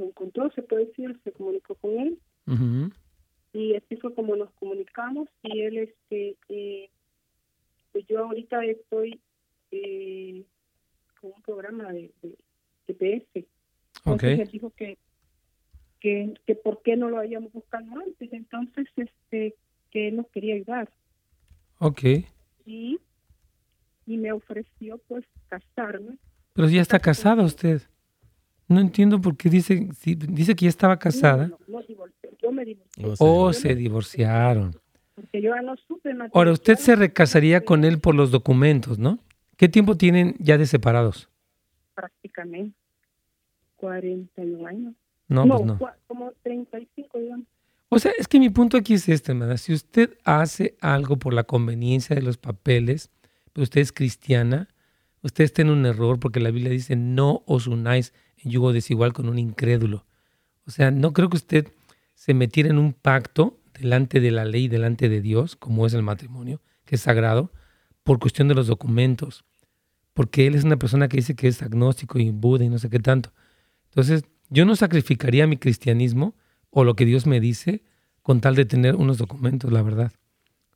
encontró, 0.07 0.51
se 0.53 0.63
puede 0.63 0.87
decir, 0.87 1.19
se 1.25 1.33
comunicó 1.33 1.75
con 1.77 1.99
él. 1.99 2.19
Y 3.53 3.77
así 3.77 3.97
fue 3.97 4.13
como 4.15 4.35
nos 4.35 4.51
comunicamos 4.55 5.29
y 5.43 5.61
él, 5.61 5.79
este, 5.79 6.37
pues 7.93 8.05
yo 8.09 8.25
ahorita 8.25 8.65
estoy 8.65 9.21
con 11.21 11.33
un 11.37 11.43
programa 11.43 11.93
de, 11.93 12.11
de, 12.89 13.27
Entonces 13.35 13.47
okay. 14.05 14.41
él 14.41 14.49
dijo 14.51 14.71
que 14.71 14.99
que, 16.05 16.35
que 16.47 16.55
por 16.55 16.83
qué 16.83 16.99
no 16.99 17.09
lo 17.09 17.19
habíamos 17.19 17.51
buscado 17.51 17.87
antes. 17.99 18.31
Entonces, 18.31 18.87
este, 18.95 19.55
que 19.91 20.09
él 20.09 20.17
nos 20.17 20.27
quería 20.29 20.55
ayudar. 20.55 20.91
Ok. 21.79 22.03
Y, 22.67 22.99
y 24.05 24.19
me 24.19 24.31
ofreció, 24.31 25.01
pues, 25.09 25.25
casarme. 25.49 26.19
Pero 26.53 26.69
ya 26.69 26.83
está 26.83 26.99
casada 26.99 27.43
usted. 27.43 27.81
No 28.69 28.81
entiendo 28.81 29.19
por 29.19 29.35
qué 29.39 29.49
dice, 29.49 29.89
si, 29.99 30.15
dice 30.15 30.55
que 30.55 30.67
ya 30.67 30.69
estaba 30.69 30.99
casada. 30.99 31.49
No, 31.49 31.59
no, 31.69 31.81
yo 32.43 32.53
me 32.53 32.67
divorcié. 32.67 33.15
Oh, 33.19 33.55
se 33.55 33.75
divorciaron. 33.75 34.77
Porque 35.15 35.41
yo 35.41 35.57
no 35.63 35.75
supe 35.89 36.11
Ahora, 36.35 36.53
usted 36.53 36.77
se 36.77 36.97
recasaría 36.97 37.65
con 37.65 37.83
él 37.85 37.99
por 37.99 38.15
los 38.15 38.31
documentos, 38.31 38.99
¿no? 38.99 39.21
¿Qué 39.57 39.71
tiempo 39.71 39.97
tienen 39.97 40.35
ya 40.39 40.59
de 40.59 40.67
separados? 40.67 41.31
Prácticamente 41.95 42.77
41 43.77 44.67
años. 44.67 44.95
No, 45.29 45.47
pues 45.47 45.65
no. 45.65 45.79
como 46.07 46.33
35, 46.43 47.19
digamos. 47.19 47.47
O 47.89 47.99
sea, 47.99 48.13
es 48.19 48.27
que 48.27 48.41
mi 48.41 48.51
punto 48.51 48.77
aquí 48.77 48.95
es 48.95 49.09
este, 49.09 49.33
hermana. 49.33 49.57
Si 49.57 49.73
usted 49.73 50.19
hace 50.25 50.77
algo 50.81 51.17
por 51.19 51.33
la 51.33 51.45
conveniencia 51.45 52.17
de 52.17 52.23
los 52.23 52.39
papeles, 52.39 53.11
pero 53.53 53.63
usted 53.63 53.81
es 53.81 53.93
cristiana, 53.93 54.69
usted 55.23 55.45
está 55.45 55.63
en 55.63 55.71
un 55.71 55.87
error 55.87 56.19
porque 56.19 56.41
la 56.41 56.51
Biblia 56.51 56.73
dice 56.73 56.97
no 56.97 57.43
os 57.47 57.67
unáis 57.67 58.13
en 58.39 58.51
yugo 58.51 58.73
desigual 58.73 59.13
con 59.13 59.29
un 59.29 59.39
incrédulo. 59.39 60.07
O 60.67 60.71
sea, 60.71 60.91
no 60.91 61.13
creo 61.13 61.29
que 61.29 61.37
usted 61.37 61.69
se 62.15 62.35
metiera 62.35 62.71
en 62.71 62.79
un 62.79 62.93
pacto 62.95 63.61
delante 63.79 64.21
de 64.21 64.31
la 64.31 64.45
ley, 64.45 64.69
delante 64.69 65.09
de 65.09 65.21
Dios, 65.21 65.57
como 65.57 65.87
es 65.87 65.95
el 65.95 66.03
matrimonio, 66.03 66.61
que 66.85 66.97
es 66.97 67.03
sagrado, 67.03 67.53
por 68.03 68.19
cuestión 68.19 68.49
de 68.49 68.55
los 68.55 68.67
documentos. 68.67 69.45
Porque 70.15 70.47
él 70.47 70.55
es 70.55 70.65
una 70.65 70.79
persona 70.79 71.09
que 71.09 71.19
dice 71.19 71.35
que 71.35 71.49
es 71.49 71.63
agnóstico 71.63 72.19
y 72.19 72.31
Buda 72.31 72.65
y 72.65 72.69
no 72.69 72.79
sé 72.79 72.89
qué 72.89 73.01
tanto. 73.01 73.33
Entonces, 73.87 74.25
yo 74.51 74.65
no 74.65 74.77
sacrificaría 74.77 75.47
mi 75.47 75.57
cristianismo 75.57 76.35
o 76.71 76.85
lo 76.85 76.95
que 76.95 77.05
Dios 77.05 77.27
me 77.27 77.41
dice 77.41 77.83
con 78.23 78.41
tal 78.41 78.55
de 78.55 78.65
tener 78.65 78.97
unos 78.97 79.19
documentos, 79.19 79.73
la 79.73 79.83
verdad. 79.83 80.13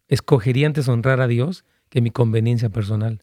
Escogería 0.09 0.67
antes 0.67 0.89
honrar 0.89 1.21
a 1.21 1.27
Dios 1.27 1.65
que 1.89 2.01
mi 2.01 2.11
conveniencia 2.11 2.69
personal. 2.71 3.23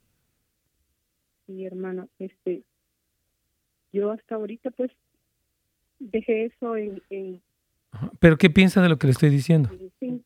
Sí, 1.46 1.66
hermano, 1.66 2.10
este, 2.20 2.64
yo 3.94 4.12
hasta 4.12 4.36
ahorita 4.36 4.72
pues 4.72 4.92
dejé 6.00 6.46
eso 6.46 6.76
en... 6.76 7.42
¿Pero 8.20 8.38
qué 8.38 8.50
piensa 8.50 8.82
de 8.82 8.90
lo 8.90 8.98
que 8.98 9.08
le 9.08 9.12
estoy 9.12 9.30
diciendo? 9.30 9.70
Sí. 10.00 10.22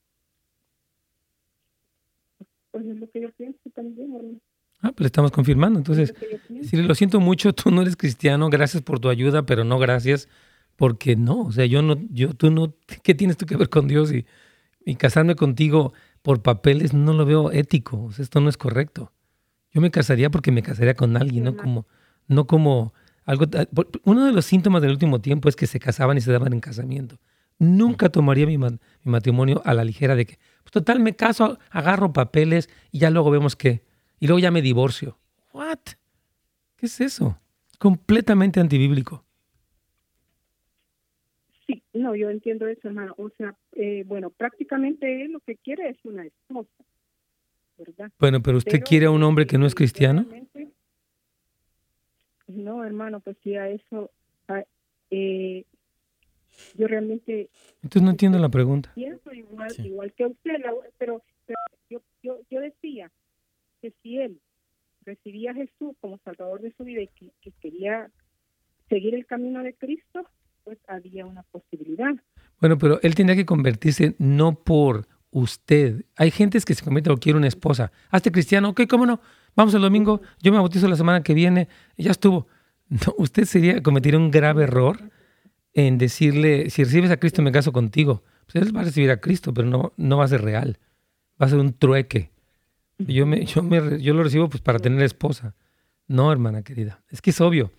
Pues 2.72 2.86
es 2.86 2.98
lo 2.98 3.10
que 3.10 3.22
yo 3.22 3.32
pienso 3.34 3.60
también, 3.76 4.16
hermano. 4.16 4.40
Ah, 4.82 4.92
pues 4.96 5.08
estamos 5.08 5.32
confirmando. 5.32 5.80
Entonces, 5.80 6.14
lo 6.72 6.96
siento 6.96 7.20
mucho, 7.20 7.54
tú 7.54 7.72
no 7.72 7.82
eres 7.82 7.96
cristiano, 7.96 8.50
gracias 8.50 8.82
por 8.82 9.00
tu 9.00 9.10
ayuda, 9.10 9.46
pero 9.46 9.64
no 9.64 9.80
gracias 9.80 10.30
porque 10.76 11.18
no, 11.18 11.42
o 11.42 11.52
sea, 11.52 11.66
yo 11.66 11.82
no, 11.82 11.98
yo, 12.10 12.34
tú 12.34 12.52
no, 12.52 12.74
¿qué 13.04 13.14
tienes 13.14 13.38
tú 13.38 13.46
que 13.46 13.58
ver 13.58 13.70
con 13.70 13.88
Dios? 13.88 14.14
Y, 14.14 14.26
y 14.86 14.96
casarme 14.96 15.36
contigo 15.36 15.94
por 16.22 16.42
papeles 16.42 16.94
no 16.94 17.14
lo 17.14 17.26
veo 17.26 17.52
ético, 17.52 18.04
o 18.06 18.12
sea, 18.12 18.24
esto 18.24 18.40
no 18.40 18.50
es 18.50 18.58
correcto. 18.58 19.12
Yo 19.72 19.82
me 19.82 19.92
casaría 19.92 20.30
porque 20.32 20.52
me 20.52 20.64
casaría 20.64 20.96
con 20.96 21.16
alguien, 21.18 21.44
no 21.44 21.56
como, 21.56 21.86
no 22.28 22.48
como 22.48 22.94
algo. 23.26 23.46
Uno 24.04 24.26
de 24.26 24.32
los 24.32 24.46
síntomas 24.46 24.82
del 24.82 24.92
último 24.92 25.22
tiempo 25.22 25.48
es 25.48 25.56
que 25.56 25.68
se 25.68 25.80
casaban 25.80 26.18
y 26.18 26.22
se 26.22 26.32
daban 26.32 26.54
en 26.54 26.60
casamiento. 26.60 27.20
Nunca 27.60 28.10
tomaría 28.10 28.48
mi, 28.48 28.58
mi 28.58 28.80
matrimonio 29.04 29.62
a 29.66 29.74
la 29.74 29.84
ligera 29.84 30.16
de 30.16 30.26
que, 30.26 30.40
pues 30.64 30.72
total, 30.72 31.00
me 31.02 31.16
caso, 31.16 31.60
agarro 31.70 32.14
papeles 32.14 32.70
y 32.92 33.00
ya 33.00 33.10
luego 33.12 33.30
vemos 33.30 33.56
que 33.56 33.84
y 34.20 34.28
luego 34.28 34.40
ya 34.40 34.52
me 34.52 34.62
divorcio. 34.62 35.18
¿What? 35.54 35.80
¿Qué 36.76 36.86
es 36.86 37.02
eso? 37.02 37.40
Completamente 37.78 38.60
antibíblico. 38.60 39.24
Sí, 41.66 41.84
no, 41.94 42.16
yo 42.16 42.30
entiendo 42.30 42.68
eso, 42.68 42.88
hermano. 42.88 43.14
O 43.18 43.30
sea, 43.38 43.56
eh, 43.74 44.04
bueno, 44.06 44.30
prácticamente 44.30 45.24
él 45.24 45.34
lo 45.34 45.40
que 45.40 45.56
quiere 45.56 45.90
es 45.90 45.98
una 46.04 46.26
esposa, 46.26 46.84
¿verdad? 47.78 48.12
Bueno, 48.20 48.42
pero 48.42 48.58
usted 48.58 48.82
quiere 48.82 49.06
a 49.06 49.12
un 49.12 49.24
hombre 49.24 49.46
que 49.46 49.58
no 49.58 49.66
es 49.66 49.76
cristiano. 49.76 50.26
No, 52.48 52.84
hermano, 52.84 53.20
pues 53.20 53.38
sí, 53.44 53.56
a 53.56 53.70
eso, 53.70 54.10
eh, 55.12 55.66
yo 56.76 56.88
realmente... 56.88 57.50
Entonces 57.84 58.02
no 58.02 58.10
entiendo 58.10 58.40
la 58.40 58.50
pregunta. 58.50 58.92
Pienso 58.96 59.32
igual, 59.32 59.72
igual 59.78 60.14
que 60.14 60.26
usted, 60.26 60.54
pero, 60.98 61.24
yo, 61.90 62.02
yo, 62.24 62.40
yo 62.50 62.60
decía 62.60 63.12
que 63.82 63.94
si 64.02 64.18
él 64.18 64.40
recibía 65.06 65.52
a 65.52 65.56
Jesús 65.56 65.96
como 66.02 66.20
Salvador 66.20 66.62
de 66.62 66.74
su 66.76 66.84
vida 66.84 67.02
y 67.02 67.08
que, 67.08 67.32
que 67.42 67.52
quería 67.60 68.12
seguir 68.90 69.16
el 69.16 69.26
camino 69.26 69.64
de 69.64 69.74
Cristo, 69.74 70.28
pues 70.64 70.78
había 70.88 71.26
una 71.26 71.44
posibilidad. 71.44 72.14
Bueno, 72.60 72.78
pero 72.78 73.00
él 73.02 73.16
tenía 73.16 73.36
que 73.36 73.46
convertirse 73.46 74.16
no 74.20 74.56
por 74.56 75.08
usted. 75.32 76.06
Hay 76.16 76.32
gentes 76.32 76.66
que 76.66 76.74
se 76.74 76.84
convierten 76.84 77.14
o 77.14 77.18
quiere 77.18 77.38
una 77.38 77.48
esposa. 77.48 77.92
Hazte 78.10 78.32
cristiano, 78.32 78.70
ok, 78.70 78.82
cómo 78.90 79.06
no. 79.06 79.22
Vamos 79.56 79.74
el 79.74 79.82
domingo, 79.82 80.22
yo 80.42 80.52
me 80.52 80.58
bautizo 80.58 80.88
la 80.88 80.96
semana 80.96 81.24
que 81.24 81.34
viene, 81.34 81.68
ya 81.98 82.12
estuvo. 82.12 82.48
No, 82.90 83.14
usted 83.20 83.46
sería 83.46 83.84
cometer 83.84 84.16
un 84.16 84.32
grave 84.32 84.64
error 84.64 85.12
en 85.74 86.00
decirle, 86.00 86.72
si 86.72 86.84
recibes 86.84 87.12
a 87.12 87.18
Cristo 87.18 87.44
me 87.44 87.52
caso 87.52 87.72
contigo. 87.72 88.24
Pues 88.52 88.76
va 88.76 88.82
a 88.82 88.84
recibir 88.84 89.12
a 89.12 89.22
Cristo, 89.22 89.54
pero 89.54 89.68
no, 89.68 89.94
no 89.96 90.18
va 90.18 90.26
a 90.26 90.28
ser 90.28 90.42
real. 90.42 90.80
Va 91.40 91.46
a 91.46 91.50
ser 91.50 91.60
un 91.60 91.74
trueque. 91.74 92.32
Yo, 93.00 93.26
me, 93.26 93.46
yo, 93.46 93.64
me, 93.64 94.02
yo 94.02 94.14
lo 94.14 94.24
recibo 94.24 94.50
pues 94.50 94.62
para 94.62 94.80
tener 94.80 95.02
esposa. 95.02 95.56
No, 96.08 96.32
hermana 96.32 96.64
querida. 96.64 97.04
Es 97.10 97.22
que 97.22 97.32
es 97.32 97.42
obvio. 97.42 97.72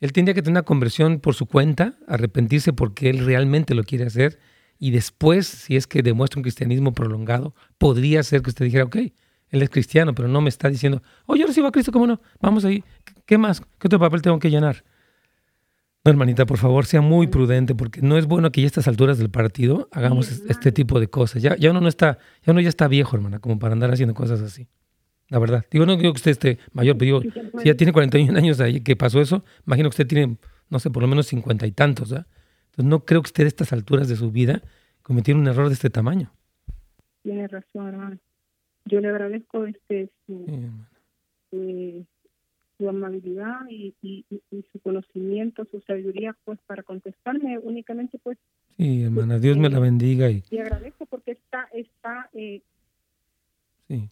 Él 0.00 0.12
tendría 0.12 0.34
que 0.34 0.42
tener 0.42 0.52
una 0.52 0.62
conversión 0.62 1.20
por 1.20 1.34
su 1.34 1.46
cuenta, 1.46 1.98
arrepentirse 2.06 2.72
porque 2.72 3.10
él 3.10 3.24
realmente 3.24 3.74
lo 3.74 3.82
quiere 3.84 4.06
hacer 4.06 4.38
y 4.78 4.92
después, 4.92 5.46
si 5.46 5.76
es 5.76 5.86
que 5.86 6.02
demuestra 6.02 6.38
un 6.38 6.42
cristianismo 6.42 6.92
prolongado, 6.92 7.54
podría 7.78 8.22
ser 8.22 8.42
que 8.42 8.50
usted 8.50 8.64
dijera, 8.64 8.84
ok, 8.84 8.96
él 9.50 9.62
es 9.62 9.70
cristiano, 9.70 10.14
pero 10.14 10.28
no 10.28 10.40
me 10.40 10.48
está 10.48 10.68
diciendo, 10.68 11.02
oh, 11.26 11.34
yo 11.34 11.46
recibo 11.46 11.66
a 11.66 11.72
Cristo, 11.72 11.90
¿cómo 11.90 12.06
no? 12.06 12.20
Vamos 12.40 12.64
ahí, 12.64 12.84
¿qué 13.26 13.38
más? 13.38 13.60
¿Qué 13.60 13.88
otro 13.88 13.98
papel 13.98 14.22
tengo 14.22 14.38
que 14.38 14.50
llenar? 14.50 14.84
No, 16.08 16.12
hermanita, 16.12 16.46
por 16.46 16.56
favor, 16.56 16.86
sea 16.86 17.02
muy 17.02 17.26
prudente, 17.26 17.74
porque 17.74 18.00
no 18.00 18.16
es 18.16 18.24
bueno 18.24 18.50
que 18.50 18.62
ya 18.62 18.64
a 18.64 18.68
estas 18.68 18.88
alturas 18.88 19.18
del 19.18 19.28
partido 19.28 19.90
hagamos 19.92 20.40
este 20.48 20.72
tipo 20.72 21.00
de 21.00 21.08
cosas. 21.08 21.42
Ya, 21.42 21.54
ya 21.56 21.70
uno 21.70 21.82
no 21.82 21.88
está, 21.88 22.16
ya 22.46 22.52
uno 22.52 22.62
ya 22.62 22.70
está 22.70 22.88
viejo, 22.88 23.14
hermana, 23.14 23.40
como 23.40 23.58
para 23.58 23.74
andar 23.74 23.90
haciendo 23.90 24.14
cosas 24.14 24.40
así. 24.40 24.68
La 25.28 25.38
verdad. 25.38 25.66
Digo, 25.70 25.84
no 25.84 25.98
digo 25.98 26.14
que 26.14 26.16
usted 26.16 26.30
esté 26.30 26.58
mayor, 26.72 26.96
pero 26.96 27.20
digo, 27.20 27.32
si 27.58 27.68
ya 27.68 27.74
tiene 27.74 27.92
41 27.92 28.38
años 28.38 28.58
ahí 28.60 28.80
que 28.80 28.96
pasó 28.96 29.20
eso, 29.20 29.44
imagino 29.66 29.90
que 29.90 30.00
usted 30.00 30.06
tiene, 30.06 30.38
no 30.70 30.78
sé, 30.78 30.90
por 30.90 31.02
lo 31.02 31.08
menos 31.08 31.26
50 31.26 31.66
y 31.66 31.72
tantos, 31.72 32.08
¿verdad? 32.08 32.26
Entonces 32.70 32.84
no 32.86 33.04
creo 33.04 33.20
que 33.20 33.28
usted 33.28 33.44
a 33.44 33.48
estas 33.48 33.74
alturas 33.74 34.08
de 34.08 34.16
su 34.16 34.30
vida 34.30 34.62
cometiera 35.02 35.38
un 35.38 35.46
error 35.46 35.68
de 35.68 35.74
este 35.74 35.90
tamaño. 35.90 36.32
Tiene 37.22 37.48
razón, 37.48 37.88
hermano. 37.88 38.16
Yo 38.86 39.02
le 39.02 39.08
agradezco 39.08 39.66
este 39.66 40.08
su, 40.26 40.46
eh, 41.52 42.02
su 42.78 42.88
amabilidad 42.88 43.60
y, 43.68 43.94
y, 44.00 44.24
su 44.72 44.80
conocimiento, 44.80 45.66
su 45.70 45.80
sabiduría, 45.80 46.34
pues 46.44 46.58
para 46.66 46.82
contestarme 46.82 47.58
únicamente, 47.58 48.18
pues. 48.18 48.38
Sí, 48.76 49.02
hermana, 49.02 49.38
Dios 49.38 49.58
me 49.58 49.68
la 49.68 49.80
bendiga 49.80 50.30
y. 50.30 50.44
Y 50.50 50.58
agradezco 50.58 51.04
porque 51.06 51.32
está, 51.32 51.68
está. 51.72 52.30
Eh, 52.32 52.62
sí 53.88 54.08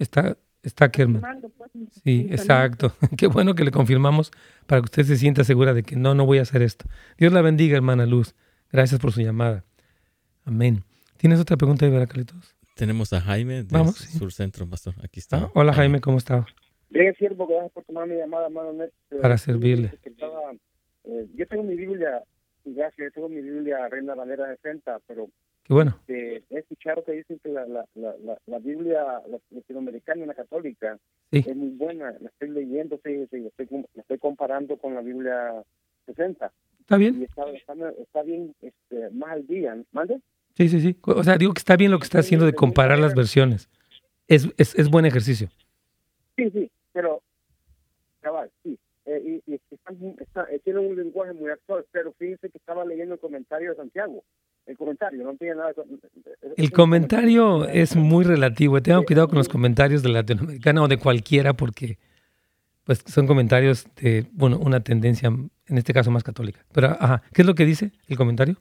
Está, 0.00 0.38
está 0.62 0.90
Kerman. 0.90 1.42
Pues, 1.58 1.70
sí, 2.02 2.26
exacto. 2.30 2.94
Qué 3.18 3.26
bueno 3.26 3.54
que 3.54 3.64
le 3.64 3.70
confirmamos 3.70 4.32
para 4.66 4.80
que 4.80 4.86
usted 4.86 5.04
se 5.04 5.16
sienta 5.18 5.44
segura 5.44 5.74
de 5.74 5.82
que 5.82 5.94
no, 5.94 6.14
no 6.14 6.24
voy 6.24 6.38
a 6.38 6.42
hacer 6.42 6.62
esto. 6.62 6.86
Dios 7.18 7.34
la 7.34 7.42
bendiga, 7.42 7.76
hermana 7.76 8.06
Luz. 8.06 8.34
Gracias 8.72 8.98
por 8.98 9.12
su 9.12 9.20
llamada. 9.20 9.62
Amén. 10.46 10.84
¿Tienes 11.18 11.38
otra 11.38 11.58
pregunta 11.58 11.86
de 11.86 12.06
Carlitos? 12.06 12.56
Tenemos 12.76 13.12
a 13.12 13.20
Jaime 13.20 13.64
de 13.64 13.68
Vamos, 13.70 13.96
Sur 13.96 14.32
Centro, 14.32 14.66
pastor. 14.66 14.94
Aquí 15.04 15.20
está. 15.20 15.36
Ah, 15.36 15.50
hola, 15.54 15.74
Jaime, 15.74 16.00
¿cómo 16.00 16.16
está? 16.16 16.46
Bien, 16.90 17.14
siervo, 17.16 17.46
gracias 17.46 17.72
por 17.72 17.84
tomar 17.84 18.08
mi 18.08 18.16
llamada, 18.16 18.46
hermano. 18.46 18.84
Para 19.22 19.38
servirle. 19.38 19.92
Eh, 21.04 21.26
yo 21.34 21.46
tengo 21.46 21.62
mi 21.62 21.76
Biblia, 21.76 22.22
gracias, 22.64 22.98
yo 22.98 23.12
tengo 23.12 23.28
mi 23.28 23.40
Biblia 23.40 23.88
Reina 23.88 24.14
Valera 24.14 24.54
60, 24.56 25.00
pero 25.06 25.28
bueno. 25.68 25.98
he 26.08 26.42
escuchado 26.50 27.04
que 27.04 27.12
dicen 27.12 27.38
que 27.42 27.48
la, 27.48 27.64
la, 27.66 27.86
la, 27.94 28.38
la 28.44 28.58
Biblia 28.58 29.22
latinoamericana, 29.50 30.26
la 30.26 30.34
católica, 30.34 30.98
es 31.30 31.56
muy 31.56 31.70
buena. 31.70 32.12
La 32.20 32.28
estoy 32.28 32.50
leyendo, 32.50 33.00
sí, 33.04 33.26
sí, 33.30 33.46
estoy, 33.46 33.68
la 33.94 34.02
estoy 34.02 34.18
comparando 34.18 34.76
con 34.76 34.94
la 34.94 35.00
Biblia 35.00 35.62
60. 36.06 36.52
¿Está 36.80 36.96
bien? 36.96 37.20
Y 37.20 37.24
está, 37.24 37.44
está, 37.98 38.22
bien 38.24 38.52
este, 38.60 39.10
más 39.10 39.30
al 39.30 39.46
día. 39.46 39.80
¿Mande? 39.92 40.20
Sí, 40.54 40.68
sí, 40.68 40.80
sí. 40.80 40.96
O 41.02 41.22
sea, 41.22 41.38
digo 41.38 41.54
que 41.54 41.60
está 41.60 41.76
bien 41.76 41.92
lo 41.92 42.00
que 42.00 42.04
está 42.04 42.18
haciendo 42.18 42.46
de 42.46 42.52
comparar 42.52 42.98
las 42.98 43.14
versiones. 43.14 43.68
Es, 44.26 44.48
es, 44.56 44.76
es 44.76 44.90
buen 44.90 45.06
ejercicio. 45.06 45.48
Sí, 46.36 46.50
sí, 46.50 46.70
pero, 46.92 47.22
cabal, 48.20 48.50
sí. 48.62 48.78
Eh, 49.06 49.40
y, 49.46 49.52
y 49.52 49.60
está, 50.18 50.44
eh, 50.50 50.60
tiene 50.62 50.80
un 50.80 50.94
lenguaje 50.94 51.32
muy 51.32 51.50
actual, 51.50 51.86
pero 51.90 52.12
fíjense 52.12 52.50
que 52.50 52.58
estaba 52.58 52.84
leyendo 52.84 53.14
el 53.14 53.20
comentario 53.20 53.70
de 53.70 53.76
Santiago 53.76 54.22
el 54.66 54.76
comentario, 54.76 55.24
no 55.24 55.34
tiene 55.36 55.56
nada. 55.56 55.72
El 56.56 56.70
comentario 56.70 57.66
es 57.66 57.96
muy 57.96 58.24
relativo. 58.24 58.80
Tengan 58.80 59.04
cuidado 59.04 59.28
con 59.28 59.38
los 59.38 59.48
comentarios 59.48 60.02
de 60.02 60.10
latinoamericana 60.10 60.82
o 60.82 60.88
de 60.88 60.98
cualquiera 60.98 61.54
porque 61.54 61.98
pues 62.84 63.02
son 63.06 63.26
comentarios 63.26 63.86
de, 63.96 64.26
bueno, 64.32 64.58
una 64.58 64.80
tendencia, 64.80 65.28
en 65.28 65.78
este 65.78 65.92
caso 65.92 66.10
más 66.10 66.24
católica. 66.24 66.64
Pero, 66.72 66.88
ajá, 66.88 67.22
¿qué 67.32 67.42
es 67.42 67.46
lo 67.46 67.54
que 67.54 67.64
dice 67.64 67.92
el 68.08 68.16
comentario? 68.16 68.56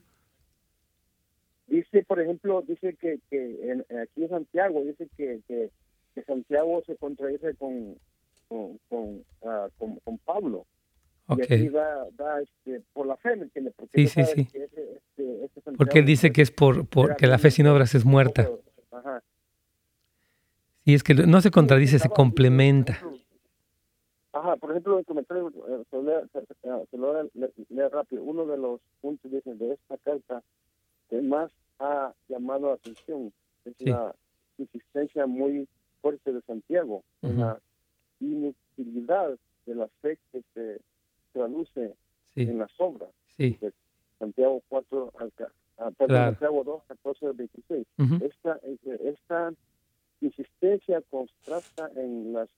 Dice, 1.67 2.03
por 2.03 2.19
ejemplo, 2.19 2.63
dice 2.67 2.95
que, 2.95 3.19
que 3.30 3.84
aquí 4.01 4.23
en 4.23 4.30
Santiago, 4.30 4.84
dice 4.84 5.07
que, 5.15 5.41
que, 5.47 5.69
Santiago 6.27 6.84
se 6.86 6.97
contradice 6.97 7.55
con, 7.55 7.95
con, 8.50 8.78
con, 8.89 9.24
ah, 9.45 9.70
con 9.78 10.18
Pablo. 10.26 10.66
Y 11.38 11.41
aquí 11.43 11.70
va, 11.70 12.08
este, 12.41 12.82
por 12.91 13.06
la 13.06 13.16
fe, 13.18 13.36
¿me 13.36 13.43
entiendes? 13.43 13.76
Porque 13.78 14.08
sí, 14.08 14.26
sí, 14.26 14.34
sí. 14.34 14.50
Este, 14.54 15.50
porque 15.78 16.00
él 16.00 16.06
dice 16.06 16.32
que 16.32 16.41
es 16.41 16.50
por, 16.50 16.88
que 17.18 17.28
la 17.28 17.38
fe 17.38 17.52
sin 17.52 17.68
obras 17.68 17.93
es 17.93 18.04
muerta. 18.04 18.50
Ajá. 18.91 19.22
Sí, 20.86 20.95
es 20.95 21.04
que 21.04 21.14
no 21.14 21.39
se 21.41 21.52
contradice, 21.52 22.00
se 22.00 22.10
complementa. 22.10 23.00
Ajá, 24.34 24.56
por 24.56 24.72
ejemplo, 24.72 24.97
el 24.97 25.06
comentario, 25.06 25.52
se 25.91 26.97
lo 26.97 27.14
voy 27.14 27.16
a 27.16 27.50
leer 27.70 27.91
rápido. 27.91 28.24
Uno 28.24 28.47
de 28.47 28.58
los 28.58 28.82
puntos 29.00 29.32
de 29.32 29.74
esta 29.74 29.97
carta 29.97 30.41
que 31.10 31.22
más 31.22 31.52
ha 31.78 32.14
llamado 32.28 32.70
la 32.70 32.74
atención 32.74 33.32
es 33.66 33.76
la 33.82 34.16
insistencia 34.58 35.28
muy 35.28 35.68
fuerte 36.02 36.34
de 36.34 36.41
Santiago 36.41 37.04
en 37.22 37.39
la 37.39 37.60
inutilidad 38.20 39.38
de 39.65 39.76
la 39.76 39.88
fe 40.01 40.17
que 40.32 40.41
se 40.53 40.82
traduce 41.34 41.93
en 42.36 42.57
las 42.57 42.72
obras. 42.78 43.09
Sí. 43.38 43.57
Santiago 44.17 44.61
4, 44.67 45.13
ah, 45.78 45.91
Santiago 45.97 46.63
2, 46.63 46.84
14 46.88 47.32
26. 47.34 47.88
esta, 48.22 48.59
esta 49.03 49.53
insistencia 50.22 51.01
contrasta 51.09 51.89
en 51.95 52.34
las 52.34 52.49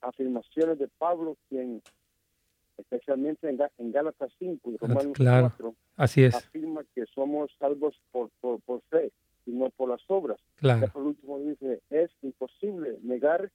afirmaciones 0.00 0.78
de 0.78 0.88
Pablo, 0.98 1.36
quien 1.48 1.82
especialmente 2.78 3.48
en, 3.48 3.58
en 3.78 3.92
Gálatas 3.92 4.32
5 4.38 4.70
y 4.70 4.76
Romanos 4.76 5.12
claro. 5.14 5.52
4, 5.56 5.74
Así 5.96 6.24
es. 6.24 6.34
afirma 6.34 6.82
que 6.94 7.04
somos 7.06 7.50
salvos 7.58 8.00
por, 8.10 8.30
por, 8.40 8.60
por 8.60 8.82
fe 8.90 9.12
y 9.46 9.52
no 9.52 9.70
por 9.70 9.90
las 9.90 10.02
obras. 10.08 10.38
Claro. 10.56 10.88
por 10.88 11.02
último 11.02 11.38
dice, 11.38 11.80
es 11.90 12.10
imposible 12.22 12.98
negar 13.02 13.50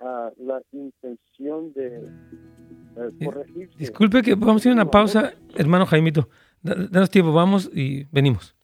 la, 0.00 0.32
la 0.38 0.62
intención 0.72 1.72
de 1.74 2.08
Disculpe 3.78 4.22
que 4.22 4.34
vamos 4.34 4.64
a 4.64 4.68
ir 4.68 4.72
a 4.72 4.74
una 4.74 4.90
pausa, 4.90 5.32
hermano 5.54 5.86
Jaimito. 5.86 6.28
Danos 6.62 7.10
tiempo, 7.10 7.32
vamos 7.32 7.70
y 7.72 8.04
venimos. 8.10 8.54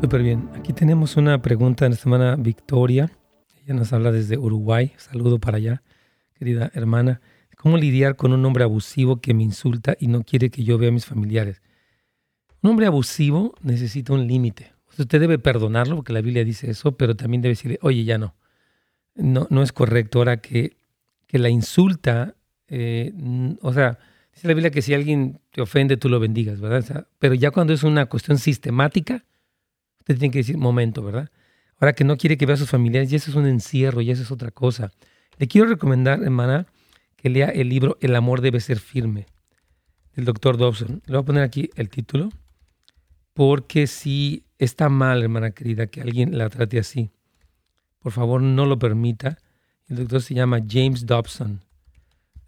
Súper 0.00 0.22
bien. 0.22 0.50
Aquí 0.54 0.72
tenemos 0.72 1.16
una 1.16 1.40
pregunta 1.40 1.86
en 1.86 1.92
esta 1.92 2.02
semana, 2.02 2.36
Victoria. 2.36 3.10
Ella 3.64 3.74
nos 3.74 3.92
habla 3.92 4.10
desde 4.12 4.36
Uruguay. 4.36 4.92
Saludo 4.96 5.38
para 5.38 5.56
allá, 5.58 5.82
querida 6.34 6.70
hermana. 6.74 7.20
¿Cómo 7.56 7.76
lidiar 7.76 8.16
con 8.16 8.32
un 8.32 8.44
hombre 8.44 8.64
abusivo 8.64 9.20
que 9.20 9.34
me 9.34 9.44
insulta 9.44 9.96
y 9.98 10.08
no 10.08 10.24
quiere 10.24 10.50
que 10.50 10.64
yo 10.64 10.76
vea 10.78 10.88
a 10.88 10.92
mis 10.92 11.06
familiares? 11.06 11.62
Un 12.62 12.70
hombre 12.70 12.86
abusivo 12.86 13.54
necesita 13.62 14.12
un 14.12 14.26
límite. 14.26 14.72
Usted 14.98 15.20
debe 15.20 15.38
perdonarlo 15.38 15.96
porque 15.96 16.12
la 16.12 16.20
Biblia 16.20 16.44
dice 16.44 16.70
eso, 16.70 16.96
pero 16.96 17.16
también 17.16 17.42
debe 17.42 17.52
decirle, 17.52 17.78
oye, 17.82 18.04
ya 18.04 18.18
no. 18.18 18.34
No, 19.14 19.62
es 19.62 19.72
correcto 19.72 20.18
ahora 20.18 20.38
que, 20.38 20.76
la 21.30 21.48
insulta, 21.48 22.34
eh, 22.68 23.12
o 23.62 23.72
sea, 23.72 23.98
dice 24.32 24.46
la 24.46 24.54
Biblia 24.54 24.70
que 24.70 24.82
si 24.82 24.94
alguien 24.94 25.40
te 25.50 25.60
ofende, 25.60 25.96
tú 25.96 26.08
lo 26.08 26.20
bendigas, 26.20 26.60
¿verdad? 26.60 27.06
pero 27.18 27.34
ya 27.34 27.50
cuando 27.50 27.72
es 27.72 27.82
una 27.82 28.06
cuestión 28.06 28.38
sistemática, 28.38 29.24
usted 30.00 30.18
tiene 30.18 30.30
que 30.30 30.38
decir, 30.38 30.56
momento, 30.56 31.02
¿verdad? 31.02 31.30
Ahora 31.78 31.94
que 31.94 32.04
no 32.04 32.16
quiere 32.16 32.36
que 32.36 32.46
vea 32.46 32.54
a 32.54 32.58
sus 32.58 32.70
familiares, 32.70 33.12
y 33.12 33.16
eso 33.16 33.30
es 33.30 33.36
un 33.36 33.46
encierro, 33.46 34.02
y 34.02 34.10
eso 34.10 34.22
es 34.22 34.30
otra 34.30 34.50
cosa. 34.50 34.92
Le 35.38 35.48
quiero 35.48 35.68
recomendar, 35.68 36.22
hermana, 36.22 36.66
que 37.16 37.28
lea 37.28 37.48
el 37.48 37.68
libro 37.68 37.98
El 38.00 38.14
amor 38.14 38.40
debe 38.40 38.60
ser 38.60 38.78
firme, 38.78 39.26
del 40.14 40.26
doctor 40.26 40.58
Dobson. 40.58 41.02
Le 41.06 41.14
voy 41.14 41.22
a 41.22 41.26
poner 41.26 41.42
aquí 41.42 41.70
el 41.76 41.88
título, 41.88 42.30
porque 43.34 43.86
si 43.86 44.44
Está 44.62 44.88
mal, 44.88 45.24
hermana 45.24 45.50
querida, 45.50 45.88
que 45.88 46.00
alguien 46.00 46.38
la 46.38 46.48
trate 46.48 46.78
así. 46.78 47.10
Por 47.98 48.12
favor, 48.12 48.40
no 48.40 48.64
lo 48.64 48.78
permita. 48.78 49.38
El 49.88 49.96
doctor 49.96 50.22
se 50.22 50.34
llama 50.34 50.60
James 50.64 51.04
Dobson. 51.04 51.62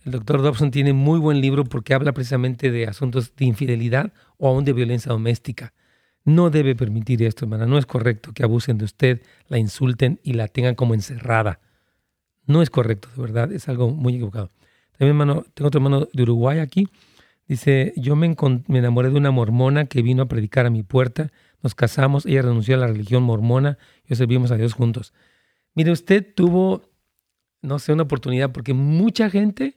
El 0.05 0.13
doctor 0.13 0.41
Dobson 0.41 0.71
tiene 0.71 0.93
muy 0.93 1.19
buen 1.19 1.41
libro 1.41 1.65
porque 1.65 1.93
habla 1.93 2.13
precisamente 2.13 2.71
de 2.71 2.87
asuntos 2.87 3.35
de 3.35 3.47
infidelidad 3.47 4.13
o 4.39 4.47
aún 4.47 4.65
de 4.65 4.73
violencia 4.73 5.11
doméstica. 5.11 5.75
No 6.23 6.51
debe 6.51 6.77
permitir 6.77 7.21
esto, 7.25 7.47
hermana. 7.47 7.67
No 7.67 7.79
es 7.79 7.87
correcto 7.87 8.31
que 8.33 8.45
abusen 8.45 8.79
de 8.79 8.85
usted, 8.85 9.21
la 9.49 9.59
insulten 9.59 10.21
y 10.23 10.35
la 10.35 10.47
tengan 10.47 10.77
como 10.77 10.95
encerrada. 10.95 11.59
No 12.47 12.63
es 12.63 12.71
correcto, 12.71 13.09
de 13.17 13.23
verdad. 13.23 13.51
Es 13.51 13.69
algo 13.69 13.91
muy 13.91 14.15
equivocado. 14.15 14.53
También, 14.93 15.17
hermano, 15.17 15.45
tengo 15.53 15.67
otro 15.67 15.79
hermano 15.81 16.07
de 16.13 16.23
Uruguay 16.23 16.61
aquí. 16.61 16.89
Dice, 17.47 17.93
yo 17.97 18.17
me, 18.17 18.35
enamoré 18.69 19.11
de 19.11 19.17
una 19.17 19.31
mormona 19.31 19.87
que 19.87 20.03
vino 20.03 20.23
a 20.23 20.29
predicar 20.29 20.67
a 20.67 20.71
mi 20.71 20.83
puerta. 20.83 21.31
Nos 21.63 21.75
casamos, 21.75 22.27
ella 22.27 22.43
renunció 22.43 22.75
a 22.77 22.79
la 22.79 22.87
religión 22.87 23.23
mormona 23.23 23.79
y 24.07 24.15
servimos 24.15 24.51
a 24.51 24.57
Dios 24.57 24.73
juntos. 24.73 25.13
Mire, 25.75 25.91
usted 25.93 26.35
tuvo, 26.35 26.83
no 27.63 27.79
sé, 27.79 27.93
una 27.93 28.05
oportunidad 28.05 28.53
porque 28.53 28.73
mucha 28.73 29.29
gente, 29.29 29.77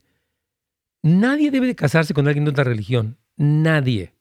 nadie 1.01 1.51
debe 1.51 1.67
de 1.67 1.75
casarse 1.75 2.13
con 2.13 2.27
alguien 2.27 2.45
de 2.45 2.51
otra 2.51 2.63
religión. 2.63 3.17
Nadie. 3.35 4.13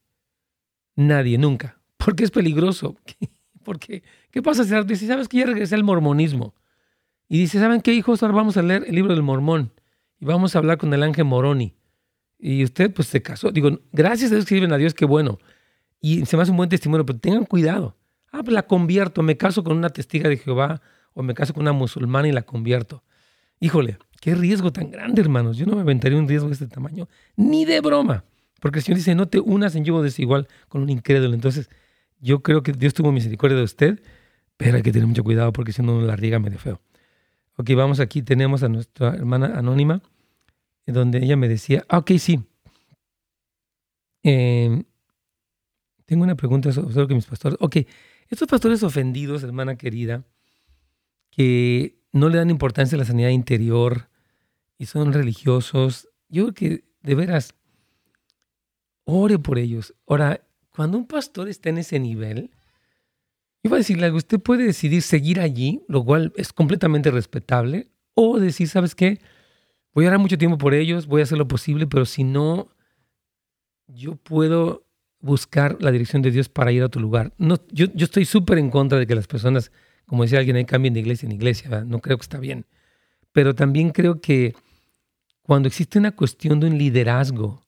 Nadie, 0.97 1.38
nunca 1.38 1.76
porque 2.07 2.22
es 2.22 2.30
peligroso. 2.30 2.97
Porque, 3.64 4.05
¿qué 4.30 4.42
pasa 4.42 4.62
si 4.62 4.72
dice, 4.84 5.09
sabes 5.09 5.26
que 5.26 5.38
ya 5.38 5.47
regresé 5.47 5.74
al 5.74 5.82
mormonismo? 5.82 6.55
Y 7.28 7.40
dice, 7.40 7.59
¿saben 7.59 7.80
qué, 7.80 7.92
hijos? 7.92 8.22
Ahora 8.22 8.36
vamos 8.36 8.57
a 8.57 8.62
leer 8.62 8.84
el 8.86 8.94
libro 8.94 9.12
del 9.12 9.24
mormón 9.24 9.72
y 10.20 10.24
vamos 10.24 10.55
a 10.55 10.61
hablar 10.61 10.78
con 10.78 10.94
el 10.94 11.03
ángel 11.03 11.24
Moroni. 11.24 11.74
Y 12.39 12.64
usted, 12.64 12.93
pues, 12.93 13.09
se 13.09 13.22
casó. 13.22 13.51
Digo, 13.51 13.80
gracias 13.93 14.30
a 14.30 14.34
Dios 14.34 14.47
que 14.47 14.55
sirven 14.55 14.72
a 14.72 14.76
Dios, 14.76 14.95
qué 14.95 15.05
bueno. 15.05 15.39
Y 16.01 16.24
se 16.26 16.37
me 16.37 16.43
hace 16.43 16.51
un 16.51 16.57
buen 16.57 16.68
testimonio, 16.68 17.07
pero 17.07 17.18
tengan 17.18 17.45
cuidado. 17.45 17.97
Ah, 18.32 18.43
pues 18.43 18.55
la 18.55 18.66
convierto, 18.66 19.22
me 19.22 19.37
caso 19.37 19.64
con 19.64 19.76
una 19.76 19.91
testiga 19.91 20.28
de 20.28 20.37
Jehová 20.37 20.82
o 21.14 21.22
me 21.22 21.34
caso 21.34 21.55
con 21.55 21.62
una 21.62 21.72
musulmana 21.72 22.28
y 22.28 22.32
la 22.32 22.43
convierto. 22.43 23.03
Híjole, 23.61 23.99
qué 24.20 24.34
riesgo 24.34 24.72
tan 24.72 24.91
grande, 24.91 25.22
hermanos. 25.22 25.57
Yo 25.57 25.66
no 25.66 25.76
me 25.76 25.80
aventaría 25.80 26.18
un 26.18 26.28
riesgo 26.28 26.49
de 26.49 26.55
este 26.55 26.66
tamaño, 26.66 27.09
ni 27.37 27.64
de 27.64 27.80
broma. 27.80 28.24
Porque 28.61 28.80
el 28.80 28.84
Señor 28.84 28.99
dice, 28.99 29.14
no 29.14 29.26
te 29.26 29.41
unas 29.41 29.74
en 29.74 29.84
yugo 29.84 30.03
desigual 30.03 30.49
con 30.68 30.82
un 30.82 30.91
incrédulo. 30.91 31.34
Entonces, 31.34 31.70
yo 32.20 32.43
creo 32.43 32.62
que 32.62 32.72
Dios 32.72 32.95
tuvo 32.95 33.12
misericordia 33.12 33.57
de 33.57 33.64
usted, 33.64 34.03
pero 34.57 34.76
hay 34.76 34.82
que 34.82 34.93
tener 34.93 35.07
mucho 35.07 35.24
cuidado 35.24 35.53
porque 35.53 35.72
si 35.72 35.82
no 35.82 36.01
la 36.01 36.16
riega 36.16 36.39
medio 36.39 36.59
feo. 36.59 36.80
Ok, 37.57 37.70
vamos 37.74 38.01
aquí, 38.01 38.22
tenemos 38.22 38.62
a 38.62 38.68
nuestra 38.68 39.14
hermana 39.14 39.59
anónima, 39.59 40.03
donde 40.95 41.18
ella 41.18 41.37
me 41.37 41.49
decía, 41.49 41.84
ah, 41.89 41.99
ok, 41.99 42.12
sí. 42.18 42.41
Em, 44.22 44.84
tengo 46.05 46.22
una 46.24 46.37
pregunta 46.37 46.72
sobre 46.72 47.09
que 47.09 47.14
mis 47.14 47.26
pastores. 47.26 47.59
Ok, 47.61 47.78
estos 48.28 48.49
pastores 48.49 48.82
ofendidos, 48.82 49.43
hermana 49.43 49.76
querida, 49.76 50.24
que 51.30 51.99
no 52.12 52.28
le 52.28 52.39
dan 52.39 52.51
importancia 52.51 52.97
a 52.97 53.01
la 53.01 53.05
sanidad 53.05 53.30
interior 53.30 54.09
y 54.78 54.87
son 54.87 55.12
religiosos, 55.12 56.09
yo 56.28 56.45
creo 56.45 56.55
que 56.55 56.84
de 57.03 57.14
veras, 57.14 57.55
ore 59.05 59.39
por 59.39 59.59
ellos. 59.59 59.95
Ahora, 60.07 60.41
cuando 60.70 60.99
un 60.99 61.07
pastor 61.07 61.49
está 61.49 61.70
en 61.70 61.78
ese 61.78 61.99
nivel, 61.99 62.51
iba 63.62 63.76
a 63.76 63.78
decirle 63.78 64.07
algo, 64.07 64.18
usted 64.18 64.41
puede 64.41 64.64
decidir 64.64 65.03
seguir 65.03 65.41
allí, 65.41 65.82
lo 65.89 66.05
cual 66.05 66.32
es 66.37 66.53
completamente 66.53 67.11
respetable, 67.11 67.89
o 68.14 68.39
decir, 68.39 68.68
¿sabes 68.68 68.95
qué? 68.95 69.20
Voy 69.97 70.05
a 70.05 70.11
dar 70.11 70.18
mucho 70.18 70.36
tiempo 70.36 70.59
por 70.59 70.74
ellos, 70.74 71.07
voy 71.07 71.22
a 71.22 71.24
hacer 71.24 71.38
lo 71.38 71.49
posible, 71.49 71.86
pero 71.86 72.05
si 72.05 72.22
no, 72.22 72.68
yo 73.86 74.16
puedo 74.16 74.84
buscar 75.20 75.78
la 75.80 75.90
dirección 75.90 76.20
de 76.20 76.30
Dios 76.30 76.51
para 76.51 76.70
ir 76.70 76.82
a 76.82 76.86
otro 76.86 77.01
lugar. 77.01 77.32
No, 77.38 77.57
yo, 77.72 77.86
yo 77.94 78.05
estoy 78.05 78.26
súper 78.26 78.59
en 78.59 78.68
contra 78.68 78.99
de 78.99 79.07
que 79.07 79.14
las 79.14 79.26
personas, 79.26 79.72
como 80.05 80.24
decía 80.24 80.38
alguien, 80.38 80.57
ahí 80.57 80.66
cambien 80.66 80.92
de 80.92 81.01
iglesia 81.01 81.24
en 81.24 81.32
iglesia, 81.32 81.82
no 81.86 82.01
creo 82.01 82.18
que 82.18 82.24
está 82.24 82.38
bien. 82.38 82.66
Pero 83.32 83.55
también 83.55 83.88
creo 83.88 84.20
que 84.20 84.55
cuando 85.40 85.66
existe 85.66 85.99
una 85.99 86.12
cuestión 86.12 86.61
de 86.61 86.66
un 86.66 86.76
liderazgo 86.76 87.66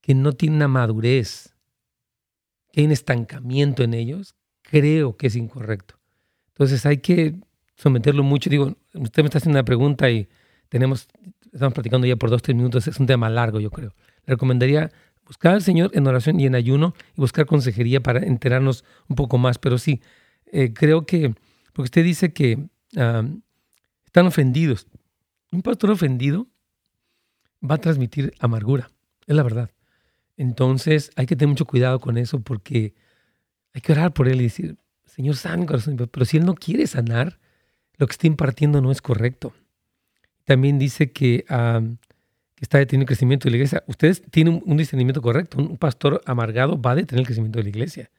que 0.00 0.14
no 0.14 0.32
tiene 0.32 0.56
una 0.56 0.68
madurez, 0.68 1.54
que 2.72 2.80
hay 2.80 2.86
un 2.86 2.92
estancamiento 2.92 3.82
en 3.82 3.92
ellos, 3.92 4.36
creo 4.62 5.18
que 5.18 5.26
es 5.26 5.36
incorrecto. 5.36 5.96
Entonces 6.54 6.86
hay 6.86 6.96
que 6.96 7.34
someterlo 7.76 8.22
mucho. 8.22 8.48
Digo, 8.48 8.74
usted 8.94 9.22
me 9.22 9.26
está 9.26 9.36
haciendo 9.36 9.58
una 9.58 9.66
pregunta 9.66 10.10
y 10.10 10.26
tenemos, 10.70 11.08
estamos 11.52 11.74
platicando 11.74 12.06
ya 12.06 12.16
por 12.16 12.30
dos, 12.30 12.40
tres 12.40 12.56
minutos, 12.56 12.88
es 12.88 12.98
un 12.98 13.06
tema 13.06 13.28
largo, 13.28 13.60
yo 13.60 13.70
creo. 13.70 13.94
Le 14.24 14.34
recomendaría 14.34 14.90
buscar 15.26 15.54
al 15.54 15.62
Señor 15.62 15.90
en 15.94 16.06
oración 16.06 16.40
y 16.40 16.46
en 16.46 16.54
ayuno 16.54 16.94
y 17.16 17.20
buscar 17.20 17.44
consejería 17.44 18.02
para 18.02 18.20
enterarnos 18.20 18.84
un 19.08 19.16
poco 19.16 19.36
más. 19.36 19.58
Pero 19.58 19.76
sí, 19.76 20.00
eh, 20.46 20.72
creo 20.72 21.04
que, 21.04 21.34
porque 21.72 21.86
usted 21.86 22.04
dice 22.04 22.32
que 22.32 22.66
están 22.90 24.26
ofendidos. 24.26 24.86
Un 25.52 25.62
pastor 25.62 25.90
ofendido 25.90 26.46
va 27.68 27.74
a 27.74 27.78
transmitir 27.78 28.32
amargura, 28.38 28.90
es 29.26 29.36
la 29.36 29.42
verdad. 29.42 29.70
Entonces 30.36 31.10
hay 31.16 31.26
que 31.26 31.36
tener 31.36 31.50
mucho 31.50 31.66
cuidado 31.66 32.00
con 32.00 32.16
eso 32.16 32.40
porque 32.40 32.94
hay 33.74 33.80
que 33.80 33.92
orar 33.92 34.12
por 34.12 34.28
él 34.28 34.40
y 34.40 34.44
decir, 34.44 34.78
Señor, 35.04 35.36
sana. 35.36 35.66
Pero 35.66 36.24
si 36.24 36.36
él 36.36 36.46
no 36.46 36.54
quiere 36.54 36.86
sanar, 36.86 37.38
lo 37.98 38.06
que 38.06 38.12
está 38.12 38.26
impartiendo 38.26 38.80
no 38.80 38.90
es 38.90 39.02
correcto. 39.02 39.52
También 40.50 40.80
dice 40.80 41.12
que, 41.12 41.44
está 42.60 42.78
deteniendo 42.78 43.04
el 43.04 43.06
crecimiento 43.06 43.44
de 43.44 43.52
la 43.52 43.58
iglesia. 43.58 43.84
Ustedes 43.86 44.20
tienen 44.32 44.60
un, 44.66 44.76
discernimiento 44.76 45.22
correcto. 45.22 45.58
Un 45.58 45.76
pastor 45.76 46.20
amargado 46.26 46.76
va 46.76 46.90
a 46.90 46.94
detener 46.96 47.20
el 47.20 47.26
crecimiento 47.26 47.60
de 47.60 47.62
la 47.62 47.68
iglesia. 47.68 48.10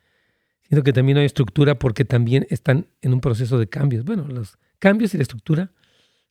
Siento 0.61 0.81
que 0.81 0.93
también 0.93 1.15
no 1.15 1.19
hay 1.19 1.25
estructura 1.25 1.75
porque 1.75 2.05
también 2.05 2.47
están 2.49 2.87
en 3.01 3.11
un 3.11 3.19
proceso 3.19 3.59
de 3.59 3.67
cambios. 3.67 4.05
Bueno, 4.05 4.25
los 4.29 4.57
cambios 4.79 5.13
y 5.13 5.17
la 5.17 5.23
estructura 5.23 5.71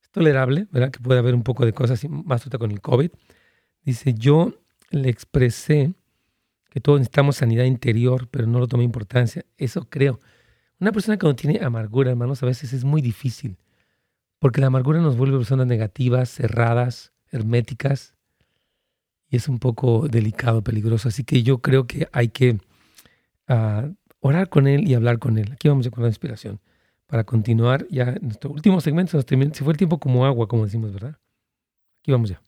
es 0.02 0.08
tolerable, 0.08 0.68
¿verdad? 0.70 0.90
Que 0.90 1.00
puede 1.00 1.18
haber 1.18 1.34
un 1.34 1.42
poco 1.42 1.66
de 1.66 1.74
cosas 1.74 2.02
más 2.08 2.48
con 2.48 2.70
el 2.70 2.80
COVID. 2.80 3.10
Dice, 3.84 4.14
yo 4.14 4.54
le 4.88 5.10
expresé 5.10 5.92
que 6.70 6.80
todos 6.80 6.98
necesitamos 6.98 7.36
sanidad 7.36 7.64
interior, 7.64 8.26
pero 8.30 8.46
no 8.46 8.58
lo 8.58 8.68
tomé 8.68 8.84
importancia. 8.84 9.44
Eso 9.58 9.86
creo. 9.90 10.18
Una 10.78 10.92
persona 10.92 11.18
que 11.18 11.26
no 11.26 11.36
tiene 11.36 11.62
amargura, 11.62 12.08
hermanos, 12.08 12.42
a 12.42 12.46
veces 12.46 12.72
es 12.72 12.84
muy 12.84 13.02
difícil, 13.02 13.58
porque 14.40 14.60
la 14.60 14.66
amargura 14.66 15.00
nos 15.00 15.16
vuelve 15.16 15.36
personas 15.36 15.68
negativas, 15.68 16.30
cerradas, 16.30 17.12
herméticas, 17.30 18.14
y 19.28 19.36
es 19.36 19.48
un 19.48 19.60
poco 19.60 20.08
delicado, 20.08 20.62
peligroso. 20.62 21.08
Así 21.08 21.22
que 21.22 21.44
yo 21.44 21.58
creo 21.58 21.86
que 21.86 22.08
hay 22.10 22.30
que 22.30 22.58
ah, 23.46 23.88
orar 24.18 24.48
con 24.48 24.66
él 24.66 24.88
y 24.88 24.94
hablar 24.94 25.20
con 25.20 25.38
él. 25.38 25.52
Aquí 25.52 25.68
vamos 25.68 25.88
con 25.90 26.02
la 26.02 26.08
inspiración 26.08 26.58
para 27.06 27.22
continuar 27.22 27.86
ya 27.90 28.16
nuestro 28.20 28.50
último 28.50 28.80
segmento. 28.80 29.20
Se 29.22 29.64
fue 29.64 29.72
el 29.72 29.76
tiempo 29.76 30.00
como 30.00 30.26
agua, 30.26 30.48
como 30.48 30.64
decimos, 30.64 30.92
¿verdad? 30.92 31.16
Aquí 32.00 32.10
vamos 32.10 32.30
ya. 32.30 32.42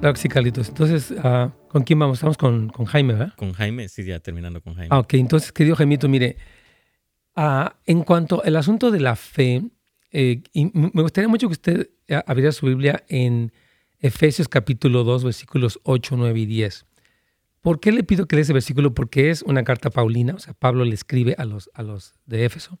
Claro 0.00 0.12
que 0.12 0.20
sí, 0.20 0.28
Carlitos. 0.28 0.68
Entonces, 0.68 1.14
ah, 1.22 1.52
¿con 1.68 1.82
quién 1.82 1.98
vamos? 1.98 2.18
Estamos 2.18 2.36
con, 2.36 2.68
con, 2.68 2.86
Jaime, 2.86 3.14
¿verdad? 3.14 3.32
Con 3.36 3.52
Jaime, 3.52 3.88
sí, 3.88 4.04
ya 4.04 4.20
terminando 4.20 4.60
con 4.60 4.74
Jaime. 4.74 4.88
Ah, 4.90 4.98
ok, 4.98 5.14
entonces, 5.14 5.52
querido 5.52 5.74
Jaimito, 5.74 6.08
mire, 6.08 6.36
ah, 7.34 7.76
en 7.86 8.02
cuanto 8.02 8.42
al 8.44 8.56
asunto 8.56 8.90
de 8.90 9.00
la 9.00 9.16
fe, 9.16 9.62
eh, 10.12 10.42
me 10.54 11.02
gustaría 11.02 11.28
mucho 11.28 11.48
que 11.48 11.52
usted 11.52 11.90
eh, 12.08 12.22
abriera 12.26 12.52
su 12.52 12.66
Biblia 12.66 13.04
en 13.08 13.52
Efesios 13.98 14.48
capítulo 14.48 15.02
2, 15.02 15.24
versículos 15.24 15.80
8, 15.82 16.16
9 16.16 16.40
y 16.40 16.46
10. 16.46 16.86
¿Por 17.62 17.80
qué 17.80 17.90
le 17.90 18.04
pido 18.04 18.26
que 18.26 18.36
lea 18.36 18.42
ese 18.42 18.52
versículo? 18.52 18.94
Porque 18.94 19.30
es 19.30 19.42
una 19.42 19.64
carta 19.64 19.90
paulina, 19.90 20.34
o 20.34 20.38
sea, 20.38 20.54
Pablo 20.54 20.84
le 20.84 20.94
escribe 20.94 21.34
a 21.38 21.44
los, 21.44 21.70
a 21.74 21.82
los 21.82 22.14
de 22.26 22.44
Éfeso. 22.44 22.78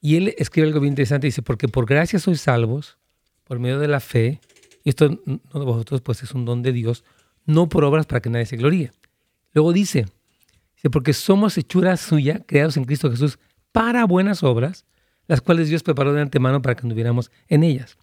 Y 0.00 0.16
él 0.16 0.34
escribe 0.38 0.66
algo 0.66 0.80
bien 0.80 0.92
interesante, 0.92 1.26
dice, 1.26 1.42
porque 1.42 1.68
por 1.68 1.86
gracia 1.86 2.18
sois 2.18 2.40
salvos, 2.40 2.98
por 3.44 3.58
medio 3.58 3.78
de 3.78 3.88
la 3.88 4.00
fe, 4.00 4.40
y 4.86 4.90
esto 4.90 5.08
de 5.08 5.40
vosotros, 5.52 6.00
pues 6.00 6.22
es 6.22 6.30
un 6.30 6.44
don 6.44 6.62
de 6.62 6.72
Dios, 6.72 7.02
no 7.44 7.68
por 7.68 7.82
obras 7.82 8.06
para 8.06 8.20
que 8.20 8.30
nadie 8.30 8.46
se 8.46 8.56
gloríe. 8.56 8.92
Luego 9.52 9.72
dice, 9.72 10.06
porque 10.92 11.12
somos 11.12 11.58
hechura 11.58 11.96
suya, 11.96 12.44
creados 12.46 12.76
en 12.76 12.84
Cristo 12.84 13.10
Jesús, 13.10 13.40
para 13.72 14.04
buenas 14.04 14.44
obras, 14.44 14.84
las 15.26 15.40
cuales 15.40 15.68
Dios 15.68 15.82
preparó 15.82 16.12
de 16.12 16.20
antemano 16.20 16.62
para 16.62 16.76
que 16.76 16.82
anduviéramos 16.82 17.32
en 17.48 17.64
ellas. 17.64 17.98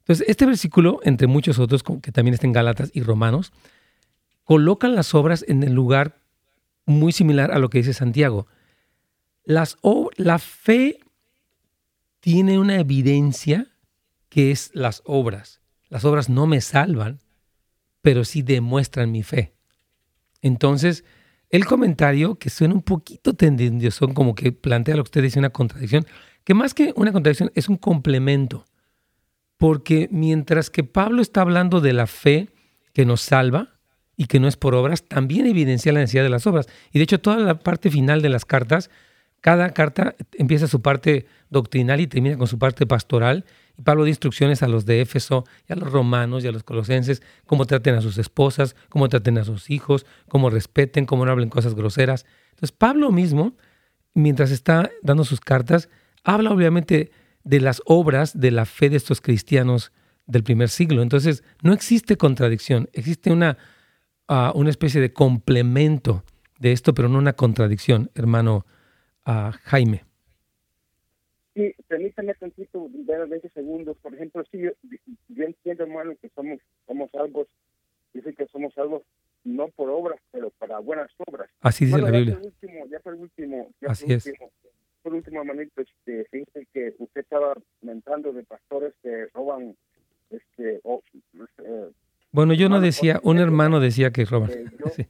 Entonces, 0.00 0.28
este 0.28 0.44
versículo, 0.44 1.00
entre 1.04 1.26
muchos 1.26 1.58
otros, 1.58 1.82
que 1.82 2.12
también 2.12 2.34
está 2.34 2.46
en 2.46 2.52
Gálatas 2.52 2.90
y 2.92 3.00
Romanos, 3.00 3.50
colocan 4.44 4.94
las 4.94 5.14
obras 5.14 5.42
en 5.48 5.62
el 5.62 5.72
lugar 5.72 6.18
muy 6.84 7.12
similar 7.12 7.50
a 7.50 7.58
lo 7.58 7.70
que 7.70 7.78
dice 7.78 7.94
Santiago. 7.94 8.46
Las, 9.42 9.78
la 10.16 10.38
fe 10.38 11.00
tiene 12.20 12.58
una 12.58 12.78
evidencia 12.78 13.68
que 14.28 14.50
es 14.50 14.70
las 14.74 15.00
obras. 15.06 15.59
Las 15.90 16.04
obras 16.04 16.30
no 16.30 16.46
me 16.46 16.62
salvan, 16.62 17.20
pero 18.00 18.24
sí 18.24 18.42
demuestran 18.42 19.12
mi 19.12 19.22
fe. 19.22 19.52
Entonces, 20.40 21.04
el 21.50 21.66
comentario 21.66 22.36
que 22.36 22.48
suena 22.48 22.74
un 22.74 22.82
poquito 22.82 23.34
tendencioso, 23.34 24.08
como 24.14 24.34
que 24.34 24.52
plantea 24.52 24.96
lo 24.96 25.02
que 25.02 25.08
usted 25.08 25.22
dice, 25.22 25.38
una 25.38 25.50
contradicción, 25.50 26.06
que 26.44 26.54
más 26.54 26.74
que 26.74 26.92
una 26.96 27.12
contradicción 27.12 27.50
es 27.54 27.68
un 27.68 27.76
complemento. 27.76 28.64
Porque 29.56 30.08
mientras 30.10 30.70
que 30.70 30.84
Pablo 30.84 31.20
está 31.20 31.42
hablando 31.42 31.80
de 31.80 31.92
la 31.92 32.06
fe 32.06 32.48
que 32.94 33.04
nos 33.04 33.20
salva 33.20 33.80
y 34.16 34.26
que 34.26 34.40
no 34.40 34.48
es 34.48 34.56
por 34.56 34.74
obras, 34.74 35.06
también 35.06 35.46
evidencia 35.46 35.92
la 35.92 36.00
necesidad 36.00 36.22
de 36.22 36.30
las 36.30 36.46
obras. 36.46 36.66
Y 36.92 36.98
de 36.98 37.04
hecho, 37.04 37.20
toda 37.20 37.36
la 37.38 37.58
parte 37.58 37.90
final 37.90 38.22
de 38.22 38.28
las 38.28 38.44
cartas, 38.44 38.90
cada 39.40 39.70
carta 39.70 40.14
empieza 40.34 40.66
su 40.66 40.80
parte 40.82 41.26
doctrinal 41.50 42.00
y 42.00 42.06
termina 42.06 42.38
con 42.38 42.46
su 42.46 42.58
parte 42.58 42.86
pastoral. 42.86 43.44
Pablo 43.82 44.04
da 44.04 44.10
instrucciones 44.10 44.62
a 44.62 44.68
los 44.68 44.86
de 44.86 45.00
Éfeso 45.00 45.44
y 45.68 45.72
a 45.72 45.76
los 45.76 45.90
romanos 45.90 46.44
y 46.44 46.48
a 46.48 46.52
los 46.52 46.62
colosenses, 46.62 47.22
cómo 47.46 47.66
traten 47.66 47.94
a 47.94 48.00
sus 48.00 48.18
esposas, 48.18 48.76
cómo 48.88 49.08
traten 49.08 49.38
a 49.38 49.44
sus 49.44 49.70
hijos, 49.70 50.06
cómo 50.28 50.50
respeten, 50.50 51.06
cómo 51.06 51.24
no 51.24 51.32
hablen 51.32 51.48
cosas 51.48 51.74
groseras. 51.74 52.26
Entonces, 52.50 52.72
Pablo 52.72 53.10
mismo, 53.10 53.56
mientras 54.14 54.50
está 54.50 54.90
dando 55.02 55.24
sus 55.24 55.40
cartas, 55.40 55.88
habla 56.24 56.50
obviamente 56.50 57.10
de 57.44 57.60
las 57.60 57.82
obras 57.86 58.38
de 58.38 58.50
la 58.50 58.66
fe 58.66 58.90
de 58.90 58.96
estos 58.96 59.20
cristianos 59.20 59.92
del 60.26 60.42
primer 60.42 60.68
siglo. 60.68 61.02
Entonces, 61.02 61.42
no 61.62 61.72
existe 61.72 62.16
contradicción, 62.16 62.88
existe 62.92 63.32
una, 63.32 63.56
uh, 64.28 64.50
una 64.54 64.70
especie 64.70 65.00
de 65.00 65.12
complemento 65.12 66.24
de 66.58 66.72
esto, 66.72 66.94
pero 66.94 67.08
no 67.08 67.18
una 67.18 67.32
contradicción, 67.32 68.10
hermano 68.14 68.66
uh, 69.26 69.50
Jaime. 69.64 70.09
Sí, 71.54 71.74
permítame 71.88 72.34
tantito, 72.34 72.88
20 72.92 73.48
segundos. 73.50 73.96
Por 73.98 74.14
ejemplo, 74.14 74.42
sí, 74.50 74.58
yo, 74.58 74.70
yo 75.28 75.44
entiendo, 75.44 75.84
hermano, 75.84 76.14
que 76.20 76.28
somos, 76.30 76.60
somos 76.86 77.10
algo, 77.14 77.46
dice 78.14 78.32
que 78.34 78.46
somos 78.46 78.76
algo 78.78 79.02
no 79.42 79.68
por 79.68 79.88
obras, 79.90 80.20
pero 80.30 80.50
para 80.50 80.78
buenas 80.78 81.10
obras. 81.26 81.50
Así 81.60 81.86
dice 81.86 82.00
bueno, 82.00 82.12
la 82.12 82.18
Biblia. 82.18 82.34
Ya 82.34 82.40
por 82.40 82.46
último, 82.52 82.86
ya 82.90 83.00
por 83.00 83.14
último, 83.14 83.70
ya 83.80 83.88
Así 83.90 84.04
por 84.06 84.12
es. 84.14 84.26
último, 84.26 84.50
por 85.02 85.14
último, 85.14 85.40
hermanito, 85.40 85.80
este, 85.80 86.24
fíjese 86.30 86.66
que 86.72 86.94
usted 86.98 87.22
estaba 87.22 87.54
comentando 87.80 88.32
de 88.32 88.42
pastores 88.44 88.92
que 89.02 89.26
roban, 89.34 89.74
este, 90.30 90.80
o, 90.84 91.02
eh, 91.64 91.90
Bueno, 92.32 92.54
yo 92.54 92.68
no 92.68 92.80
decía, 92.80 93.18
un 93.24 93.38
hermano 93.38 93.80
decía 93.80 94.10
que 94.12 94.24
roban. 94.24 94.50
eh, 94.50 94.64
yo- 94.78 94.90
Sí. 94.90 95.06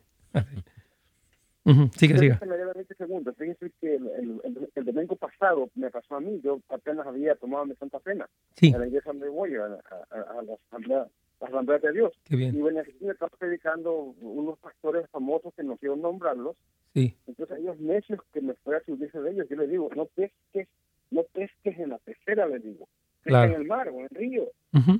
Permítame 1.64 2.56
dar 2.56 2.74
20 2.74 2.94
segundos. 2.94 3.36
Que 3.36 3.94
el, 3.96 4.06
el, 4.08 4.40
el- 4.44 4.70
el 4.74 4.84
domingo 4.84 5.16
pasado 5.16 5.68
me 5.74 5.90
pasó 5.90 6.16
a 6.16 6.20
mí. 6.20 6.40
Yo 6.42 6.60
apenas 6.68 7.06
había 7.06 7.34
tomado 7.36 7.66
mi 7.66 7.74
Santa 7.76 8.00
Cena 8.00 8.28
Sí, 8.56 8.72
a 8.74 8.78
la 8.78 8.86
iglesia 8.86 9.12
donde 9.12 9.28
voy, 9.28 9.54
a, 9.56 9.64
a, 9.64 10.38
a- 10.38 10.42
la 10.42 10.54
asamblea, 10.68 11.06
la 11.40 11.46
asamblea 11.46 11.78
de 11.78 11.92
Dios. 11.92 12.12
qué 12.24 12.34
Y 12.34 12.38
bien. 12.38 12.60
bueno, 12.60 12.80
aquí 12.80 12.92
me 13.00 13.14
predicando 13.38 13.92
unos 14.20 14.58
pastores 14.58 15.08
famosos 15.10 15.52
que 15.54 15.62
no 15.62 15.76
quiero 15.76 15.96
nombrarlos. 15.96 16.56
Sí, 16.94 17.14
Entonces, 17.26 17.58
ellos 17.58 17.78
necios 17.78 18.20
que 18.32 18.40
me 18.40 18.54
fue 18.54 18.76
a 18.76 18.84
subirse 18.84 19.20
de 19.20 19.30
ellos, 19.30 19.46
yo 19.48 19.56
les 19.56 19.70
digo, 19.70 19.88
no 19.94 20.06
pesques, 20.06 20.66
no 21.12 21.22
pesques 21.32 21.78
en 21.78 21.90
la 21.90 21.98
pecera, 21.98 22.46
les 22.48 22.62
digo. 22.64 22.88
Pesca 23.22 23.42
Claro. 23.44 23.52
en 23.54 23.60
el 23.60 23.66
mar 23.68 23.88
o 23.90 23.98
en 24.00 24.04
el 24.04 24.08
río, 24.10 24.48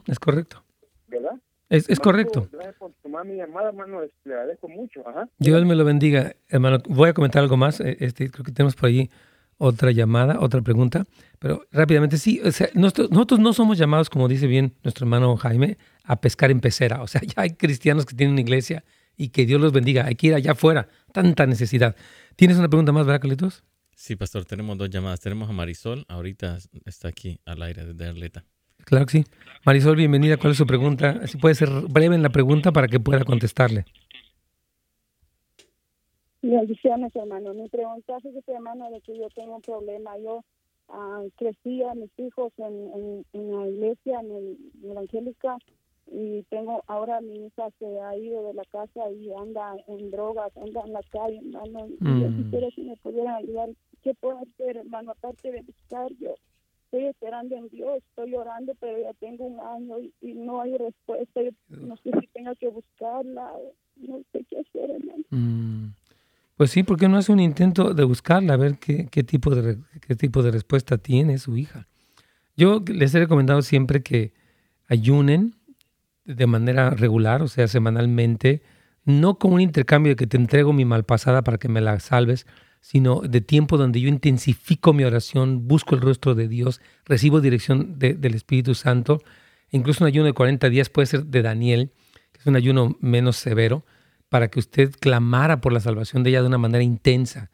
es 0.07 0.19
correcto. 0.19 0.63
¿verdad? 1.09 1.41
Es, 1.71 2.01
correcto. 2.01 2.49
Gracias 2.53 2.75
por 2.77 2.93
tomar 3.03 3.25
mi 3.25 3.37
llamada, 3.37 3.69
hermano. 3.69 4.03
este, 4.03 4.17
Le 4.29 4.35
agradezco 4.35 4.69
mucho. 4.69 5.09
Ajá. 5.09 5.29
Dios 5.39 5.65
me 5.65 5.75
lo 5.77 5.85
bendiga, 5.85 6.35
hermano. 6.49 6.79
Voy 6.89 7.09
a 7.09 7.15
comentar 7.15 7.43
algo 7.43 7.57
más. 7.57 7.81
eh, 7.81 7.97
Este, 8.01 8.29
creo 8.31 8.45
que 8.45 8.53
tenemos 8.53 8.75
por 8.75 8.89
allí 8.89 9.09
otra 9.57 9.93
llamada, 9.93 10.39
otra 10.41 10.61
pregunta. 10.63 11.07
Pero 11.39 11.63
rápidamente, 11.71 12.19
sí, 12.19 12.41
o 12.45 12.51
sea, 12.51 12.69
nosotros, 12.75 13.11
nosotros 13.11 13.41
no 13.41 13.53
somos 13.53 13.79
llamados, 13.79 14.11
como 14.11 14.27
dice 14.27 14.47
bien 14.47 14.75
nuestro 14.83 15.05
hermano 15.05 15.37
Jaime, 15.37 15.79
a 16.03 16.21
pescar 16.21 16.51
en 16.51 16.61
pecera. 16.61 17.03
O 17.03 17.07
sea, 17.07 17.21
ya 17.27 17.43
hay 17.43 17.51
cristianos 17.51 18.05
que 18.05 18.17
tienen 18.17 18.33
una 18.33 18.41
iglesia 18.41 18.83
y 19.17 19.29
que 19.29 19.47
Dios 19.47 19.61
los 19.61 19.73
bendiga. 19.73 20.07
Hay 20.07 20.17
que 20.17 20.27
ir 20.29 20.35
allá 20.35 20.53
afuera. 20.53 20.89
Tanta 21.13 21.47
necesidad. 21.47 21.95
¿Tienes 22.37 22.57
una 22.59 22.69
pregunta 22.69 22.91
más, 22.91 23.07
verdad, 23.07 23.21
Carlitos? 23.21 23.63
Sí, 23.95 24.17
pastor, 24.17 24.45
tenemos 24.47 24.77
dos 24.79 24.89
llamadas. 24.91 25.21
Tenemos 25.21 25.49
a 25.49 25.53
Marisol, 25.53 26.05
ahorita 26.09 26.59
está 26.87 27.09
aquí 27.09 27.39
al 27.45 27.63
aire 27.63 27.85
desde 27.85 28.07
Arleta. 28.09 28.45
Claro 28.91 29.07
que 29.07 29.23
sí. 29.23 29.25
Marisol, 29.65 29.95
bienvenida. 29.95 30.37
¿Cuál 30.37 30.51
es 30.51 30.59
su 30.59 30.67
pregunta? 30.67 31.25
Si 31.29 31.39
puede 31.39 31.55
ser 31.55 31.69
breve 31.89 32.17
en 32.17 32.23
la 32.25 32.31
pregunta 32.31 32.73
para 32.73 32.89
que 32.89 32.99
pueda 32.99 33.25
contestarle. 33.25 33.85
Bendiciones, 36.43 37.15
hermano. 37.15 37.55
Mi 37.55 37.69
pregunta 37.69 38.17
es, 38.19 38.49
hermano, 38.49 38.91
de 38.91 39.01
que 39.03 39.17
yo 39.17 39.29
tengo 39.33 39.55
un 39.57 39.63
problema. 39.63 40.19
Yo 40.19 40.43
ah, 40.89 41.23
crecí 41.37 41.85
a 41.85 41.95
mis 41.95 42.11
hijos 42.19 42.53
en, 42.59 42.67
en, 42.67 43.27
en 43.33 43.57
la 43.57 43.69
iglesia, 43.69 44.21
en 44.21 44.31
el 44.33 44.59
en 44.83 44.91
evangélica, 44.91 45.57
y 46.11 46.43
tengo 46.51 46.83
ahora 46.89 47.21
mi 47.21 47.47
hija 47.47 47.69
se 47.79 48.01
ha 48.01 48.17
ido 48.17 48.43
de 48.49 48.55
la 48.55 48.65
casa 48.73 49.09
y 49.13 49.33
anda 49.35 49.77
en 49.87 50.11
drogas, 50.11 50.51
anda 50.57 50.81
en 50.85 50.93
la 50.95 51.03
calle, 51.13 51.39
hermano. 51.39 51.87
Y 51.87 52.19
yo 52.23 52.31
Mm. 52.31 52.37
quisiera 52.43 52.69
si 52.75 52.83
me 52.83 52.97
pudieran 52.97 53.37
ayudar. 53.37 53.69
¿Qué 54.03 54.15
puedo 54.15 54.39
hacer, 54.39 54.79
hermano? 54.79 55.13
Aparte 55.13 55.53
de 55.53 55.63
buscar, 55.63 56.09
yo 56.19 56.35
estoy 56.91 57.07
esperando 57.07 57.57
en 57.57 57.69
Dios, 57.69 58.03
estoy 58.09 58.35
orando, 58.35 58.75
pero 58.81 59.01
ya 59.01 59.13
tengo 59.15 59.45
un 59.45 59.61
año 59.61 59.97
y, 60.21 60.35
no 60.35 60.61
hay 60.61 60.77
respuesta. 60.77 61.41
No 61.69 61.97
sé 61.99 62.11
si 62.21 62.27
tengo 62.29 62.53
que 62.57 62.69
buscarla, 62.69 63.53
no 63.97 64.21
sé 64.33 64.45
qué 64.49 64.59
hacer, 64.59 64.91
hermano. 64.91 65.23
Mm, 65.31 65.93
Pues 66.57 66.73
sí, 66.73 66.83
porque 66.83 67.09
no 67.09 67.17
hace 67.17 67.33
un 67.33 67.41
intento 67.41 67.95
de 67.95 68.05
buscarla, 68.05 68.55
a 68.55 68.57
ver 68.57 68.79
qué, 68.79 69.05
tipo 69.23 69.55
de, 69.55 69.79
qué 70.07 70.17
tipo 70.17 70.43
de 70.43 70.51
respuesta 70.51 70.99
tiene 70.99 71.39
su 71.39 71.57
hija. 71.57 71.87
Yo 72.57 72.83
les 72.87 73.15
he 73.15 73.21
recomendado 73.21 73.63
siempre 73.63 74.03
que 74.03 74.33
ayunen 74.89 75.55
de 76.25 76.47
manera 76.47 76.91
regular, 76.91 77.41
o 77.43 77.49
sea, 77.49 77.69
semanalmente, 77.69 78.63
no 79.05 79.39
con 79.39 79.53
un 79.53 79.61
intercambio 79.61 80.13
de 80.13 80.17
que 80.17 80.27
te 80.27 80.37
entrego 80.37 80.73
mi 80.73 80.85
malpasada 80.85 81.43
para 81.43 81.59
que 81.59 81.69
me 81.69 81.81
la 81.81 82.01
salves, 82.01 82.47
sino 82.81 83.21
de 83.21 83.41
tiempo 83.41 83.77
donde 83.77 84.01
yo 84.01 84.09
intensifico 84.09 84.93
mi 84.93 85.05
oración, 85.05 85.69
busco 85.69 85.95
el 85.95 86.01
rostro 86.01 86.35
de 86.35 86.49
Dios, 86.49 86.81
recibo 87.05 87.41
dirección 87.41 87.99
de- 87.99 88.15
del 88.15 88.35
Espíritu 88.35 88.75
Santo. 88.75 89.23
Incluso 89.71 90.03
un 90.05 90.09
ayuno 90.09 90.27
de 90.27 90.33
40 90.33 90.69
días 90.71 90.89
puede 90.89 91.07
ser 91.07 91.27
de 91.27 91.43
Daniel, 91.43 91.93
que 92.33 92.41
es 92.41 92.47
un 92.47 92.57
ayuno 92.57 92.97
menos 93.01 93.37
severo, 93.37 93.85
para 94.29 94.49
que 94.49 94.59
usted 94.59 94.93
clamara 94.99 95.61
por 95.61 95.73
la 95.73 95.81
salvación 95.81 96.23
de 96.23 96.31
ella 96.31 96.41
de 96.41 96.49
una 96.49 96.59
manera 96.59 96.83
intensa. 96.83 97.51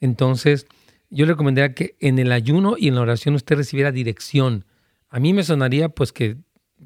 Entonces, 0.00 0.66
yo 1.10 1.26
le 1.26 1.32
recomendaría 1.32 1.74
que 1.74 1.96
en 2.00 2.18
el 2.18 2.32
ayuno 2.32 2.76
y 2.78 2.88
en 2.88 2.94
la 2.94 3.00
oración 3.02 3.34
usted 3.34 3.56
recibiera 3.56 3.92
dirección. 3.92 4.64
A 5.08 5.20
mí 5.20 5.32
me 5.32 5.42
sonaría 5.42 5.88
pues 5.88 6.12
que 6.12 6.36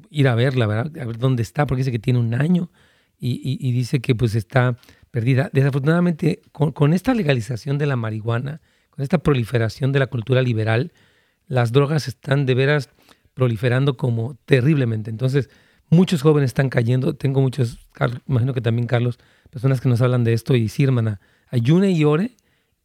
ir 0.09 0.27
a 0.27 0.35
verla, 0.35 0.67
¿verdad? 0.67 0.97
A 0.99 1.05
ver 1.05 1.17
dónde 1.17 1.43
está, 1.43 1.65
porque 1.67 1.81
dice 1.81 1.91
que 1.91 1.99
tiene 1.99 2.19
un 2.19 2.33
año 2.33 2.71
y 3.17 3.71
dice 3.71 4.01
que 4.01 4.13
pues 4.13 4.35
está 4.35 4.77
perdida. 5.15 5.49
Desafortunadamente, 5.53 6.41
con, 6.51 6.91
esta 6.91 7.13
legalización 7.13 7.77
de 7.77 7.85
la 7.85 7.95
marihuana, 7.95 8.59
con 8.89 9.01
esta 9.01 9.19
proliferación 9.19 9.93
de 9.93 9.99
la 9.99 10.07
cultura 10.07 10.41
liberal, 10.41 10.91
las 11.47 11.71
drogas 11.71 12.09
están 12.09 12.45
de 12.45 12.53
veras 12.53 12.89
proliferando 13.33 13.95
como 13.95 14.35
terriblemente. 14.43 15.09
Entonces, 15.09 15.49
muchos 15.89 16.21
jóvenes 16.21 16.49
están 16.49 16.67
cayendo. 16.67 17.15
Tengo 17.15 17.39
muchos, 17.39 17.79
imagino 18.27 18.53
que 18.53 18.59
también 18.59 18.87
Carlos, 18.87 19.17
personas 19.51 19.79
que 19.79 19.87
nos 19.87 20.01
hablan 20.01 20.25
de 20.25 20.33
esto 20.33 20.53
y 20.53 20.67
sí, 20.67 20.83
hermana, 20.83 21.21
ayune 21.47 21.91
y 21.91 22.03
ore 22.03 22.35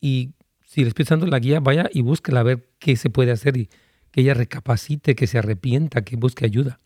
y 0.01 0.35
si 0.65 0.83
Espíritu 0.83 1.09
Santo 1.09 1.27
la 1.27 1.41
guía, 1.41 1.59
vaya 1.59 1.91
y 1.93 2.03
búsquela 2.03 2.41
a 2.41 2.45
ver 2.45 2.69
qué 2.79 2.95
se 2.95 3.11
puede 3.11 3.33
hacer 3.33 3.57
y 3.57 3.69
que 4.13 4.21
ella 4.21 4.35
recapacite, 4.35 5.17
que 5.17 5.27
se 5.27 5.39
arrepienta, 5.39 6.05
que 6.05 6.15
busque 6.15 6.45
ayuda. 6.45 6.79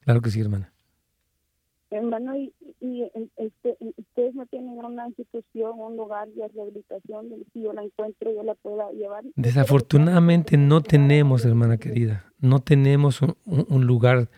Claro 0.00 0.22
que 0.22 0.30
sí, 0.30 0.40
hermana. 0.40 0.72
Hermano, 1.90 2.34
y, 2.34 2.54
y 2.84 3.10
este, 3.36 3.78
ustedes 3.96 4.34
no 4.34 4.44
tienen 4.44 4.76
una 4.76 5.08
institución, 5.08 5.72
un 5.78 5.96
lugar 5.96 6.28
de 6.28 6.46
rehabilitación 6.48 7.30
donde 7.30 7.46
si 7.54 7.62
yo 7.62 7.72
la 7.72 7.82
encuentro 7.82 8.30
yo 8.30 8.42
la 8.42 8.54
pueda 8.54 8.90
llevar. 8.92 9.24
Desafortunadamente 9.36 10.58
no 10.58 10.82
tenemos, 10.82 11.46
hermana 11.46 11.78
querida, 11.78 12.26
no 12.40 12.60
tenemos 12.60 13.22
un, 13.22 13.86
lugar. 13.86 14.28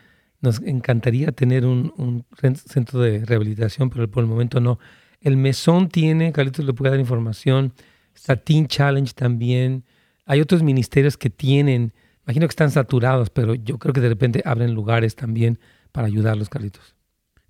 Nos 0.41 0.63
encantaría 0.63 1.33
tener 1.33 1.67
un, 1.67 1.93
un 1.97 2.25
cen- 2.41 2.55
centro 2.55 3.01
de 3.01 3.25
rehabilitación, 3.25 3.91
pero 3.91 4.09
por 4.09 4.23
el 4.23 4.31
momento 4.31 4.61
no. 4.61 4.79
El 5.21 5.37
mesón 5.37 5.89
tiene, 5.89 6.33
Carlitos 6.33 6.65
le 6.65 6.73
puede 6.73 6.93
dar 6.93 7.01
información. 7.01 7.73
Está 8.15 8.37
Teen 8.37 8.69
Challenge 8.69 9.13
también. 9.13 9.83
Hay 10.25 10.41
otros 10.41 10.63
ministerios 10.63 11.17
que 11.17 11.31
tienen, 11.31 11.93
imagino 12.25 12.47
que 12.47 12.53
están 12.53 12.71
saturados, 12.71 13.31
pero 13.31 13.57
yo 13.57 13.79
creo 13.79 13.93
que 13.93 14.01
de 14.01 14.09
repente 14.09 14.43
abren 14.45 14.73
lugares 14.73 15.17
también 15.17 15.59
para 15.91 16.07
ayudarlos, 16.07 16.49
Carlitos. 16.49 16.96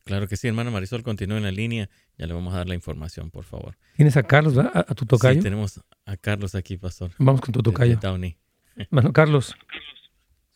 Claro 0.06 0.28
que 0.28 0.36
sí, 0.36 0.46
hermana 0.46 0.70
Marisol, 0.70 1.02
continúe 1.02 1.36
en 1.38 1.42
la 1.42 1.50
línea. 1.50 1.88
Ya 2.16 2.28
le 2.28 2.32
vamos 2.32 2.54
a 2.54 2.58
dar 2.58 2.68
la 2.68 2.76
información, 2.76 3.32
por 3.32 3.42
favor. 3.42 3.76
¿Tienes 3.96 4.16
a 4.16 4.22
Carlos, 4.22 4.56
a, 4.56 4.70
a 4.72 4.94
tu 4.94 5.04
tocayo? 5.04 5.40
Sí, 5.40 5.42
tenemos 5.42 5.82
a 6.04 6.16
Carlos 6.16 6.54
aquí, 6.54 6.76
pastor. 6.76 7.10
Vamos 7.18 7.40
con 7.40 7.52
tu 7.52 7.60
tocayo. 7.60 7.98
Downey. 8.00 8.36
Bueno, 8.90 9.12
Carlos, 9.12 9.56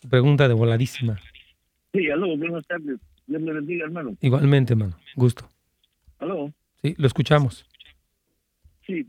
su 0.01 0.09
pregunta 0.09 0.47
de 0.47 0.55
voladísima. 0.55 1.19
Sí, 1.93 2.09
aló, 2.11 2.37
buenas 2.37 2.65
tardes. 2.67 3.01
Dios 3.27 3.43
me 3.43 3.53
bendiga, 3.53 3.87
hermano. 3.87 4.15
Igualmente, 4.21 4.75
hermano. 4.75 4.97
Gusto. 5.17 5.49
Aló. 6.19 6.53
Sí, 6.83 6.95
lo 6.99 7.07
escuchamos. 7.07 7.67
Sí, 8.87 9.09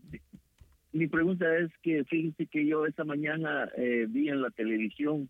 mi 0.91 1.07
pregunta 1.07 1.45
es 1.57 1.69
que 1.83 2.03
fíjense 2.05 2.47
que 2.47 2.65
yo 2.65 2.85
esta 2.87 3.03
mañana 3.03 3.69
eh, 3.77 4.07
vi 4.09 4.29
en 4.29 4.41
la 4.41 4.49
televisión 4.49 5.29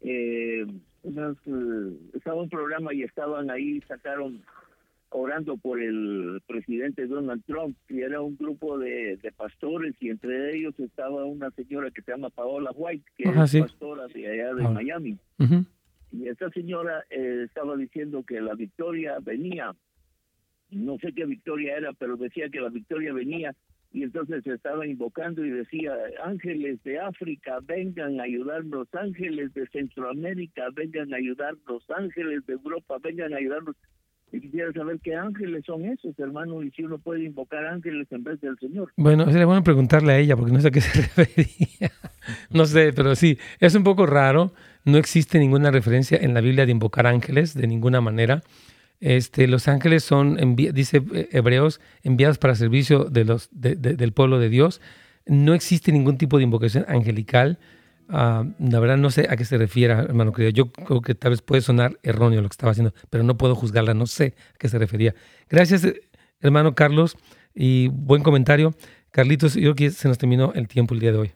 eh, 0.00 0.64
unas, 1.02 1.36
eh, 1.46 1.96
estaba 2.14 2.42
un 2.42 2.48
programa 2.48 2.92
y 2.94 3.02
estaban 3.02 3.50
ahí, 3.50 3.80
sacaron 3.82 4.42
orando 5.10 5.56
por 5.56 5.80
el 5.80 6.42
presidente 6.46 7.06
Donald 7.06 7.42
Trump 7.46 7.76
y 7.88 8.02
era 8.02 8.20
un 8.20 8.36
grupo 8.36 8.78
de, 8.78 9.16
de 9.16 9.32
pastores 9.32 9.94
y 10.00 10.10
entre 10.10 10.54
ellos 10.56 10.78
estaba 10.78 11.24
una 11.24 11.50
señora 11.52 11.90
que 11.90 12.02
se 12.02 12.10
llama 12.12 12.28
Paola 12.30 12.70
White, 12.74 13.04
que 13.16 13.28
Ajá, 13.28 13.44
es 13.44 13.50
sí. 13.52 13.60
pastora 13.60 14.06
de 14.08 14.26
allá 14.28 14.54
de 14.54 14.64
Ah. 14.66 14.70
Miami. 14.70 15.18
Ujú. 15.38 15.64
Y 16.12 16.28
esta 16.28 16.50
señora 16.50 17.04
eh, 17.10 17.44
estaba 17.46 17.76
diciendo 17.76 18.22
que 18.22 18.40
la 18.40 18.54
victoria 18.54 19.18
venía 19.22 19.74
no 20.70 20.98
sé 20.98 21.14
qué 21.14 21.24
victoria 21.24 21.78
era, 21.78 21.94
pero 21.94 22.18
decía 22.18 22.50
que 22.50 22.60
la 22.60 22.68
victoria 22.68 23.14
venía 23.14 23.54
y 23.92 24.02
entonces 24.02 24.44
se 24.44 24.52
estaba 24.52 24.86
invocando 24.86 25.44
y 25.44 25.50
decía, 25.50 25.92
ángeles 26.22 26.82
de 26.84 26.98
África, 26.98 27.58
vengan 27.62 28.20
a 28.20 28.24
ayudarnos, 28.24 28.86
ángeles 28.92 29.54
de 29.54 29.66
Centroamérica, 29.68 30.64
vengan 30.74 31.12
a 31.14 31.16
ayudarnos, 31.16 31.82
ángeles 31.96 32.44
de 32.46 32.52
Europa, 32.54 32.96
vengan 33.02 33.32
a 33.32 33.38
ayudarnos. 33.38 33.76
Y 34.30 34.40
quisiera 34.40 34.70
saber 34.72 35.00
qué 35.02 35.14
ángeles 35.14 35.64
son 35.64 35.86
esos, 35.86 36.18
hermano, 36.18 36.62
y 36.62 36.70
si 36.72 36.82
uno 36.82 36.98
puede 36.98 37.24
invocar 37.24 37.64
ángeles 37.64 38.06
en 38.10 38.24
vez 38.24 38.38
del 38.42 38.58
Señor. 38.58 38.92
Bueno, 38.96 39.24
sería 39.30 39.46
bueno 39.46 39.62
preguntarle 39.62 40.12
a 40.12 40.18
ella, 40.18 40.36
porque 40.36 40.52
no 40.52 40.60
sé 40.60 40.68
a 40.68 40.70
qué 40.70 40.82
se 40.82 41.00
refería. 41.16 41.90
no 42.50 42.66
sé, 42.66 42.92
pero 42.92 43.14
sí, 43.14 43.38
es 43.58 43.74
un 43.74 43.84
poco 43.84 44.04
raro. 44.04 44.52
No 44.84 44.98
existe 44.98 45.38
ninguna 45.38 45.70
referencia 45.70 46.18
en 46.20 46.34
la 46.34 46.42
Biblia 46.42 46.66
de 46.66 46.72
invocar 46.72 47.06
ángeles 47.06 47.54
de 47.54 47.66
ninguna 47.66 48.02
manera. 48.02 48.42
Este, 49.00 49.46
los 49.46 49.68
ángeles 49.68 50.02
son, 50.02 50.56
dice 50.56 51.02
eh, 51.14 51.28
Hebreos, 51.32 51.80
enviados 52.02 52.38
para 52.38 52.54
servicio 52.54 53.04
de 53.04 53.24
los, 53.24 53.48
del 53.52 54.12
pueblo 54.12 54.38
de 54.38 54.48
Dios. 54.48 54.80
No 55.26 55.54
existe 55.54 55.92
ningún 55.92 56.18
tipo 56.18 56.38
de 56.38 56.44
invocación 56.44 56.84
angelical. 56.88 57.58
Ah, 58.08 58.44
la 58.58 58.80
verdad 58.80 58.96
no 58.96 59.10
sé 59.10 59.26
a 59.30 59.36
qué 59.36 59.44
se 59.44 59.58
refiere, 59.58 59.92
hermano 59.92 60.32
querido. 60.32 60.50
Yo 60.50 60.72
creo 60.72 61.02
que 61.02 61.14
tal 61.14 61.30
vez 61.30 61.42
puede 61.42 61.60
sonar 61.62 61.98
erróneo 62.02 62.40
lo 62.40 62.48
que 62.48 62.54
estaba 62.54 62.72
haciendo, 62.72 62.94
pero 63.10 63.22
no 63.22 63.36
puedo 63.36 63.54
juzgarla, 63.54 63.94
no 63.94 64.06
sé 64.06 64.34
a 64.54 64.58
qué 64.58 64.68
se 64.68 64.78
refería. 64.78 65.14
Gracias, 65.48 65.86
hermano 66.40 66.74
Carlos, 66.74 67.16
y 67.54 67.88
buen 67.88 68.22
comentario. 68.22 68.74
Carlitos, 69.10 69.54
yo 69.54 69.74
creo 69.74 69.74
que 69.74 69.90
se 69.90 70.08
nos 70.08 70.18
terminó 70.18 70.52
el 70.54 70.68
tiempo 70.68 70.94
el 70.94 71.00
día 71.00 71.12
de 71.12 71.18
hoy. 71.18 71.32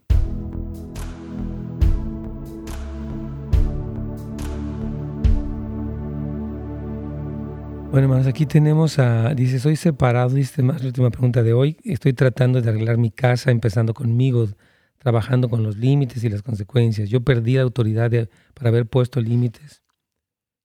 Bueno, 7.93 8.07
hermanos, 8.07 8.27
aquí 8.27 8.47
tenemos 8.47 8.99
a, 8.99 9.35
dice, 9.35 9.59
soy 9.59 9.77
separado, 9.77 10.31
dice 10.31 10.63
más 10.63 10.81
la 10.81 10.87
última 10.87 11.11
pregunta 11.11 11.43
de 11.43 11.53
hoy, 11.53 11.77
estoy 11.85 12.15
tratando 12.15 12.63
de 12.63 12.71
arreglar 12.71 12.97
mi 12.97 13.11
casa, 13.11 13.51
empezando 13.51 13.93
conmigo, 13.93 14.49
trabajando 14.97 15.51
con 15.51 15.63
los 15.63 15.77
límites 15.77 16.25
y 16.25 16.31
las 16.31 16.41
consecuencias. 16.41 17.11
Yo 17.11 17.21
perdí 17.21 17.57
la 17.57 17.65
autoridad 17.65 18.11
para 18.55 18.71
haber 18.71 18.87
puesto 18.87 19.21
límites. 19.21 19.83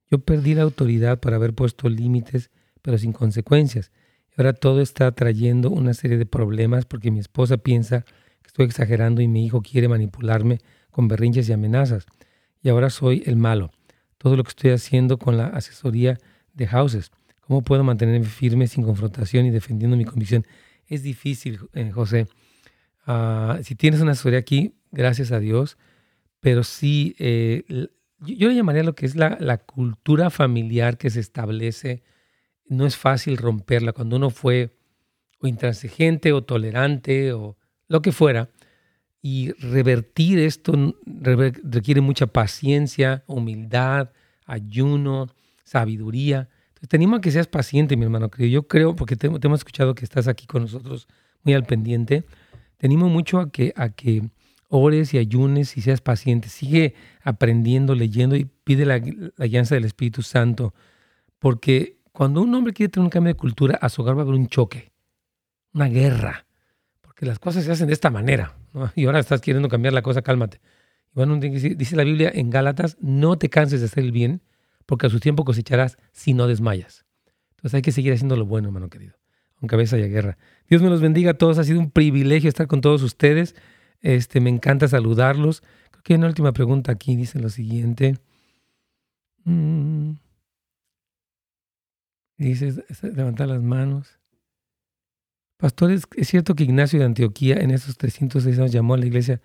Yo 0.10 0.20
perdí 0.20 0.56
la 0.56 0.62
autoridad 0.62 1.20
para 1.20 1.36
haber 1.36 1.54
puesto 1.54 1.90
límites, 1.90 2.50
pero 2.82 2.98
sin 2.98 3.12
consecuencias. 3.12 3.92
Ahora 4.38 4.54
todo 4.54 4.80
está 4.80 5.12
trayendo 5.12 5.70
una 5.70 5.94
serie 5.94 6.18
de 6.18 6.26
problemas 6.26 6.86
porque 6.86 7.12
mi 7.12 7.20
esposa 7.20 7.58
piensa 7.58 8.06
que 8.42 8.48
estoy 8.48 8.68
exagerando 8.68 9.20
y 9.20 9.28
mi 9.28 9.46
hijo 9.46 9.62
quiere 9.62 9.90
manipularme 9.90 10.60
con 10.92 11.10
berrinches 11.10 11.50
y 11.50 11.52
amenazas. 11.52 12.06
Y 12.62 12.70
ahora 12.70 12.90
soy 12.90 13.22
el 13.26 13.36
malo. 13.36 13.72
Todo 14.18 14.38
lo 14.38 14.46
que 14.46 14.52
estoy 14.52 14.72
haciendo 14.72 15.20
con 15.20 15.36
la 15.36 15.48
asesoría 15.48 16.18
de 16.58 16.68
Houses. 16.68 17.12
¿Cómo 17.42 17.62
puedo 17.62 17.84
mantenerme 17.84 18.26
firme 18.26 18.68
sin 18.68 18.84
confrontación 18.84 19.46
y 19.46 19.52
defendiendo 19.52 19.96
mi 19.96 20.04
convicción? 20.04 20.46
Es 20.88 21.04
difícil, 21.04 21.60
eh, 21.74 21.92
José. 21.92 22.28
Ah, 23.06 23.60
si 23.64 23.76
tienes 23.76 24.02
una 24.02 24.12
asesoría 24.12 24.40
aquí, 24.40 24.76
gracias 24.92 25.32
a 25.32 25.40
Dios, 25.40 25.78
pero 26.42 26.64
sí, 26.64 27.16
eh, 27.20 27.64
yo, 28.20 28.50
le 28.50 28.56
llamaría 28.56 28.84
lo 28.84 28.96
que 28.96 29.06
es 29.06 29.16
la, 29.16 29.38
la, 29.40 29.60
cultura 29.60 30.30
familiar 30.30 30.98
que 30.98 31.10
se 31.10 31.22
establece. 31.22 32.04
No 32.66 32.86
es 32.86 32.98
fácil 32.98 33.38
romperla 33.38 33.94
cuando 33.94 34.18
uno 34.18 34.30
fue 34.30 34.76
o 35.40 35.48
intransigente 35.48 36.34
o 36.34 36.44
tolerante 36.44 37.32
o 37.32 37.58
lo 37.88 38.02
que 38.02 38.12
fuera. 38.12 38.50
Y 39.22 39.52
revertir 39.54 40.40
esto 40.40 40.96
requiere 41.06 42.02
mucha 42.02 42.28
paciencia, 42.28 43.24
humildad, 43.28 44.12
ayuno, 44.46 45.28
sabiduría. 45.68 46.50
Entonces, 46.70 46.90
te 46.90 46.96
animo 46.96 47.18
a 47.18 47.22
que 47.22 47.32
seas 47.32 47.48
paciente, 47.48 47.98
mi 47.98 48.04
hermano 48.04 48.32
querido. 48.32 48.50
Yo 48.52 48.68
creo, 48.68 48.96
porque 48.96 49.16
te, 49.16 49.28
hemos 49.28 49.60
escuchado 49.60 49.96
que 49.96 50.06
estás 50.06 50.28
aquí 50.28 50.48
con 50.48 50.62
nosotros 50.64 51.08
muy 51.44 51.54
al 51.54 51.66
pendiente, 51.66 52.24
te 52.78 52.88
animo 52.88 53.10
mucho 53.10 53.40
a 53.40 53.52
que, 53.52 53.74
a 53.76 53.90
que 53.90 54.30
ores 54.70 55.14
y 55.14 55.18
ayunes 55.18 55.78
y 55.78 55.82
seas 55.82 56.02
paciente. 56.02 56.50
Sigue 56.50 56.96
aprendiendo, 57.22 57.96
leyendo 57.96 58.36
y 58.36 58.46
pide 58.46 58.86
la, 58.86 59.02
la 59.36 59.48
del 59.48 59.86
Espíritu 59.86 60.22
Santo. 60.22 60.74
Porque 61.40 61.98
cuando 62.12 62.42
un 62.42 62.54
hombre 62.56 62.74
quiere 62.74 62.90
tener 62.90 63.04
un 63.04 63.10
cambio 63.10 63.34
de 63.34 63.38
cultura, 63.38 63.78
a 63.82 63.90
su 63.90 64.02
hogar 64.02 64.16
va 64.16 64.22
a 64.22 64.24
haber 64.24 64.36
un 64.36 64.48
choque, 64.48 64.92
una 65.74 65.88
guerra. 65.88 66.46
Porque 67.02 67.26
las 67.26 67.40
cosas 67.40 67.66
se 67.66 67.72
hacen 67.72 67.88
de 67.88 67.94
esta 67.94 68.10
manera. 68.10 68.56
Y 68.96 69.06
ahora 69.06 69.20
estás 69.20 69.42
queriendo 69.42 69.70
cambiar 69.70 69.94
la 69.94 70.04
cosa, 70.04 70.22
cálmate. 70.22 70.62
Dice 71.16 71.96
la 71.96 72.04
Biblia 72.04 72.32
en 72.34 72.52
Gálatas, 72.52 72.96
no 73.02 73.40
te 73.40 73.50
canses 73.50 73.80
de 73.80 73.88
hacer 73.88 74.04
el 74.04 74.12
bien, 74.12 74.42
porque 74.88 75.06
a 75.06 75.10
su 75.12 75.20
tiempo 75.20 75.46
cosecharás 75.46 75.98
si 76.12 76.34
no 76.34 76.48
desmayas. 76.48 77.06
Entonces 77.52 77.76
hay 77.76 77.82
que 77.84 77.92
seguir 77.92 78.14
haciendo 78.14 78.36
lo 78.36 78.48
bueno, 78.48 78.70
hermano 78.70 78.90
querido, 78.90 79.16
aunque 79.58 79.76
a 79.76 79.78
veces 79.78 79.94
haya 79.94 80.08
guerra. 80.08 80.40
Dios 80.68 80.82
me 80.82 80.90
los 80.90 81.02
bendiga 81.02 81.32
a 81.32 81.34
todos, 81.36 81.60
ha 81.60 81.64
sido 81.64 81.80
un 81.80 81.92
privilegio 81.92 82.50
estar 82.50 82.66
con 82.66 82.82
todos 82.82 83.04
ustedes. 83.04 83.56
Este, 84.02 84.40
me 84.42 84.50
encanta 84.50 84.88
saludarlos. 84.88 85.62
Creo 85.92 86.04
que 86.04 86.14
hay 86.14 86.18
una 86.18 86.28
última 86.28 86.54
pregunta 86.54 86.92
aquí, 86.92 87.16
dice 87.16 87.40
lo 87.40 87.50
siguiente. 87.50 88.18
Mm. 89.44 90.14
Dice, 92.38 92.84
levantar 93.02 93.48
las 93.48 93.62
manos. 93.62 94.20
Pastores, 95.58 96.04
¿es 96.16 96.28
cierto 96.28 96.54
que 96.54 96.64
Ignacio 96.64 97.00
de 97.00 97.06
Antioquía 97.06 97.56
en 97.56 97.72
esos 97.72 97.98
306 97.98 98.60
años 98.60 98.72
llamó 98.72 98.94
a 98.94 98.98
la 98.98 99.08
iglesia 99.08 99.42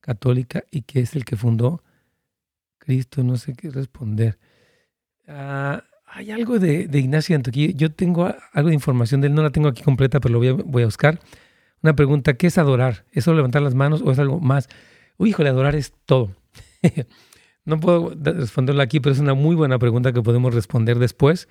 católica 0.00 0.64
y 0.70 0.82
que 0.82 1.00
es 1.00 1.16
el 1.16 1.24
que 1.24 1.36
fundó 1.36 1.82
Cristo? 2.78 3.24
No 3.24 3.38
sé 3.38 3.54
qué 3.54 3.70
responder. 3.70 4.38
Ah, 5.28 5.82
hay 6.06 6.30
algo 6.30 6.58
de, 6.58 6.88
Ignacio 6.92 7.36
Antioquía. 7.36 7.70
Yo 7.74 7.92
tengo 7.92 8.32
algo 8.52 8.68
de 8.68 8.74
información 8.74 9.20
de 9.20 9.28
él, 9.28 9.34
no 9.34 9.42
la 9.42 9.50
tengo 9.50 9.68
aquí 9.68 9.82
completa, 9.82 10.20
pero 10.20 10.40
lo 10.40 10.64
voy 10.64 10.82
a, 10.82 10.86
buscar. 10.86 11.20
Una 11.82 11.94
pregunta, 11.94 12.34
¿qué 12.34 12.46
es 12.46 12.58
adorar? 12.58 13.04
¿Es 13.12 13.24
solo 13.24 13.36
levantar 13.36 13.62
las 13.62 13.74
manos 13.74 14.02
o 14.02 14.10
es 14.10 14.18
algo 14.18 14.40
más? 14.40 14.68
Uy, 15.18 15.30
híjole, 15.30 15.50
adorar 15.50 15.76
es 15.76 15.92
todo. 16.06 16.30
no 17.64 17.80
puedo 17.80 18.14
responderlo 18.18 18.82
aquí, 18.82 19.00
pero 19.00 19.12
es 19.12 19.18
una 19.18 19.34
muy 19.34 19.56
buena 19.56 19.78
pregunta 19.78 20.12
que 20.12 20.22
podemos 20.22 20.54
responder 20.54 20.98
después. 20.98 21.48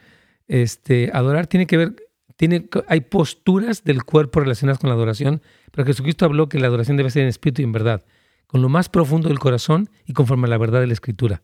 Este, 0.47 1.11
adorar 1.13 1.47
tiene 1.47 1.67
que 1.67 1.77
ver, 1.77 1.95
tiene, 2.37 2.67
hay 2.87 3.01
posturas 3.01 3.83
del 3.83 4.03
cuerpo 4.03 4.39
relacionadas 4.39 4.79
con 4.79 4.89
la 4.89 4.95
adoración, 4.95 5.41
pero 5.71 5.85
Jesucristo 5.85 6.25
habló 6.25 6.49
que 6.49 6.59
la 6.59 6.67
adoración 6.67 6.97
debe 6.97 7.11
ser 7.11 7.23
en 7.23 7.29
espíritu 7.29 7.61
y 7.61 7.65
en 7.65 7.71
verdad, 7.71 8.03
con 8.47 8.61
lo 8.61 8.69
más 8.69 8.89
profundo 8.89 9.29
del 9.29 9.39
corazón 9.39 9.89
y 10.05 10.13
conforme 10.13 10.47
a 10.47 10.49
la 10.49 10.57
verdad 10.57 10.81
de 10.81 10.87
la 10.87 10.93
Escritura. 10.93 11.41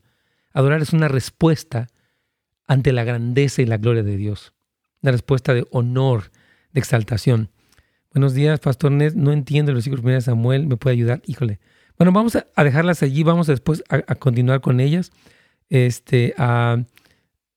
Adorar 0.53 0.81
es 0.81 0.93
una 0.93 1.07
respuesta 1.07 1.87
ante 2.67 2.91
la 2.91 3.03
grandeza 3.03 3.61
y 3.61 3.65
la 3.65 3.77
gloria 3.77 4.03
de 4.03 4.17
Dios. 4.17 4.53
Una 5.01 5.11
respuesta 5.11 5.53
de 5.53 5.65
honor, 5.71 6.31
de 6.73 6.79
exaltación. 6.79 7.49
Buenos 8.13 8.33
días, 8.33 8.59
Pastor 8.59 8.91
Ned. 8.91 9.13
No 9.13 9.31
entiendo 9.31 9.71
el 9.71 9.75
versículo 9.75 10.01
de 10.03 10.21
Samuel. 10.21 10.67
¿Me 10.67 10.77
puede 10.77 10.95
ayudar? 10.95 11.21
Híjole. 11.25 11.59
Bueno, 11.97 12.11
vamos 12.11 12.35
a 12.35 12.63
dejarlas 12.63 13.03
allí. 13.03 13.23
Vamos 13.23 13.47
después 13.47 13.83
a, 13.89 14.01
continuar 14.15 14.61
con 14.61 14.79
ellas. 14.79 15.11
Este, 15.69 16.35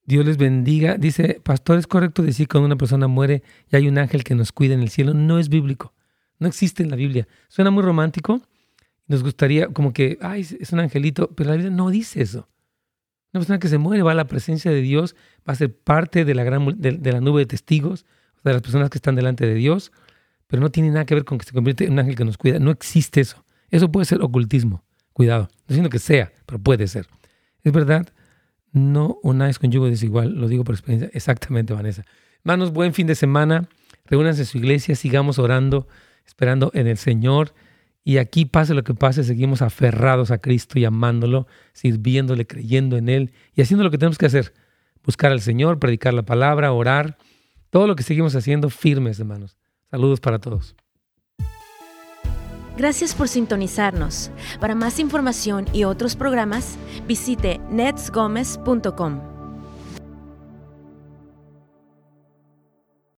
Dios 0.05 0.25
les 0.25 0.37
bendiga. 0.37 0.97
Dice, 0.97 1.41
Pastor, 1.43 1.79
¿es 1.79 1.87
correcto 1.87 2.23
decir 2.23 2.47
que 2.47 2.53
cuando 2.53 2.67
una 2.67 2.77
persona 2.77 3.09
muere 3.09 3.43
y 3.71 3.77
hay 3.77 3.89
un 3.89 3.99
ángel 3.99 4.23
que 4.23 4.35
nos 4.35 4.53
cuida 4.53 4.75
en 4.75 4.81
el 4.81 4.91
cielo? 4.91 5.13
No 5.13 5.39
es 5.39 5.49
bíblico. 5.49 5.93
No 6.39 6.47
existe 6.47 6.83
en 6.83 6.91
la 6.91 6.97
Biblia. 6.97 7.27
Suena 7.49 7.71
muy 7.71 7.83
romántico. 7.83 8.41
Nos 9.07 9.23
gustaría 9.23 9.69
como 9.69 9.93
que, 9.93 10.19
ay, 10.21 10.47
es 10.61 10.73
un 10.73 10.81
angelito, 10.81 11.31
pero 11.35 11.51
la 11.51 11.57
Biblia 11.57 11.75
no 11.75 11.91
dice 11.91 12.23
eso. 12.23 12.49
Una 13.35 13.41
persona 13.41 13.59
que 13.59 13.69
se 13.69 13.79
muere 13.79 14.05
va 14.05 14.13
a 14.13 14.15
la 14.15 14.29
presencia 14.29 14.71
de 14.71 14.81
Dios, 14.81 15.17
va 15.39 15.55
a 15.55 15.57
ser 15.57 15.77
parte 15.77 16.25
de 16.25 16.37
la, 16.37 16.45
gran, 16.45 16.81
de, 16.81 17.13
la 17.13 17.21
nube 17.21 17.41
de 17.41 17.47
testigos, 17.47 18.07
de 18.45 18.53
las 18.53 18.63
personas 18.63 18.91
que 18.91 18.99
están 18.99 19.17
delante 19.17 19.45
de 19.45 19.55
Dios, 19.55 19.91
pero 20.47 20.63
no 20.63 20.71
tiene 20.71 20.91
nada 20.91 21.05
que 21.05 21.17
ver 21.17 21.25
con 21.25 21.39
que 21.39 21.45
se 21.45 21.53
convierte 21.53 21.85
en 21.85 21.95
un 21.95 21.99
ángel 21.99 22.15
que 22.15 22.25
nos 22.25 22.39
cuida. 22.39 22.61
No 22.61 22.71
existe 22.71 23.21
eso. 23.21 23.45
Eso 23.71 23.91
puede 23.91 24.05
ser 24.05 24.23
ocultismo. 24.23 24.85
Cuidado. 25.13 25.49
No 25.51 25.65
diciendo 25.67 25.91
que 25.91 25.99
sea, 25.99 26.31
pero 26.47 26.61
puede 26.61 26.87
ser. 26.87 27.09
Es 27.65 27.73
verdad, 27.73 28.07
no 28.71 29.19
unáis 29.25 29.59
con 29.59 29.73
yugo 29.73 29.87
desigual. 29.87 30.33
Lo 30.35 30.47
digo 30.47 30.63
por 30.63 30.77
experiencia. 30.77 31.11
Exactamente, 31.13 31.75
Vanessa. 31.75 32.05
Hermanos, 32.45 32.73
buen 32.73 32.95
fin 32.95 33.09
de 33.09 33.17
semana. 33.17 33.69
Reúnanse 34.05 34.43
en 34.43 34.47
su 34.47 34.59
iglesia, 34.59 34.95
sigamos 34.95 35.41
orando, 35.41 35.89
esperando 36.25 36.71
en 36.73 36.87
el 36.87 36.99
Señor. 36.99 37.53
Y 38.05 38.19
aquí, 38.19 38.45
pase 38.45 38.75
lo 38.75 38.85
que 38.85 38.95
pase, 38.95 39.25
seguimos 39.25 39.63
aferrados 39.63 40.31
a 40.31 40.39
Cristo 40.39 40.79
y 40.79 40.85
amándolo, 40.85 41.47
sirviéndole, 41.73 42.47
creyendo 42.47 42.99
en 42.99 43.09
Él 43.09 43.33
y 43.55 43.63
haciendo 43.63 43.83
lo 43.83 43.91
que 43.91 43.97
tenemos 43.97 44.19
que 44.19 44.27
hacer. 44.27 44.53
Buscar 45.03 45.33
al 45.33 45.41
Señor, 45.41 45.79
predicar 45.79 46.13
la 46.13 46.23
palabra, 46.23 46.73
orar. 46.73 47.17
Todo 47.71 47.87
lo 47.87 47.97
que 47.97 48.03
seguimos 48.03 48.37
haciendo 48.37 48.69
firmes, 48.69 49.19
hermanos. 49.19 49.57
Saludos 49.91 50.21
para 50.21 50.39
todos. 50.39 50.77
Gracias 52.77 53.15
por 53.15 53.29
sintonizarnos. 53.29 54.31
Para 54.61 54.75
más 54.75 54.99
información 54.99 55.67
y 55.73 55.85
otros 55.85 56.17
programas, 56.17 56.77
visite 57.07 57.61
netsgomez.com. 57.71 59.34